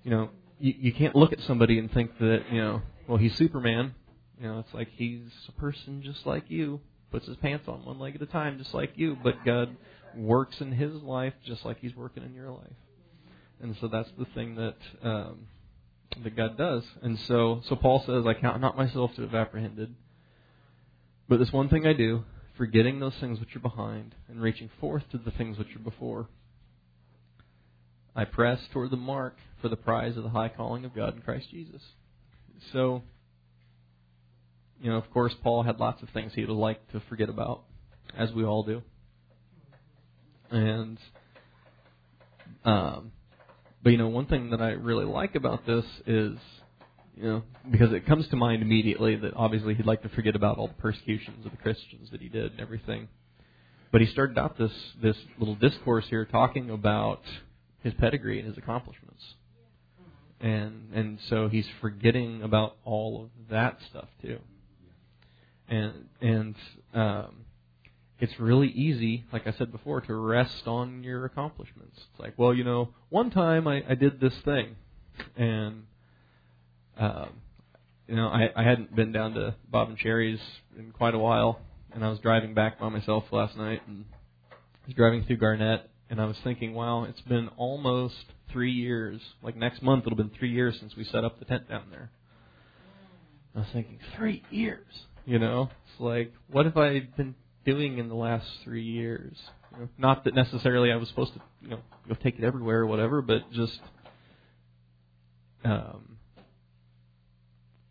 you 0.04 0.12
know 0.12 0.30
you, 0.60 0.74
you 0.78 0.94
can't 0.94 1.16
look 1.16 1.34
at 1.34 1.40
somebody 1.42 1.80
and 1.80 1.92
think 1.92 2.18
that 2.20 2.44
you 2.52 2.62
know 2.62 2.82
well 3.08 3.18
he's 3.18 3.36
Superman. 3.36 3.96
You 4.40 4.48
know 4.48 4.60
it's 4.60 4.74
like 4.74 4.90
he's 4.96 5.30
a 5.50 5.60
person 5.60 6.02
just 6.04 6.26
like 6.26 6.46
you, 6.48 6.80
puts 7.12 7.28
his 7.28 7.38
pants 7.38 7.68
on 7.68 7.86
one 7.86 8.00
leg 8.00 8.16
at 8.16 8.22
a 8.22 8.28
time 8.28 8.58
just 8.58 8.74
like 8.74 8.92
you, 8.96 9.18
but 9.22 9.44
God 9.46 9.76
works 10.16 10.62
in 10.62 10.72
his 10.72 10.94
life 11.02 11.34
just 11.46 11.66
like 11.66 11.80
He's 11.80 11.96
working 11.96 12.24
in 12.24 12.34
your 12.34 12.52
life, 12.52 12.74
and 13.62 13.76
so 13.82 13.88
that's 13.88 14.10
the 14.18 14.26
thing 14.36 14.56
that. 14.56 14.76
Um, 15.04 15.48
that 16.24 16.36
God 16.36 16.58
does. 16.58 16.84
And 17.02 17.18
so 17.28 17.62
so 17.68 17.76
Paul 17.76 18.04
says, 18.06 18.26
I 18.26 18.40
count 18.40 18.62
not 18.62 18.78
myself 18.78 19.16
to 19.16 19.22
have 19.22 19.36
apprehended. 19.36 19.96
But 21.28 21.40
this 21.40 21.52
one 21.52 21.70
thing 21.70 21.88
I 21.88 21.94
do, 21.94 22.24
forgetting 22.58 23.00
those 23.00 23.16
things 23.20 23.40
which 23.40 23.56
are 23.56 23.60
behind 23.60 24.16
and 24.28 24.42
reaching 24.42 24.70
forth 24.80 25.04
to 25.12 25.18
the 25.18 25.32
things 25.32 25.58
which 25.58 25.76
are 25.76 25.80
before. 25.80 26.28
I 28.16 28.26
press 28.26 28.60
toward 28.74 28.92
the 28.92 28.98
mark 28.98 29.38
for 29.62 29.70
the 29.70 29.78
prize 29.78 30.18
of 30.18 30.24
the 30.24 30.30
high 30.30 30.50
calling 30.50 30.84
of 30.84 30.94
God 30.94 31.16
in 31.16 31.22
Christ 31.22 31.50
Jesus. 31.50 31.82
So, 32.74 33.04
you 34.82 34.92
know, 34.92 34.98
of 34.98 35.10
course, 35.12 35.34
Paul 35.42 35.64
had 35.64 35.80
lots 35.80 36.04
of 36.04 36.10
things 36.10 36.34
he 36.36 36.44
would 36.44 36.54
like 36.54 36.92
to 36.92 37.02
forget 37.08 37.30
about, 37.30 37.64
as 38.18 38.32
we 38.34 38.44
all 38.44 38.64
do. 38.64 38.82
And, 40.50 40.98
um, 42.66 43.12
but 43.84 43.92
you 43.92 43.98
know, 43.98 44.08
one 44.08 44.28
thing 44.28 44.52
that 44.52 44.62
I 44.62 44.72
really 44.72 45.06
like 45.06 45.36
about 45.36 45.66
this 45.66 45.86
is 46.06 46.38
you 47.16 47.24
know, 47.24 47.44
because 47.70 47.92
it 47.94 48.06
comes 48.06 48.28
to 48.30 48.36
mind 48.36 48.62
immediately 48.62 49.16
that 49.16 49.34
obviously 49.36 49.76
he'd 49.76 49.86
like 49.86 50.02
to 50.04 50.10
forget 50.10 50.36
about 50.36 50.58
all 50.58 50.68
the 50.68 50.74
persecutions 50.76 51.46
of 51.46 51.52
the 51.52 51.58
Christians 51.58 52.10
that 52.12 52.22
he 52.22 52.30
did 52.30 52.52
and 52.52 52.62
everything. 52.62 53.10
But 53.92 54.02
he 54.02 54.08
started 54.08 54.38
out 54.38 54.58
this 54.58 54.72
this 55.02 55.18
little 55.38 55.56
discourse 55.56 56.06
here 56.10 56.26
talking 56.26 56.70
about 56.70 57.22
his 57.84 57.94
pedigree 57.96 58.40
and 58.40 58.48
his 58.48 58.58
accomplishments. 58.58 59.22
And 60.40 60.90
and 60.94 61.20
so 61.30 61.50
he's 61.50 61.68
forgetting 61.82 62.42
about 62.42 62.78
all 62.86 63.26
of 63.26 63.50
that 63.50 63.78
stuff 63.90 64.08
too. 64.22 64.40
And 65.68 66.06
and 66.22 66.56
um 66.94 67.41
it's 68.22 68.40
really 68.40 68.68
easy, 68.68 69.26
like 69.34 69.48
I 69.48 69.52
said 69.58 69.72
before, 69.72 70.00
to 70.02 70.16
rest 70.16 70.68
on 70.68 71.04
your 71.04 71.26
accomplishments. 71.26 71.98
It's 71.98 72.20
like, 72.20 72.36
well, 72.38 72.54
you 72.54 72.64
know, 72.64 72.90
one 73.10 73.32
time 73.32 73.68
I, 73.68 73.84
I 73.90 73.96
did 73.96 74.22
this 74.22 74.36
thing, 74.46 74.76
and 75.36 75.84
um, 77.00 77.30
you 78.08 78.16
know, 78.16 78.28
I, 78.28 78.50
I 78.56 78.64
hadn't 78.64 78.96
been 78.96 79.12
down 79.12 79.34
to 79.34 79.56
Bob 79.68 79.90
and 79.90 80.00
Sherry's 80.00 80.40
in 80.78 80.92
quite 80.92 81.16
a 81.16 81.18
while, 81.18 81.62
and 81.94 82.06
I 82.06 82.10
was 82.10 82.20
driving 82.20 82.54
back 82.54 82.80
by 82.80 82.90
myself 82.90 83.24
last 83.32 83.58
night, 83.58 83.82
and 83.88 84.06
I 84.52 84.56
was 84.86 84.96
driving 84.96 85.24
through 85.26 85.38
Garnett, 85.38 85.90
and 86.12 86.22
I 86.22 86.26
was 86.26 86.38
thinking, 86.44 86.76
wow, 86.76 87.06
it's 87.06 87.22
been 87.22 87.48
almost 87.58 88.26
three 88.52 88.72
years. 88.72 89.20
Like 89.42 89.56
next 89.56 89.82
month, 89.82 90.06
it'll 90.06 90.16
been 90.16 90.32
three 90.38 90.52
years 90.52 90.78
since 90.80 90.96
we 90.96 91.06
set 91.06 91.24
up 91.24 91.40
the 91.40 91.46
tent 91.46 91.68
down 91.68 91.86
there. 91.90 92.12
I 93.56 93.60
was 93.60 93.68
thinking, 93.74 93.98
three 94.16 94.44
years. 94.52 94.86
You 95.26 95.40
know, 95.40 95.70
it's 95.86 96.00
like, 96.00 96.34
what 96.52 96.66
have 96.66 96.78
I 96.78 97.00
been 97.18 97.34
doing 97.66 97.98
in 97.98 98.10
the 98.10 98.16
last 98.16 98.48
three 98.64 98.84
years? 98.84 99.38
You 99.74 99.84
know, 99.84 99.90
not 99.98 100.24
that 100.26 100.36
necessarily 100.36 100.92
I 100.92 100.96
was 100.96 101.08
supposed 101.10 101.34
to, 101.34 101.42
you 101.62 101.70
know, 101.70 101.80
go 102.08 102.16
take 102.16 102.38
it 102.38 102.44
everywhere 102.44 102.80
or 102.80 102.88
whatever, 102.88 103.22
but 103.22 103.52
just 103.52 103.80
um, 105.64 106.18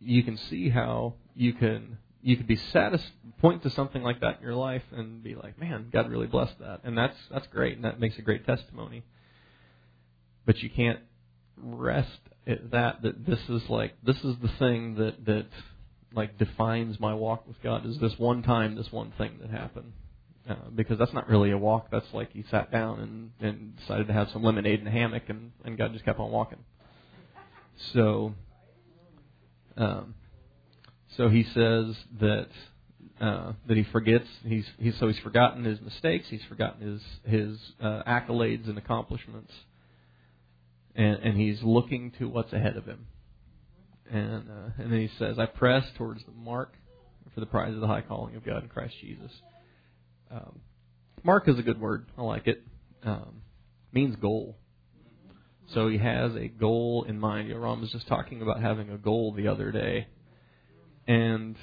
you 0.00 0.22
can 0.22 0.36
see 0.36 0.68
how 0.68 1.14
you 1.34 1.52
can 1.52 1.98
you 2.22 2.36
could 2.36 2.46
be 2.46 2.56
satis- 2.56 3.10
point 3.40 3.62
to 3.62 3.70
something 3.70 4.02
like 4.02 4.20
that 4.20 4.38
in 4.38 4.42
your 4.42 4.54
life 4.54 4.82
and 4.92 5.22
be 5.22 5.34
like, 5.34 5.58
man, 5.58 5.88
God 5.90 6.10
really 6.10 6.26
blessed 6.26 6.58
that, 6.60 6.80
and 6.84 6.96
that's 6.96 7.16
that's 7.30 7.46
great, 7.46 7.76
and 7.76 7.84
that 7.84 8.00
makes 8.00 8.18
a 8.18 8.22
great 8.22 8.44
testimony. 8.44 9.04
But 10.44 10.58
you 10.62 10.70
can't 10.70 11.00
rest 11.56 12.20
at 12.46 12.70
that 12.72 13.02
that 13.02 13.26
this 13.26 13.40
is 13.48 13.68
like 13.68 13.94
this 14.02 14.22
is 14.24 14.36
the 14.42 14.50
thing 14.58 14.96
that 14.96 15.24
that 15.26 15.46
like 16.14 16.38
defines 16.38 16.98
my 16.98 17.14
walk 17.14 17.46
with 17.46 17.62
God 17.62 17.86
is 17.86 17.98
this 17.98 18.12
one 18.18 18.42
time, 18.42 18.74
this 18.74 18.90
one 18.90 19.12
thing 19.16 19.38
that 19.40 19.50
happened. 19.50 19.92
Uh, 20.48 20.54
because 20.74 20.98
that's 20.98 21.12
not 21.12 21.28
really 21.28 21.50
a 21.50 21.58
walk. 21.58 21.88
That's 21.92 22.06
like 22.12 22.32
he 22.32 22.44
sat 22.50 22.72
down 22.72 22.98
and, 23.00 23.48
and 23.48 23.76
decided 23.76 24.08
to 24.08 24.12
have 24.12 24.30
some 24.32 24.42
lemonade 24.42 24.80
in 24.80 24.86
a 24.86 24.90
hammock, 24.90 25.24
and, 25.28 25.52
and 25.64 25.76
God 25.76 25.92
just 25.92 26.04
kept 26.04 26.18
on 26.18 26.30
walking. 26.30 26.58
So, 27.92 28.34
um, 29.76 30.14
so 31.16 31.28
he 31.28 31.44
says 31.44 31.94
that 32.20 32.48
uh, 33.20 33.52
that 33.68 33.76
he 33.76 33.84
forgets. 33.92 34.26
He's, 34.44 34.64
he's 34.78 34.98
so 34.98 35.08
he's 35.08 35.18
forgotten 35.18 35.64
his 35.64 35.80
mistakes. 35.80 36.26
He's 36.30 36.42
forgotten 36.48 36.80
his 36.90 37.02
his 37.32 37.58
uh, 37.80 38.02
accolades 38.06 38.68
and 38.68 38.78
accomplishments, 38.78 39.52
and 40.94 41.16
and 41.22 41.38
he's 41.38 41.62
looking 41.62 42.12
to 42.18 42.28
what's 42.28 42.52
ahead 42.52 42.76
of 42.76 42.86
him. 42.86 43.06
And 44.10 44.48
uh, 44.48 44.70
and 44.78 44.92
then 44.92 45.00
he 45.00 45.10
says, 45.18 45.38
"I 45.38 45.46
press 45.46 45.84
towards 45.96 46.24
the 46.24 46.32
mark 46.32 46.74
for 47.34 47.40
the 47.40 47.46
prize 47.46 47.74
of 47.74 47.80
the 47.80 47.86
high 47.86 48.02
calling 48.02 48.34
of 48.34 48.44
God 48.44 48.62
in 48.62 48.68
Christ 48.68 48.94
Jesus." 49.00 49.30
Um, 50.30 50.60
mark 51.22 51.48
is 51.48 51.58
a 51.58 51.62
good 51.62 51.80
word. 51.80 52.06
I 52.18 52.22
like 52.22 52.46
it. 52.46 52.62
Um, 53.04 53.42
means 53.92 54.16
goal. 54.16 54.56
So 55.74 55.88
he 55.88 55.98
has 55.98 56.34
a 56.34 56.48
goal 56.48 57.04
in 57.08 57.20
mind. 57.20 57.48
You 57.48 57.54
know, 57.54 57.60
Ron 57.60 57.80
was 57.80 57.92
just 57.92 58.08
talking 58.08 58.42
about 58.42 58.60
having 58.60 58.90
a 58.90 58.98
goal 58.98 59.32
the 59.32 59.46
other 59.46 59.70
day, 59.70 60.08
and 61.06 61.56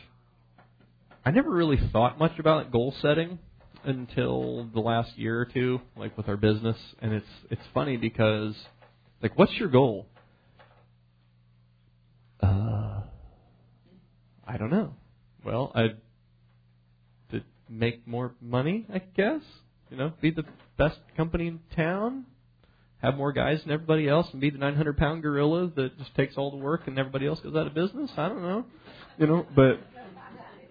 I 1.25 1.31
never 1.31 1.49
really 1.49 1.79
thought 1.91 2.17
much 2.17 2.39
about 2.39 2.71
goal 2.71 2.93
setting 3.01 3.39
until 3.83 4.69
the 4.73 4.79
last 4.79 5.17
year 5.17 5.39
or 5.41 5.45
two, 5.45 5.81
like 5.97 6.15
with 6.17 6.29
our 6.29 6.37
business. 6.37 6.77
And 7.01 7.11
it's 7.11 7.25
it's 7.49 7.61
funny 7.73 7.97
because, 7.97 8.55
like, 9.21 9.37
what's 9.37 9.53
your 9.53 9.67
goal? 9.67 10.07
I 14.57 14.59
don't 14.59 14.71
know. 14.71 14.95
Well, 15.45 15.71
I 15.75 15.89
to 17.29 17.43
make 17.69 18.07
more 18.07 18.33
money, 18.41 18.87
I 18.91 18.97
guess. 18.97 19.41
You 19.91 19.97
know, 19.97 20.13
be 20.19 20.31
the 20.31 20.45
best 20.79 20.97
company 21.15 21.45
in 21.45 21.59
town, 21.75 22.25
have 23.03 23.15
more 23.15 23.31
guys 23.31 23.61
than 23.61 23.71
everybody 23.71 24.09
else, 24.09 24.25
and 24.31 24.41
be 24.41 24.49
the 24.49 24.57
900 24.57 24.97
pound 24.97 25.21
gorilla 25.21 25.71
that 25.75 25.95
just 25.99 26.15
takes 26.15 26.37
all 26.37 26.49
the 26.49 26.57
work 26.57 26.87
and 26.87 26.97
everybody 26.97 27.27
else 27.27 27.39
goes 27.39 27.55
out 27.55 27.67
of 27.67 27.75
business. 27.75 28.09
I 28.17 28.29
don't 28.29 28.41
know. 28.41 28.65
You 29.19 29.27
know, 29.27 29.45
but 29.55 29.79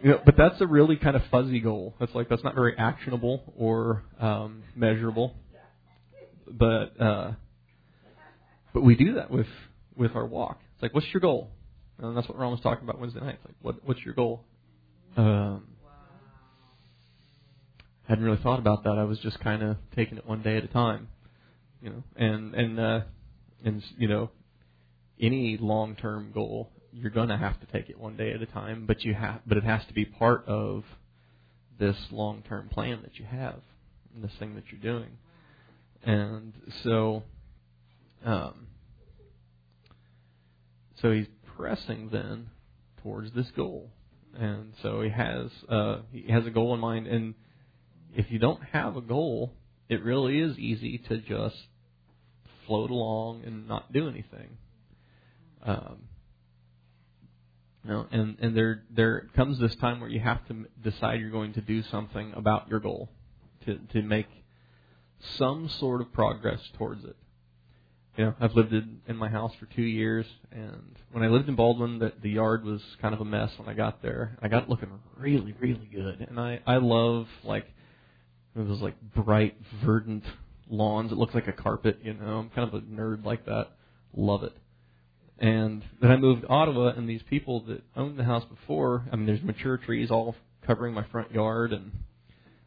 you 0.03 0.11
know, 0.11 0.21
but 0.27 0.35
that's 0.37 0.61
a 0.61 0.67
really 0.67 0.97
kind 0.97 1.15
of 1.15 1.23
fuzzy 1.31 1.61
goal. 1.61 1.95
That's 2.01 2.13
like 2.13 2.29
that's 2.29 2.43
not 2.43 2.57
very 2.57 2.77
actionable 2.77 3.55
or 3.57 4.03
um, 4.19 4.65
measurable. 4.75 5.37
But 6.51 7.01
uh, 7.01 7.33
but 8.75 8.83
we 8.83 8.97
do 8.97 9.15
that 9.15 9.31
with 9.31 9.47
with 9.95 10.17
our 10.17 10.27
walk. 10.27 10.59
It's 10.75 10.83
like, 10.83 10.93
what's 10.93 11.07
your 11.15 11.21
goal? 11.21 11.53
And 11.99 12.17
that's 12.17 12.29
what 12.29 12.39
Ron 12.39 12.51
was 12.51 12.61
talking 12.61 12.85
about 12.85 13.01
Wednesday 13.01 13.21
night. 13.21 13.39
Like, 13.45 13.55
what 13.63 13.77
what's 13.85 14.05
your 14.05 14.15
goal? 14.15 14.45
Um, 15.17 15.67
hadn't 18.07 18.25
really 18.25 18.43
thought 18.43 18.59
about 18.59 18.85
that. 18.85 18.99
I 18.99 19.05
was 19.05 19.19
just 19.19 19.41
kind 19.41 19.63
of 19.63 19.77
taking 19.95 20.19
it 20.19 20.27
one 20.27 20.43
day 20.43 20.57
at 20.57 20.65
a 20.65 20.69
time, 20.69 21.09
you 21.81 21.91
know. 21.91 22.03
And 22.17 22.55
and 22.55 22.79
uh, 22.79 23.01
and 23.65 23.83
you 23.97 24.09
know, 24.09 24.31
any 25.21 25.57
long 25.57 25.97
term 25.97 26.33
goal, 26.33 26.71
you're 26.93 27.11
gonna 27.11 27.39
have 27.39 27.59
to 27.61 27.67
take 27.67 27.89
it 27.89 27.99
one 27.99 28.17
day 28.17 28.33
at 28.33 28.43
a 28.43 28.47
time. 28.47 28.85
But 28.87 29.05
you 29.05 29.15
have, 29.15 29.41
but 29.47 29.57
it 29.57 29.65
has 29.65 29.85
to 29.87 29.95
be 29.95 30.05
part 30.05 30.47
of 30.47 30.85
this 31.79 31.97
long 32.11 32.43
term 32.49 32.69
plan 32.69 33.01
that 33.03 33.19
you 33.19 33.25
have, 33.25 33.61
and 34.15 34.23
this 34.23 34.33
thing 34.39 34.55
that 34.55 34.65
you're 34.71 34.81
doing. 34.81 35.11
And 36.05 36.53
so, 36.85 37.25
um, 38.25 38.69
so 41.03 41.11
he's 41.13 41.27
pressing 41.57 42.11
then 42.11 42.49
towards 43.03 43.33
this 43.33 43.51
goal, 43.57 43.91
and 44.39 44.73
so 44.83 45.03
he 45.03 45.11
has 45.11 45.51
uh, 45.69 45.99
he 46.13 46.31
has 46.31 46.47
a 46.47 46.51
goal 46.51 46.75
in 46.75 46.81
mind. 46.81 47.07
And 47.07 47.35
if 48.15 48.31
you 48.31 48.39
don't 48.39 48.63
have 48.73 48.97
a 48.97 49.01
goal, 49.01 49.53
it 49.89 50.03
really 50.03 50.41
is 50.41 50.59
easy 50.59 50.99
to 51.09 51.19
just 51.19 51.57
float 52.67 52.91
along 52.91 53.43
and 53.45 53.69
not 53.69 53.93
do 53.93 54.09
anything. 54.09 54.59
Um, 55.63 56.05
you 57.85 57.91
know, 57.91 58.07
and 58.11 58.37
and 58.41 58.57
there 58.57 58.83
there 58.91 59.29
comes 59.37 59.59
this 59.59 59.77
time 59.77 60.01
where 60.01 60.11
you 60.11 60.21
have 60.21 60.47
to 60.49 60.67
decide 60.83 61.21
you're 61.21 61.31
going 61.31 61.55
to 61.55 61.61
do 61.61 61.83
something 61.85 62.33
about 62.35 62.69
your 62.69 62.81
goal, 62.81 63.11
to 63.65 63.79
to 63.93 64.03
make 64.03 64.27
some 65.39 65.69
sort 65.69 66.01
of 66.01 66.13
progress 66.13 66.61
towards 66.77 67.05
it 67.05 67.17
you 68.17 68.25
know, 68.25 68.35
I've 68.41 68.55
lived 68.55 68.73
in, 68.73 69.01
in 69.07 69.17
my 69.17 69.29
house 69.29 69.53
for 69.61 69.67
two 69.67 69.83
years, 69.83 70.27
and 70.51 70.97
when 71.13 71.23
I 71.23 71.29
lived 71.29 71.49
in 71.49 71.55
Baldwin, 71.55 71.99
the, 71.99 72.13
the 72.23 72.31
yard 72.31 72.65
was 72.65 72.81
kind 73.01 73.15
of 73.15 73.21
a 73.21 73.25
mess 73.25 73.51
when 73.59 73.69
I 73.69 73.75
got 73.75 74.03
there. 74.03 74.39
I 74.41 74.49
got 74.49 74.65
it 74.65 74.69
looking 74.69 74.89
really, 75.19 75.55
really 75.61 75.89
good, 75.93 76.27
and 76.29 76.41
I 76.41 76.61
I 76.67 76.77
love 76.77 77.27
like 77.45 77.67
those 78.55 78.81
like 78.81 78.95
bright 79.15 79.57
verdant 79.85 80.25
lawns. 80.69 81.13
It 81.13 81.19
looks 81.19 81.35
like 81.35 81.47
a 81.47 81.53
carpet, 81.53 81.99
you 82.03 82.15
know. 82.15 82.39
I'm 82.39 82.51
kind 82.51 82.69
of 82.69 82.75
a 82.75 82.81
nerd 82.87 83.25
like 83.25 83.45
that. 83.47 83.69
Love 84.15 84.43
it. 84.45 84.57
And 85.39 85.83
then 86.01 86.11
I 86.11 86.17
moved 86.17 86.43
to 86.43 86.49
Ottawa, 86.49 86.95
and 86.97 87.07
these 87.07 87.23
people 87.29 87.61
that 87.67 87.83
owned 87.95 88.19
the 88.19 88.25
house 88.25 88.45
before, 88.47 89.05
I 89.13 89.17
mean, 89.17 89.27
there's 89.27 89.43
mature 89.43 89.77
trees 89.77 90.11
all 90.11 90.35
covering 90.67 90.95
my 90.95 91.05
front 91.05 91.33
yard, 91.33 91.75
and 91.75 91.93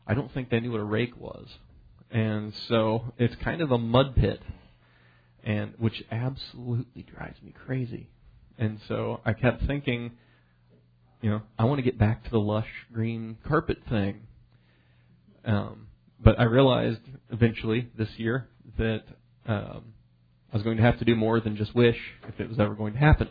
I 0.06 0.14
don't 0.14 0.32
think 0.32 0.50
they 0.50 0.60
knew 0.60 0.72
what 0.72 0.82
a 0.82 0.84
rake 0.84 1.20
was. 1.20 1.48
And 2.12 2.54
so 2.68 3.14
it's 3.18 3.36
kind 3.44 3.62
of 3.62 3.72
a 3.72 3.78
mud 3.80 4.16
pit 4.16 4.42
and 5.44 5.74
which 5.78 6.04
absolutely 6.12 7.04
drives 7.04 7.42
me 7.42 7.54
crazy. 7.66 8.10
And 8.58 8.80
so 8.88 9.22
I 9.26 9.34
kept 9.34 9.66
thinking, 9.66 10.12
you 11.22 11.30
know, 11.30 11.42
I 11.58 11.66
want 11.66 11.80
to 11.80 11.84
get 11.84 11.98
back 11.98 12.24
to 12.26 12.30
the 12.30 12.40
lush 12.40 12.68
green 12.92 13.38
carpet 13.48 13.80
thing. 13.90 14.22
Um, 15.46 15.88
but 16.20 16.40
I 16.40 16.44
realized 16.44 17.02
eventually 17.32 17.90
this 17.98 18.10
year 18.18 18.48
that 18.78 19.04
um, 19.46 19.94
I 20.52 20.58
was 20.58 20.64
going 20.64 20.78
to 20.78 20.84
have 20.84 21.00
to 21.00 21.06
do 21.06 21.16
more 21.16 21.40
than 21.40 21.56
just 21.56 21.74
wish 21.74 21.98
if 22.28 22.40
it 22.40 22.50
was 22.50 22.60
ever 22.60 22.76
going 22.76 22.94
to 22.94 23.00
happen. 23.00 23.30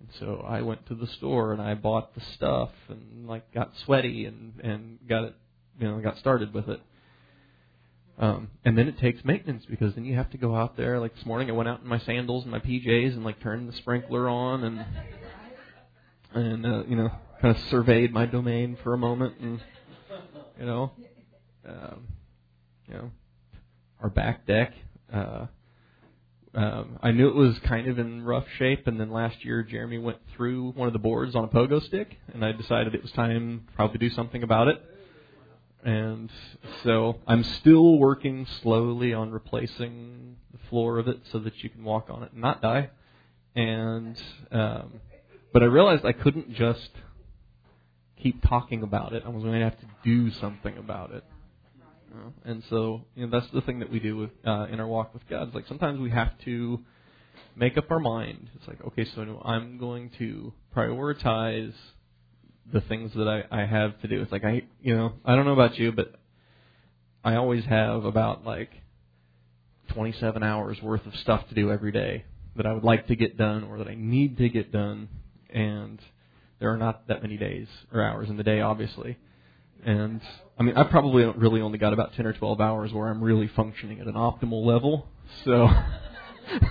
And 0.00 0.08
so 0.18 0.44
I 0.46 0.62
went 0.62 0.86
to 0.88 0.94
the 0.94 1.06
store 1.06 1.52
and 1.52 1.62
I 1.62 1.74
bought 1.74 2.14
the 2.14 2.22
stuff 2.34 2.70
and 2.88 3.26
like 3.26 3.52
got 3.54 3.72
sweaty 3.84 4.26
and 4.26 4.60
and 4.62 4.98
got 5.08 5.24
it, 5.24 5.34
you 5.78 5.86
know, 5.86 6.00
got 6.00 6.18
started 6.18 6.52
with 6.52 6.68
it. 6.68 6.80
Um, 8.18 8.50
and 8.64 8.76
then 8.76 8.88
it 8.88 8.98
takes 8.98 9.24
maintenance 9.24 9.64
because 9.68 9.94
then 9.94 10.04
you 10.04 10.16
have 10.16 10.30
to 10.30 10.38
go 10.38 10.54
out 10.54 10.76
there. 10.76 11.00
Like 11.00 11.14
this 11.14 11.26
morning, 11.26 11.48
I 11.48 11.52
went 11.52 11.68
out 11.68 11.80
in 11.82 11.88
my 11.88 11.98
sandals 12.00 12.44
and 12.44 12.52
my 12.52 12.60
PJs 12.60 13.14
and 13.14 13.24
like 13.24 13.40
turned 13.40 13.68
the 13.68 13.76
sprinkler 13.78 14.28
on 14.28 14.64
and 14.64 14.84
and 16.34 16.66
uh, 16.66 16.84
you 16.86 16.96
know 16.96 17.10
kind 17.40 17.56
of 17.56 17.62
surveyed 17.64 18.12
my 18.12 18.26
domain 18.26 18.76
for 18.82 18.94
a 18.94 18.98
moment 18.98 19.38
and 19.40 19.60
you 20.58 20.66
know 20.66 20.92
um, 21.66 22.06
you 22.86 22.94
know 22.94 23.10
our 24.00 24.10
back 24.10 24.46
deck. 24.46 24.72
Uh, 25.12 25.46
um, 26.54 26.98
I 27.02 27.12
knew 27.12 27.28
it 27.28 27.34
was 27.34 27.58
kind 27.60 27.88
of 27.88 27.98
in 27.98 28.22
rough 28.22 28.44
shape, 28.58 28.86
and 28.86 29.00
then 29.00 29.10
last 29.10 29.42
year 29.42 29.62
Jeremy 29.62 29.98
went 29.98 30.18
through 30.36 30.72
one 30.72 30.86
of 30.86 30.92
the 30.92 30.98
boards 30.98 31.34
on 31.34 31.44
a 31.44 31.48
pogo 31.48 31.82
stick, 31.82 32.18
and 32.34 32.44
I 32.44 32.52
decided 32.52 32.94
it 32.94 33.02
was 33.02 33.12
time 33.12 33.66
probably 33.74 33.98
to 33.98 34.08
do 34.08 34.14
something 34.14 34.42
about 34.42 34.68
it. 34.68 34.82
And 35.84 36.30
so 36.84 37.18
I'm 37.26 37.42
still 37.42 37.98
working 37.98 38.46
slowly 38.62 39.12
on 39.12 39.32
replacing 39.32 40.36
the 40.52 40.58
floor 40.68 40.98
of 40.98 41.08
it 41.08 41.20
so 41.32 41.40
that 41.40 41.62
you 41.62 41.70
can 41.70 41.82
walk 41.82 42.08
on 42.08 42.22
it 42.22 42.32
and 42.32 42.40
not 42.40 42.62
die. 42.62 42.90
And 43.56 44.20
um, 44.50 45.00
but 45.52 45.62
I 45.62 45.66
realized 45.66 46.04
I 46.04 46.12
couldn't 46.12 46.54
just 46.54 46.90
keep 48.22 48.42
talking 48.48 48.82
about 48.82 49.12
it. 49.12 49.24
I 49.26 49.28
was 49.28 49.42
going 49.42 49.58
to 49.58 49.64
have 49.64 49.78
to 49.80 49.86
do 50.04 50.30
something 50.30 50.78
about 50.78 51.12
it. 51.12 51.24
And 52.44 52.62
so 52.68 53.04
you 53.14 53.26
know 53.26 53.40
that's 53.40 53.50
the 53.52 53.62
thing 53.62 53.78
that 53.80 53.90
we 53.90 53.98
do 53.98 54.16
with, 54.16 54.30
uh, 54.46 54.66
in 54.70 54.80
our 54.80 54.86
walk 54.86 55.14
with 55.14 55.26
God. 55.28 55.48
It's 55.48 55.54
like 55.54 55.66
sometimes 55.66 55.98
we 55.98 56.10
have 56.10 56.38
to 56.44 56.80
make 57.56 57.78
up 57.78 57.90
our 57.90 57.98
mind. 58.00 58.50
It's 58.54 58.68
like 58.68 58.84
okay, 58.88 59.06
so 59.14 59.40
I'm 59.44 59.78
going 59.78 60.10
to 60.18 60.52
prioritize 60.76 61.72
the 62.70 62.80
things 62.82 63.12
that 63.14 63.28
I, 63.28 63.62
I 63.62 63.66
have 63.66 64.00
to 64.02 64.08
do. 64.08 64.22
It's 64.22 64.32
like 64.32 64.44
I, 64.44 64.62
you 64.82 64.96
know, 64.96 65.14
I 65.24 65.34
don't 65.34 65.44
know 65.44 65.52
about 65.52 65.78
you, 65.78 65.92
but 65.92 66.14
I 67.24 67.36
always 67.36 67.64
have 67.64 68.04
about 68.04 68.44
like 68.44 68.70
27 69.94 70.42
hours 70.42 70.78
worth 70.82 71.06
of 71.06 71.14
stuff 71.16 71.48
to 71.48 71.54
do 71.54 71.70
every 71.70 71.92
day 71.92 72.24
that 72.56 72.66
I 72.66 72.72
would 72.72 72.84
like 72.84 73.06
to 73.08 73.16
get 73.16 73.36
done 73.36 73.64
or 73.64 73.78
that 73.78 73.88
I 73.88 73.94
need 73.94 74.38
to 74.38 74.48
get 74.48 74.72
done, 74.72 75.08
and 75.50 75.98
there 76.60 76.72
are 76.72 76.76
not 76.76 77.08
that 77.08 77.22
many 77.22 77.36
days 77.36 77.66
or 77.92 78.02
hours 78.02 78.28
in 78.28 78.36
the 78.36 78.42
day, 78.42 78.60
obviously. 78.60 79.16
And 79.84 80.20
I 80.58 80.62
mean, 80.62 80.76
I 80.76 80.84
probably 80.84 81.24
really 81.24 81.60
only 81.60 81.78
got 81.78 81.92
about 81.92 82.14
10 82.14 82.26
or 82.26 82.32
12 82.32 82.60
hours 82.60 82.92
where 82.92 83.08
I'm 83.08 83.22
really 83.22 83.50
functioning 83.56 84.00
at 84.00 84.06
an 84.06 84.14
optimal 84.14 84.64
level. 84.64 85.08
So 85.44 85.68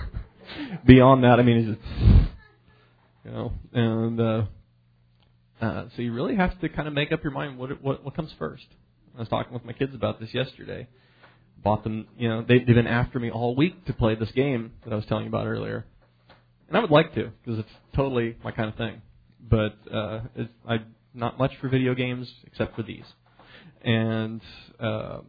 beyond 0.86 1.24
that, 1.24 1.38
I 1.38 1.42
mean, 1.42 1.76
it's 1.76 2.28
you 3.24 3.30
know, 3.30 3.52
and 3.72 4.20
uh, 4.20 4.42
uh, 5.62 5.84
so 5.94 6.02
you 6.02 6.12
really 6.12 6.34
have 6.34 6.60
to 6.60 6.68
kind 6.68 6.88
of 6.88 6.94
make 6.94 7.12
up 7.12 7.22
your 7.22 7.32
mind 7.32 7.56
what 7.56 7.80
what 7.82 8.04
what 8.04 8.16
comes 8.16 8.34
first. 8.38 8.66
I 9.16 9.20
was 9.20 9.28
talking 9.28 9.52
with 9.52 9.64
my 9.64 9.72
kids 9.72 9.94
about 9.94 10.18
this 10.18 10.34
yesterday. 10.34 10.88
Bought 11.62 11.84
them, 11.84 12.08
you 12.18 12.28
know, 12.28 12.42
they, 12.42 12.58
they've 12.58 12.74
been 12.74 12.88
after 12.88 13.20
me 13.20 13.30
all 13.30 13.54
week 13.54 13.84
to 13.84 13.92
play 13.92 14.16
this 14.16 14.32
game 14.32 14.72
that 14.82 14.92
I 14.92 14.96
was 14.96 15.06
telling 15.06 15.24
you 15.24 15.28
about 15.28 15.46
earlier, 15.46 15.86
and 16.66 16.76
I 16.76 16.80
would 16.80 16.90
like 16.90 17.14
to 17.14 17.30
because 17.44 17.60
it's 17.60 17.68
totally 17.94 18.36
my 18.42 18.50
kind 18.50 18.68
of 18.68 18.74
thing. 18.74 19.00
But 19.40 19.76
uh, 19.92 20.22
it's, 20.34 20.52
I 20.68 20.78
not 21.14 21.38
much 21.38 21.52
for 21.60 21.68
video 21.68 21.94
games 21.94 22.28
except 22.46 22.74
for 22.76 22.82
these, 22.82 23.04
and. 23.82 24.42
Um, 24.80 25.26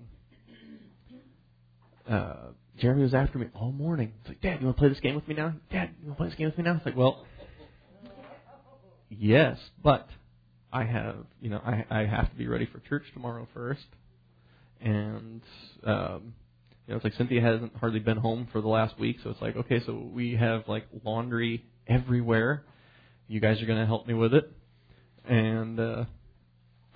uh, 2.09 2.35
Jeremy 2.79 3.03
was 3.03 3.13
after 3.13 3.37
me 3.37 3.47
all 3.53 3.71
morning. 3.71 4.11
He's 4.23 4.29
like, 4.29 4.41
Dad, 4.41 4.59
you 4.59 4.65
want 4.65 4.75
to 4.75 4.79
play 4.81 4.89
this 4.89 4.99
game 4.99 5.15
with 5.15 5.25
me 5.27 5.35
now? 5.35 5.53
Dad, 5.71 5.91
you 6.01 6.07
want 6.07 6.17
to 6.17 6.21
play 6.21 6.27
this 6.27 6.35
game 6.35 6.47
with 6.47 6.57
me 6.57 6.63
now? 6.65 6.75
It's 6.75 6.85
like, 6.85 6.97
well, 6.97 7.25
yes, 9.09 9.57
but 9.81 10.09
I 10.73 10.85
have, 10.85 11.17
you 11.39 11.51
know, 11.51 11.61
I 11.63 11.85
I 11.89 12.05
have 12.05 12.31
to 12.31 12.35
be 12.35 12.47
ready 12.47 12.65
for 12.65 12.79
church 12.79 13.03
tomorrow 13.13 13.47
first, 13.53 13.85
and 14.81 15.41
um, 15.85 16.33
you 16.87 16.91
know, 16.91 16.95
it's 16.95 17.03
like 17.03 17.13
Cynthia 17.13 17.41
hasn't 17.41 17.75
hardly 17.75 17.99
been 17.99 18.17
home 18.17 18.47
for 18.51 18.59
the 18.59 18.67
last 18.67 18.99
week, 18.99 19.17
so 19.23 19.29
it's 19.29 19.41
like, 19.41 19.55
okay, 19.55 19.81
so 19.85 19.93
we 19.93 20.35
have 20.35 20.67
like 20.67 20.87
laundry 21.05 21.63
everywhere. 21.87 22.63
You 23.27 23.39
guys 23.39 23.61
are 23.61 23.67
going 23.67 23.79
to 23.79 23.85
help 23.85 24.07
me 24.07 24.15
with 24.15 24.33
it, 24.33 24.51
and 25.25 25.79
uh, 25.79 26.05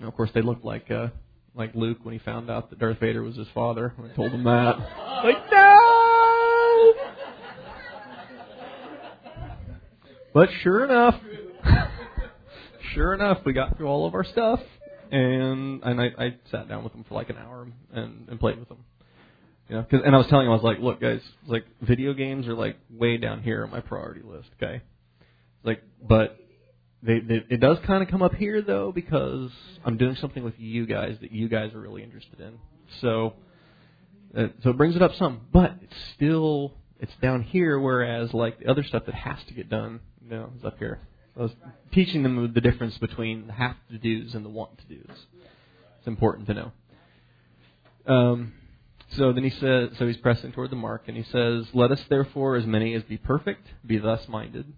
of 0.02 0.14
course 0.14 0.30
they 0.34 0.42
look 0.42 0.64
like 0.64 0.90
uh, 0.90 1.08
like 1.54 1.74
Luke 1.76 1.98
when 2.02 2.12
he 2.12 2.18
found 2.18 2.50
out 2.50 2.70
that 2.70 2.80
Darth 2.80 2.98
Vader 2.98 3.22
was 3.22 3.36
his 3.36 3.48
father. 3.54 3.94
When 3.96 4.10
I 4.10 4.14
told 4.14 4.32
him 4.32 4.42
that, 4.42 4.78
like 5.24 5.36
no. 5.52 6.94
But 10.34 10.48
sure 10.62 10.84
enough, 10.84 11.14
sure 12.94 13.14
enough, 13.14 13.38
we 13.44 13.52
got 13.52 13.76
through 13.76 13.86
all 13.86 14.06
of 14.06 14.14
our 14.14 14.24
stuff, 14.24 14.60
and 15.10 15.82
and 15.82 16.00
I, 16.00 16.06
I 16.18 16.36
sat 16.50 16.68
down 16.68 16.84
with 16.84 16.92
them 16.92 17.04
for 17.08 17.14
like 17.14 17.30
an 17.30 17.36
hour 17.36 17.66
and 17.92 18.28
and 18.28 18.40
played 18.40 18.58
with 18.58 18.68
them. 18.68 18.84
You 19.68 19.76
know, 19.76 19.82
cause, 19.90 20.00
and 20.04 20.14
I 20.14 20.18
was 20.18 20.26
telling 20.28 20.46
him, 20.46 20.52
I 20.52 20.54
was 20.54 20.64
like, 20.64 20.78
look, 20.78 21.00
guys, 21.00 21.20
like 21.46 21.66
video 21.82 22.14
games 22.14 22.46
are 22.48 22.54
like 22.54 22.76
way 22.90 23.18
down 23.18 23.42
here 23.42 23.64
on 23.64 23.70
my 23.70 23.80
priority 23.80 24.22
list. 24.22 24.48
Okay, 24.60 24.82
like, 25.62 25.82
but 26.06 26.38
they, 27.02 27.20
they, 27.20 27.44
it 27.50 27.60
does 27.60 27.78
kind 27.86 28.02
of 28.02 28.08
come 28.08 28.22
up 28.22 28.34
here 28.34 28.62
though 28.62 28.92
because 28.92 29.50
I'm 29.84 29.96
doing 29.96 30.16
something 30.16 30.42
with 30.42 30.54
you 30.58 30.86
guys 30.86 31.16
that 31.20 31.32
you 31.32 31.48
guys 31.48 31.74
are 31.74 31.80
really 31.80 32.02
interested 32.02 32.40
in. 32.40 32.58
So, 33.00 33.34
uh, 34.36 34.48
so 34.62 34.70
it 34.70 34.76
brings 34.76 34.96
it 34.96 35.02
up 35.02 35.14
some, 35.16 35.42
but 35.52 35.74
it's 35.82 35.96
still 36.14 36.72
it's 36.98 37.12
down 37.20 37.42
here. 37.42 37.78
Whereas 37.78 38.32
like 38.32 38.58
the 38.60 38.70
other 38.70 38.82
stuff 38.82 39.04
that 39.06 39.14
has 39.14 39.38
to 39.48 39.54
get 39.54 39.68
done, 39.68 40.00
you 40.22 40.30
know, 40.30 40.50
is 40.58 40.64
up 40.64 40.78
here. 40.78 41.00
I 41.38 41.42
was 41.42 41.52
teaching 41.92 42.24
them 42.24 42.52
the 42.52 42.60
difference 42.60 42.98
between 42.98 43.46
the 43.46 43.52
have 43.52 43.76
to 43.90 43.98
dos 43.98 44.34
and 44.34 44.44
the 44.44 44.48
want 44.48 44.78
to 44.78 44.94
dos. 44.96 45.16
It's 45.98 46.06
important 46.06 46.48
to 46.48 46.54
know. 46.54 46.72
Um, 48.06 48.54
so 49.10 49.32
then 49.32 49.44
he 49.44 49.50
says, 49.50 49.90
so 49.98 50.06
he's 50.06 50.16
pressing 50.16 50.52
toward 50.52 50.70
the 50.70 50.76
mark, 50.76 51.04
and 51.06 51.16
he 51.16 51.22
says, 51.22 51.66
"Let 51.72 51.92
us 51.92 52.02
therefore, 52.08 52.56
as 52.56 52.66
many 52.66 52.94
as 52.94 53.04
be 53.04 53.16
perfect, 53.16 53.66
be 53.86 53.98
thus 53.98 54.26
minded." 54.28 54.72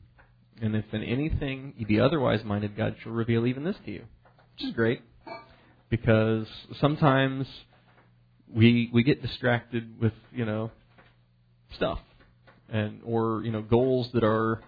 And 0.60 0.76
if 0.76 0.84
in 0.92 1.02
anything 1.02 1.72
you 1.78 1.86
be 1.86 1.98
otherwise 1.98 2.44
minded, 2.44 2.76
God 2.76 2.96
shall 3.02 3.12
reveal 3.12 3.46
even 3.46 3.64
this 3.64 3.76
to 3.86 3.90
you. 3.90 4.04
Which 4.54 4.68
is 4.68 4.74
great. 4.74 5.00
Because 5.88 6.46
sometimes 6.78 7.48
we 8.52 8.90
we 8.92 9.02
get 9.02 9.22
distracted 9.22 9.98
with, 9.98 10.12
you 10.32 10.44
know, 10.44 10.70
stuff. 11.74 12.00
And 12.68 13.00
or, 13.04 13.42
you 13.42 13.50
know, 13.50 13.62
goals 13.62 14.10
that 14.12 14.22
are 14.22 14.60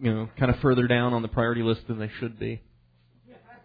you 0.00 0.12
know, 0.12 0.28
kind 0.38 0.50
of 0.50 0.60
further 0.60 0.86
down 0.86 1.12
on 1.12 1.22
the 1.22 1.28
priority 1.28 1.62
list 1.62 1.86
than 1.88 1.98
they 1.98 2.10
should 2.20 2.38
be. 2.38 2.60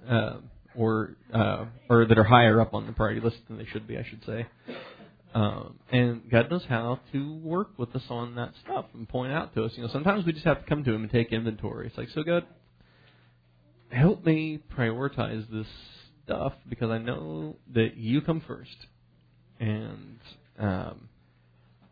Uh, 0.08 0.38
or 0.76 1.16
uh, 1.34 1.66
or 1.90 2.06
that 2.06 2.18
are 2.18 2.24
higher 2.24 2.62
up 2.62 2.74
on 2.74 2.86
the 2.88 2.94
priority 2.94 3.22
list 3.22 3.38
than 3.48 3.58
they 3.58 3.66
should 3.66 3.88
be, 3.88 3.98
I 3.98 4.04
should 4.04 4.24
say. 4.26 4.48
Um, 5.34 5.78
and 5.92 6.30
God 6.32 6.50
knows 6.50 6.64
how 6.68 7.00
to 7.12 7.36
work 7.36 7.78
with 7.78 7.96
us 7.96 8.04
on 8.10 8.36
that 8.36 8.54
stuff 8.64 8.86
and 8.94 9.08
point 9.08 9.32
out 9.32 9.54
to 9.56 9.64
us. 9.64 9.74
You 9.76 9.84
know, 9.84 9.90
sometimes 9.92 10.26
we 10.26 10.34
just 10.34 10.46
have 10.46 10.64
to 10.64 10.66
come 10.66 10.84
to 10.84 10.94
Him 10.94 11.04
and 11.04 11.12
take 11.12 11.32
inventory. 11.32 11.88
It's 11.88 11.98
like, 11.98 12.10
so 12.10 12.24
God, 12.24 12.46
help 13.92 14.26
me 14.26 14.60
prioritize 14.76 15.50
this 15.52 15.68
stuff 16.26 16.54
because 16.68 16.90
I 16.90 16.98
know 16.98 17.58
that 17.74 17.98
You 17.98 18.22
come 18.22 18.42
first, 18.48 18.76
and 19.60 20.20
um, 20.58 21.10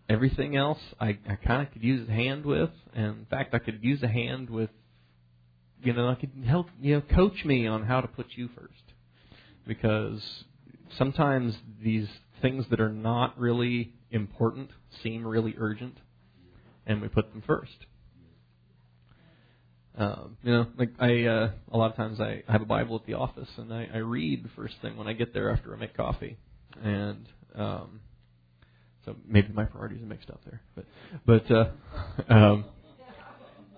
everything 0.09 0.55
else 0.55 0.79
I, 0.99 1.17
I 1.29 1.35
kind 1.35 1.65
of 1.65 1.73
could 1.73 1.83
use 1.83 2.07
a 2.07 2.11
hand 2.11 2.45
with. 2.45 2.69
And 2.93 3.19
in 3.19 3.25
fact, 3.29 3.53
I 3.53 3.59
could 3.59 3.79
use 3.83 4.01
a 4.03 4.07
hand 4.07 4.49
with, 4.49 4.69
you 5.83 5.93
know, 5.93 6.09
I 6.09 6.15
could 6.15 6.31
help 6.45 6.67
you 6.81 6.95
know 6.95 7.01
coach 7.01 7.45
me 7.45 7.67
on 7.67 7.83
how 7.85 8.01
to 8.01 8.07
put 8.07 8.27
You 8.35 8.49
first 8.55 8.73
because 9.67 10.21
sometimes 10.97 11.55
these 11.83 12.07
things 12.41 12.65
that 12.69 12.79
are 12.79 12.91
not 12.91 13.37
really 13.37 13.93
important 14.11 14.69
seem 15.03 15.25
really 15.25 15.55
urgent, 15.57 15.97
and 16.85 17.01
we 17.01 17.09
put 17.09 17.31
them 17.31 17.43
first. 17.45 17.85
Um, 19.97 20.37
you 20.43 20.51
know, 20.51 20.67
like 20.77 20.91
I, 20.99 21.23
uh, 21.23 21.51
a 21.71 21.77
lot 21.77 21.89
of 21.89 21.97
times 21.97 22.19
I, 22.19 22.43
I 22.47 22.51
have 22.51 22.61
a 22.61 22.65
Bible 22.65 22.95
at 22.95 23.05
the 23.05 23.15
office, 23.15 23.49
and 23.57 23.73
I, 23.73 23.89
I 23.93 23.97
read 23.97 24.45
the 24.45 24.49
first 24.55 24.75
thing 24.81 24.95
when 24.95 25.07
I 25.07 25.13
get 25.13 25.33
there 25.33 25.49
after 25.51 25.75
I 25.75 25.79
make 25.79 25.97
coffee, 25.97 26.37
and 26.83 27.27
um, 27.55 27.99
so 29.07 29.15
maybe 29.25 29.47
my 29.53 29.63
priorities 29.63 30.01
are 30.01 30.05
mixed 30.05 30.29
up 30.29 30.41
there, 30.45 30.61
but 30.75 30.85
but 31.25 31.49
uh, 31.49 31.69
um, 32.29 32.65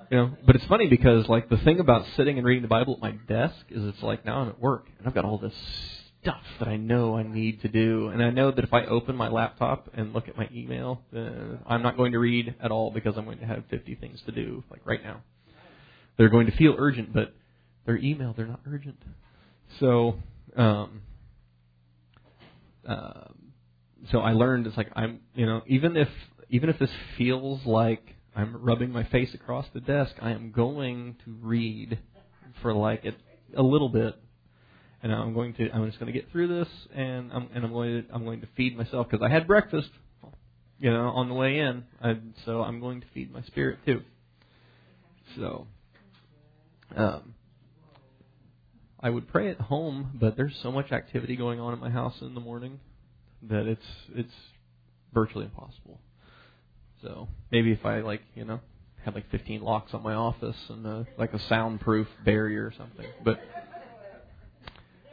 you 0.10 0.18
know, 0.18 0.32
but 0.46 0.56
it's 0.56 0.66
funny 0.66 0.88
because 0.88 1.30
like 1.30 1.50
the 1.50 1.58
thing 1.58 1.80
about 1.80 2.04
sitting 2.18 2.38
and 2.40 2.48
reading 2.48 2.64
the 2.64 2.68
Bible 2.68 2.96
at 2.96 3.00
my 3.00 3.12
desk 3.28 3.64
is 3.70 3.86
it's 3.86 4.02
like 4.02 4.26
now 4.26 4.40
I'm 4.40 4.50
at 4.50 4.60
work 4.60 4.88
and 4.98 5.08
I've 5.08 5.14
got 5.14 5.24
all 5.24 5.38
this 5.38 5.54
stuff 6.24 6.42
that 6.58 6.68
I 6.68 6.78
know 6.78 7.16
I 7.16 7.24
need 7.24 7.62
to 7.62 7.68
do. 7.68 8.08
And 8.08 8.24
I 8.24 8.32
know 8.32 8.50
that 8.50 8.64
if 8.64 8.74
I 8.74 8.86
open 8.86 9.16
my 9.16 9.30
laptop 9.30 9.90
and 9.94 10.12
look 10.14 10.28
at 10.28 10.36
my 10.36 10.50
email, 10.52 11.02
uh, 11.16 11.58
I'm 11.68 11.84
not 11.84 11.96
going 11.96 12.14
to 12.14 12.20
read 12.20 12.56
at 12.60 12.72
all 12.72 12.90
because 12.92 13.18
I'm 13.18 13.26
going 13.26 13.38
to 13.40 13.46
have 13.46 13.64
50 13.70 13.96
things 13.96 14.20
to 14.26 14.32
do, 14.32 14.64
like 14.72 14.82
right 14.84 15.04
now. 15.04 15.22
They're 16.18 16.30
going 16.30 16.48
to 16.48 16.58
feel 16.58 16.76
urgent, 16.78 17.14
but 17.14 17.34
they're 17.86 17.98
email, 17.98 18.34
they're 18.36 18.48
not 18.48 18.62
urgent. 18.68 19.02
So, 19.80 20.16
um, 20.58 21.02
uh, 22.86 23.26
so 24.12 24.20
I 24.20 24.32
learned 24.32 24.68
it's 24.68 24.78
like 24.78 24.90
I'm, 24.96 25.22
you 25.36 25.46
know, 25.46 25.62
even 25.68 25.98
if 25.98 26.10
even 26.50 26.70
if 26.70 26.80
this 26.80 26.92
feels 27.18 27.66
like 27.66 28.04
I'm 28.36 28.64
rubbing 28.64 28.92
my 28.92 29.04
face 29.04 29.34
across 29.34 29.66
the 29.74 29.82
desk, 29.82 30.14
I 30.22 30.32
am 30.32 30.52
going 30.52 31.18
to 31.26 31.32
read 31.42 32.00
for 32.62 32.74
like 32.74 33.06
a, 33.06 33.14
a 33.60 33.64
little 33.64 33.90
bit 33.90 34.16
and 35.02 35.14
I'm 35.14 35.34
going 35.34 35.54
to 35.56 35.70
I'm 35.72 35.86
just 35.88 36.00
going 36.00 36.12
to 36.12 36.18
get 36.18 36.32
through 36.32 36.48
this, 36.48 36.68
and 36.94 37.32
I'm 37.32 37.50
and 37.54 37.64
I'm 37.64 37.72
going 37.72 38.04
to 38.04 38.14
I'm 38.14 38.26
going 38.26 38.42
to 38.42 38.48
feed 38.58 38.78
myself 38.78 39.08
because 39.10 39.24
I 39.26 39.32
had 39.32 39.48
breakfast, 39.48 39.90
you 40.80 40.92
know, 40.92 41.08
on 41.10 41.30
the 41.30 41.36
way 41.36 41.60
in. 41.60 41.84
I, 42.02 42.18
so 42.46 42.62
I'm 42.62 42.80
going 42.80 43.02
to 43.02 43.08
feed 43.14 43.32
my 43.32 43.42
spirit 43.44 43.80
too. 43.86 44.02
So, 45.38 45.68
um, 46.96 47.36
I 49.00 49.10
would 49.10 49.28
pray 49.28 49.50
at 49.50 49.62
home, 49.62 50.18
but 50.20 50.36
there's 50.36 50.58
so 50.62 50.72
much 50.72 50.92
activity 50.92 51.36
going 51.36 51.60
on 51.60 51.74
in 51.74 51.80
my 51.80 51.90
house 51.90 52.16
in 52.22 52.34
the 52.34 52.42
morning 52.42 52.80
that 53.44 53.68
it's 53.68 53.86
it's 54.16 54.34
virtually 55.14 55.46
impossible. 55.46 56.00
So 57.02 57.28
maybe 57.52 57.72
if 57.72 57.86
I 57.86 58.02
like 58.02 58.22
you 58.36 58.46
know 58.46 58.60
had 59.04 59.16
like 59.16 59.30
15 59.32 59.62
locks 59.62 59.94
on 59.94 60.04
my 60.04 60.14
office 60.14 60.58
and 60.70 60.86
uh, 60.86 61.04
like 61.18 61.34
a 61.34 61.40
soundproof 61.48 62.08
barrier 62.26 62.66
or 62.66 62.74
something, 62.78 63.06
but 63.24 63.40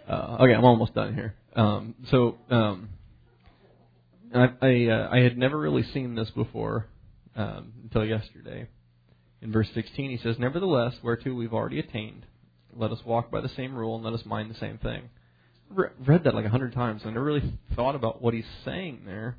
uh, 0.08 0.38
okay, 0.40 0.54
I'm 0.54 0.64
almost 0.64 0.94
done 0.94 1.14
here. 1.14 1.34
Um, 1.54 1.94
so 2.10 2.36
um, 2.50 2.88
I 4.34 4.48
I, 4.60 4.86
uh, 4.86 5.08
I 5.12 5.20
had 5.20 5.38
never 5.38 5.58
really 5.58 5.82
seen 5.82 6.14
this 6.14 6.30
before 6.30 6.86
um, 7.36 7.72
until 7.84 8.04
yesterday. 8.04 8.68
In 9.42 9.52
verse 9.52 9.68
16, 9.74 10.10
he 10.10 10.16
says, 10.16 10.38
"Nevertheless, 10.38 10.94
whereto 11.02 11.32
we've 11.34 11.52
already 11.52 11.78
attained, 11.78 12.26
let 12.74 12.90
us 12.90 12.98
walk 13.04 13.30
by 13.30 13.40
the 13.40 13.48
same 13.50 13.74
rule 13.74 13.94
and 13.96 14.04
let 14.04 14.14
us 14.14 14.24
mind 14.24 14.50
the 14.50 14.58
same 14.58 14.78
thing." 14.78 15.10
Re- 15.70 15.88
read 16.04 16.24
that 16.24 16.34
like 16.34 16.44
a 16.44 16.50
hundred 16.50 16.72
times. 16.72 17.02
I 17.04 17.08
never 17.08 17.24
really 17.24 17.58
thought 17.74 17.94
about 17.94 18.22
what 18.22 18.34
he's 18.34 18.44
saying 18.64 19.02
there. 19.04 19.36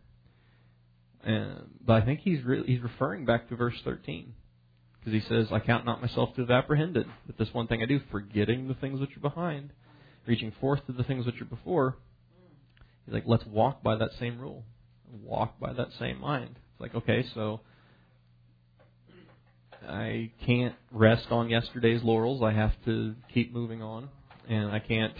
And, 1.23 1.69
but 1.85 2.01
I 2.01 2.05
think 2.05 2.21
he's 2.21 2.43
re- 2.43 2.65
he's 2.65 2.81
referring 2.81 3.25
back 3.25 3.49
to 3.49 3.55
verse 3.55 3.75
13 3.83 4.33
because 4.99 5.13
he 5.13 5.27
says, 5.27 5.47
"I 5.51 5.59
count 5.59 5.85
not 5.85 6.01
myself 6.01 6.35
to 6.35 6.41
have 6.41 6.51
apprehended, 6.51 7.07
but 7.25 7.37
this 7.37 7.53
one 7.53 7.67
thing 7.67 7.81
I 7.81 7.85
do, 7.85 8.01
forgetting 8.11 8.67
the 8.67 8.73
things 8.75 8.99
which 8.99 9.15
are 9.17 9.21
behind." 9.21 9.71
reaching 10.27 10.51
forth 10.59 10.85
to 10.85 10.91
the 10.91 11.03
things 11.03 11.25
which 11.25 11.41
are 11.41 11.45
before. 11.45 11.95
He's 13.05 13.13
like, 13.13 13.23
let's 13.25 13.45
walk 13.45 13.81
by 13.81 13.95
that 13.95 14.09
same 14.19 14.39
rule, 14.39 14.63
walk 15.23 15.59
by 15.59 15.73
that 15.73 15.87
same 15.97 16.19
mind. 16.19 16.51
It's 16.51 16.81
like, 16.81 16.93
okay, 16.93 17.25
so 17.33 17.61
I 19.87 20.31
can't 20.45 20.75
rest 20.91 21.27
on 21.31 21.49
yesterday's 21.49 22.03
laurels. 22.03 22.43
I 22.43 22.51
have 22.51 22.73
to 22.85 23.15
keep 23.33 23.53
moving 23.53 23.81
on, 23.81 24.09
and 24.49 24.69
I 24.69 24.79
can't. 24.79 25.15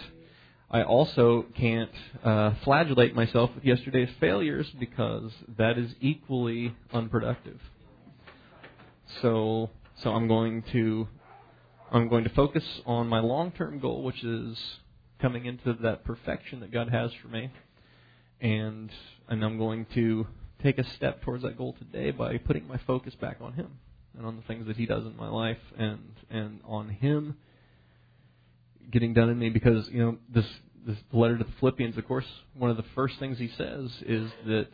I 0.70 0.84
also 0.84 1.46
can't 1.56 1.92
uh, 2.24 2.54
flagellate 2.64 3.16
myself 3.16 3.52
with 3.56 3.64
yesterday's 3.64 4.10
failures 4.20 4.68
because 4.78 5.32
that 5.58 5.78
is 5.78 5.92
equally 6.02 6.76
unproductive. 6.92 7.60
So, 9.22 9.70
so 10.04 10.12
I'm 10.12 10.28
going 10.28 10.64
to 10.74 11.08
I'm 11.90 12.10
going 12.10 12.26
to 12.26 12.30
focus 12.32 12.66
on 12.86 13.08
my 13.08 13.20
long 13.20 13.52
term 13.52 13.80
goal, 13.80 14.04
which 14.04 14.22
is 14.24 14.58
coming 15.22 15.46
into 15.46 15.74
that 15.84 16.04
perfection 16.04 16.60
that 16.60 16.72
God 16.72 16.90
has 16.90 17.12
for 17.22 17.30
me. 17.30 17.50
And 18.42 18.92
and 19.30 19.46
I'm 19.46 19.58
going 19.58 19.86
to 19.94 20.28
take 20.62 20.80
a 20.80 20.84
step 20.96 21.22
towards 21.22 21.44
that 21.44 21.58
goal 21.58 21.76
today 21.80 22.12
by 22.12 22.38
putting 22.40 22.68
my 22.68 22.78
focus 22.86 23.16
back 23.16 23.38
on 23.40 23.54
Him 23.54 23.70
and 24.18 24.26
on 24.26 24.36
the 24.36 24.42
things 24.42 24.68
that 24.68 24.76
He 24.76 24.86
does 24.86 25.06
in 25.06 25.16
my 25.16 25.30
life 25.30 25.58
and 25.78 26.12
and 26.30 26.60
on 26.66 26.90
Him 26.90 27.38
getting 28.92 29.14
done 29.14 29.30
in 29.30 29.38
me 29.38 29.50
because 29.50 29.88
you 29.90 30.00
know 30.00 30.18
this 30.34 30.46
this 30.86 30.98
letter 31.12 31.38
to 31.38 31.44
the 31.44 31.52
Philippians, 31.60 31.98
of 31.98 32.08
course, 32.08 32.26
one 32.58 32.72
of 32.72 32.78
the 32.78 32.86
first 32.96 33.20
things 33.20 33.38
he 33.38 33.50
says 33.58 33.92
is 34.06 34.32
that 34.46 34.68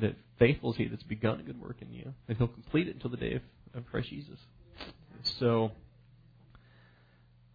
that 0.00 0.16
faithful 0.38 0.72
is 0.72 0.76
he 0.76 0.86
that's 0.86 1.02
begun 1.04 1.40
a 1.40 1.42
good 1.42 1.60
work 1.60 1.76
in 1.80 1.92
you, 1.92 2.12
and 2.28 2.36
he'll 2.36 2.48
complete 2.48 2.88
it 2.88 2.94
until 2.94 3.10
the 3.10 3.16
day 3.16 3.34
of, 3.34 3.42
of 3.74 3.86
Christ 3.86 4.08
Jesus. 4.10 4.38
So 5.38 5.72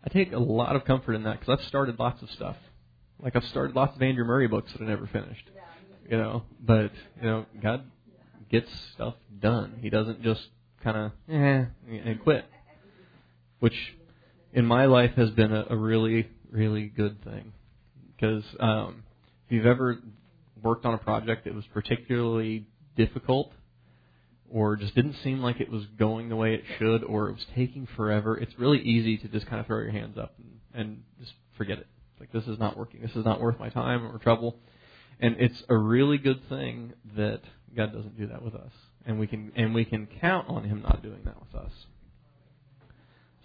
I 0.04 0.10
take 0.10 0.34
a 0.34 0.40
lot 0.40 0.76
of 0.76 0.86
comfort 0.86 1.14
in 1.14 1.24
that 1.24 1.40
because 1.40 1.60
I've 1.60 1.68
started 1.68 2.00
lots 2.00 2.22
of 2.22 2.30
stuff. 2.32 2.58
Like 3.22 3.36
I've 3.36 3.46
started 3.46 3.76
lots 3.76 3.96
of 3.96 4.02
Andrew 4.02 4.26
Murray 4.26 4.48
books 4.48 4.72
that 4.74 4.82
I 4.82 4.86
never 4.86 5.08
finished. 5.08 5.50
You 6.10 6.18
know, 6.18 6.44
but 6.60 6.92
you 7.22 7.30
know, 7.30 7.46
God 7.62 7.84
gets 8.52 8.70
stuff 8.94 9.16
done. 9.42 9.80
He 9.82 9.90
doesn't 9.90 10.22
just 10.22 10.42
kind 10.84 10.98
of 10.98 11.12
eh 11.30 11.66
and 11.88 12.22
quit, 12.22 12.46
which 13.60 13.96
in 14.54 14.66
my 14.66 14.86
life 14.86 15.12
has 15.16 15.32
been 15.32 15.52
a, 15.52 15.66
a 15.70 15.76
really 15.76 16.30
really 16.52 16.86
good 16.86 17.24
thing 17.24 17.52
because 18.16 18.44
um, 18.60 19.04
if 19.46 19.52
you've 19.52 19.66
ever 19.66 20.00
worked 20.62 20.86
on 20.86 20.94
a 20.94 20.98
project 20.98 21.46
that 21.46 21.54
was 21.54 21.66
particularly 21.74 22.66
difficult 22.96 23.52
or 24.50 24.76
just 24.76 24.96
didn't 24.96 25.16
seem 25.24 25.40
like 25.40 25.60
it 25.60 25.70
was 25.70 25.84
going 25.98 26.30
the 26.30 26.36
way 26.36 26.54
it 26.54 26.64
should 26.78 27.04
or 27.04 27.30
it 27.30 27.34
was 27.34 27.46
taking 27.56 27.88
forever, 27.96 28.38
it's 28.38 28.54
really 28.58 28.80
easy 28.80 29.18
to 29.18 29.28
just 29.28 29.48
kind 29.48 29.60
of 29.60 29.66
throw 29.66 29.80
your 29.80 29.92
hands 29.92 30.18
up 30.18 30.36
and, 30.38 30.82
and 30.82 31.04
just 31.20 31.34
forget 31.58 31.80
it. 31.80 31.88
Like 32.20 32.32
this 32.32 32.46
is 32.46 32.60
not 32.60 32.78
working. 32.78 33.02
This 33.02 33.16
is 33.16 33.26
not 33.26 33.42
worth 33.42 33.60
my 33.60 33.70
time 33.70 34.06
or 34.06 34.18
trouble. 34.20 34.56
And 35.20 35.36
it's 35.40 35.62
a 35.70 35.76
really 35.76 36.18
good 36.18 36.48
thing 36.48 36.94
that 37.18 37.42
God 37.76 37.94
doesn't 37.94 38.18
do 38.18 38.28
that 38.28 38.44
with 38.44 38.56
us. 38.56 38.72
And 39.06 39.20
we 39.20 39.28
can 39.28 39.52
and 39.56 39.74
we 39.74 39.84
can 39.84 40.08
count 40.22 40.48
on 40.48 40.64
him 40.64 40.82
not 40.82 41.02
doing 41.02 41.22
that 41.26 41.36
with 41.40 41.62
us. 41.62 41.72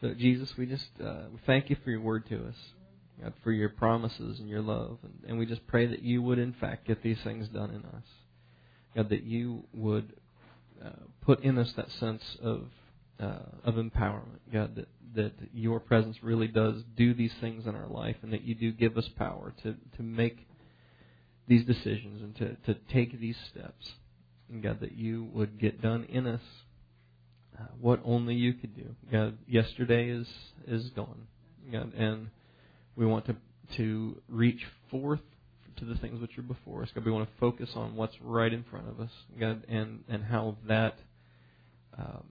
So 0.00 0.14
Jesus, 0.14 0.56
we 0.56 0.66
just 0.66 0.88
uh, 1.04 1.24
thank 1.46 1.70
you 1.70 1.76
for 1.82 1.90
your 1.90 2.00
word 2.00 2.28
to 2.28 2.46
us. 2.46 2.54
God, 3.20 3.32
for 3.42 3.50
your 3.50 3.68
promises 3.68 4.38
and 4.38 4.48
your 4.48 4.62
love. 4.62 4.98
And, 5.02 5.30
and 5.30 5.38
we 5.38 5.46
just 5.46 5.66
pray 5.66 5.86
that 5.86 6.02
you 6.02 6.22
would, 6.22 6.38
in 6.38 6.52
fact, 6.52 6.86
get 6.86 7.02
these 7.02 7.18
things 7.24 7.48
done 7.48 7.70
in 7.70 7.84
us. 7.84 8.04
God, 8.94 9.08
that 9.08 9.24
you 9.24 9.64
would 9.74 10.12
uh, 10.84 10.90
put 11.22 11.42
in 11.42 11.58
us 11.58 11.72
that 11.72 11.90
sense 11.90 12.22
of 12.42 12.66
uh, 13.20 13.40
of 13.64 13.74
empowerment, 13.74 14.38
God, 14.52 14.76
that 14.76 14.88
that 15.16 15.32
your 15.52 15.80
presence 15.80 16.16
really 16.22 16.46
does 16.46 16.84
do 16.96 17.12
these 17.12 17.32
things 17.40 17.66
in 17.66 17.74
our 17.74 17.88
life, 17.88 18.16
and 18.22 18.32
that 18.32 18.42
you 18.42 18.54
do 18.54 18.70
give 18.70 18.96
us 18.96 19.08
power 19.16 19.52
to 19.64 19.74
to 19.96 20.02
make 20.02 20.46
these 21.48 21.64
decisions 21.64 22.22
and 22.22 22.36
to 22.36 22.72
to 22.72 22.80
take 22.92 23.18
these 23.18 23.36
steps, 23.50 23.94
and 24.48 24.62
God, 24.62 24.78
that 24.80 24.92
you 24.92 25.24
would 25.32 25.58
get 25.58 25.82
done 25.82 26.04
in 26.04 26.28
us 26.28 26.42
uh, 27.58 27.64
what 27.80 28.00
only 28.04 28.34
you 28.34 28.52
could 28.54 28.76
do. 28.76 28.94
God, 29.10 29.38
yesterday 29.46 30.10
is 30.10 30.28
is 30.66 30.90
gone, 30.90 31.26
God, 31.72 31.92
and 31.94 32.28
we 32.96 33.06
want 33.06 33.26
to 33.26 33.36
to 33.76 34.20
reach 34.28 34.64
forth 34.90 35.20
to 35.76 35.84
the 35.84 35.96
things 35.96 36.20
which 36.20 36.36
are 36.38 36.42
before 36.42 36.82
us. 36.82 36.90
God, 36.94 37.04
we 37.04 37.12
want 37.12 37.28
to 37.28 37.40
focus 37.40 37.70
on 37.74 37.94
what's 37.96 38.16
right 38.20 38.52
in 38.52 38.64
front 38.64 38.88
of 38.88 39.00
us, 39.00 39.10
God, 39.38 39.64
and 39.68 40.04
and 40.08 40.24
how 40.24 40.56
that 40.66 40.98
um, 41.98 42.24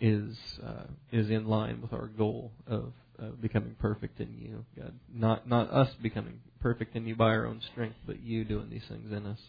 is 0.00 0.36
uh, 0.64 0.84
is 1.12 1.30
in 1.30 1.46
line 1.46 1.80
with 1.82 1.92
our 1.92 2.06
goal 2.06 2.52
of 2.66 2.92
uh, 3.20 3.26
becoming 3.40 3.76
perfect 3.78 4.20
in 4.20 4.34
you, 4.38 4.64
God. 4.80 4.94
Not 5.12 5.48
not 5.48 5.70
us 5.70 5.90
becoming 6.02 6.40
perfect 6.60 6.96
in 6.96 7.06
you 7.06 7.14
by 7.14 7.28
our 7.28 7.46
own 7.46 7.60
strength, 7.72 7.96
but 8.06 8.22
you 8.22 8.44
doing 8.44 8.70
these 8.70 8.84
things 8.88 9.12
in 9.12 9.26
us, 9.26 9.40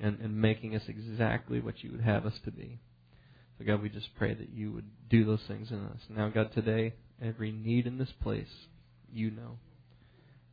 and 0.00 0.18
and 0.20 0.40
making 0.40 0.74
us 0.74 0.82
exactly 0.88 1.60
what 1.60 1.82
you 1.82 1.92
would 1.92 2.00
have 2.00 2.26
us 2.26 2.38
to 2.44 2.50
be. 2.50 2.80
So 3.60 3.66
God, 3.66 3.82
we 3.82 3.90
just 3.90 4.14
pray 4.16 4.32
that 4.32 4.48
you 4.54 4.72
would 4.72 4.86
do 5.10 5.24
those 5.26 5.42
things 5.46 5.70
in 5.70 5.84
us. 5.84 6.00
Now, 6.08 6.30
God, 6.30 6.50
today 6.54 6.94
every 7.22 7.52
need 7.52 7.86
in 7.86 7.98
this 7.98 8.12
place, 8.22 8.48
you 9.12 9.30
know. 9.30 9.58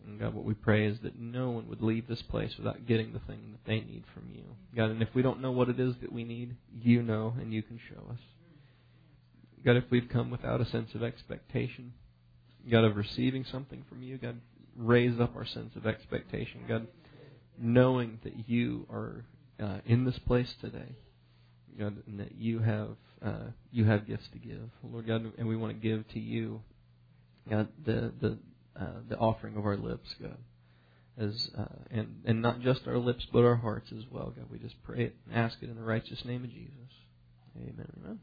And 0.05 0.19
God, 0.19 0.33
what 0.33 0.43
we 0.43 0.53
pray 0.53 0.85
is 0.87 0.99
that 1.03 1.17
no 1.17 1.51
one 1.51 1.69
would 1.69 1.81
leave 1.81 2.07
this 2.07 2.21
place 2.21 2.51
without 2.57 2.85
getting 2.85 3.13
the 3.13 3.19
thing 3.19 3.53
that 3.53 3.65
they 3.65 3.79
need 3.79 4.03
from 4.13 4.29
you. 4.33 4.43
God, 4.75 4.89
and 4.89 5.01
if 5.01 5.07
we 5.15 5.21
don't 5.21 5.41
know 5.41 5.51
what 5.51 5.69
it 5.69 5.79
is 5.79 5.95
that 6.01 6.11
we 6.11 6.25
need, 6.25 6.57
you 6.81 7.01
know 7.01 7.33
and 7.39 7.53
you 7.53 7.63
can 7.63 7.79
show 7.89 8.11
us. 8.11 8.19
God, 9.63 9.77
if 9.77 9.85
we've 9.89 10.09
come 10.09 10.29
without 10.29 10.59
a 10.59 10.65
sense 10.65 10.93
of 10.93 11.01
expectation, 11.01 11.93
God, 12.69 12.83
of 12.83 12.97
receiving 12.97 13.45
something 13.49 13.85
from 13.87 14.03
you, 14.03 14.17
God, 14.17 14.41
raise 14.75 15.17
up 15.17 15.33
our 15.37 15.45
sense 15.45 15.77
of 15.77 15.87
expectation. 15.87 16.61
God, 16.67 16.87
knowing 17.57 18.19
that 18.25 18.49
you 18.49 18.85
are 18.89 19.23
uh, 19.61 19.79
in 19.85 20.03
this 20.03 20.19
place 20.19 20.53
today, 20.59 20.97
God, 21.77 21.97
and 22.07 22.19
that 22.19 22.35
you 22.35 22.59
have 22.59 22.89
uh, 23.25 23.49
you 23.71 23.85
have 23.85 24.07
gifts 24.07 24.27
to 24.33 24.39
give, 24.39 24.69
Lord 24.83 25.07
God, 25.07 25.31
and 25.37 25.47
we 25.47 25.55
want 25.55 25.79
to 25.79 25.87
give 25.87 26.07
to 26.09 26.19
you, 26.19 26.61
God, 27.49 27.67
the 27.85 28.11
the 28.19 28.37
uh, 28.79 28.99
the 29.09 29.17
offering 29.17 29.57
of 29.57 29.65
our 29.65 29.77
lips, 29.77 30.07
God. 30.21 30.37
As 31.17 31.49
uh, 31.57 31.65
and 31.89 32.21
and 32.25 32.41
not 32.41 32.61
just 32.61 32.81
our 32.87 32.97
lips, 32.97 33.25
but 33.33 33.43
our 33.43 33.55
hearts 33.55 33.91
as 33.95 34.03
well, 34.11 34.33
God. 34.35 34.45
We 34.51 34.59
just 34.59 34.75
pray 34.83 35.05
it 35.05 35.15
and 35.25 35.35
ask 35.35 35.57
it 35.61 35.69
in 35.69 35.75
the 35.75 35.81
righteous 35.81 36.23
name 36.25 36.43
of 36.43 36.51
Jesus. 36.51 36.71
Amen. 37.57 37.91
Amen. 38.03 38.19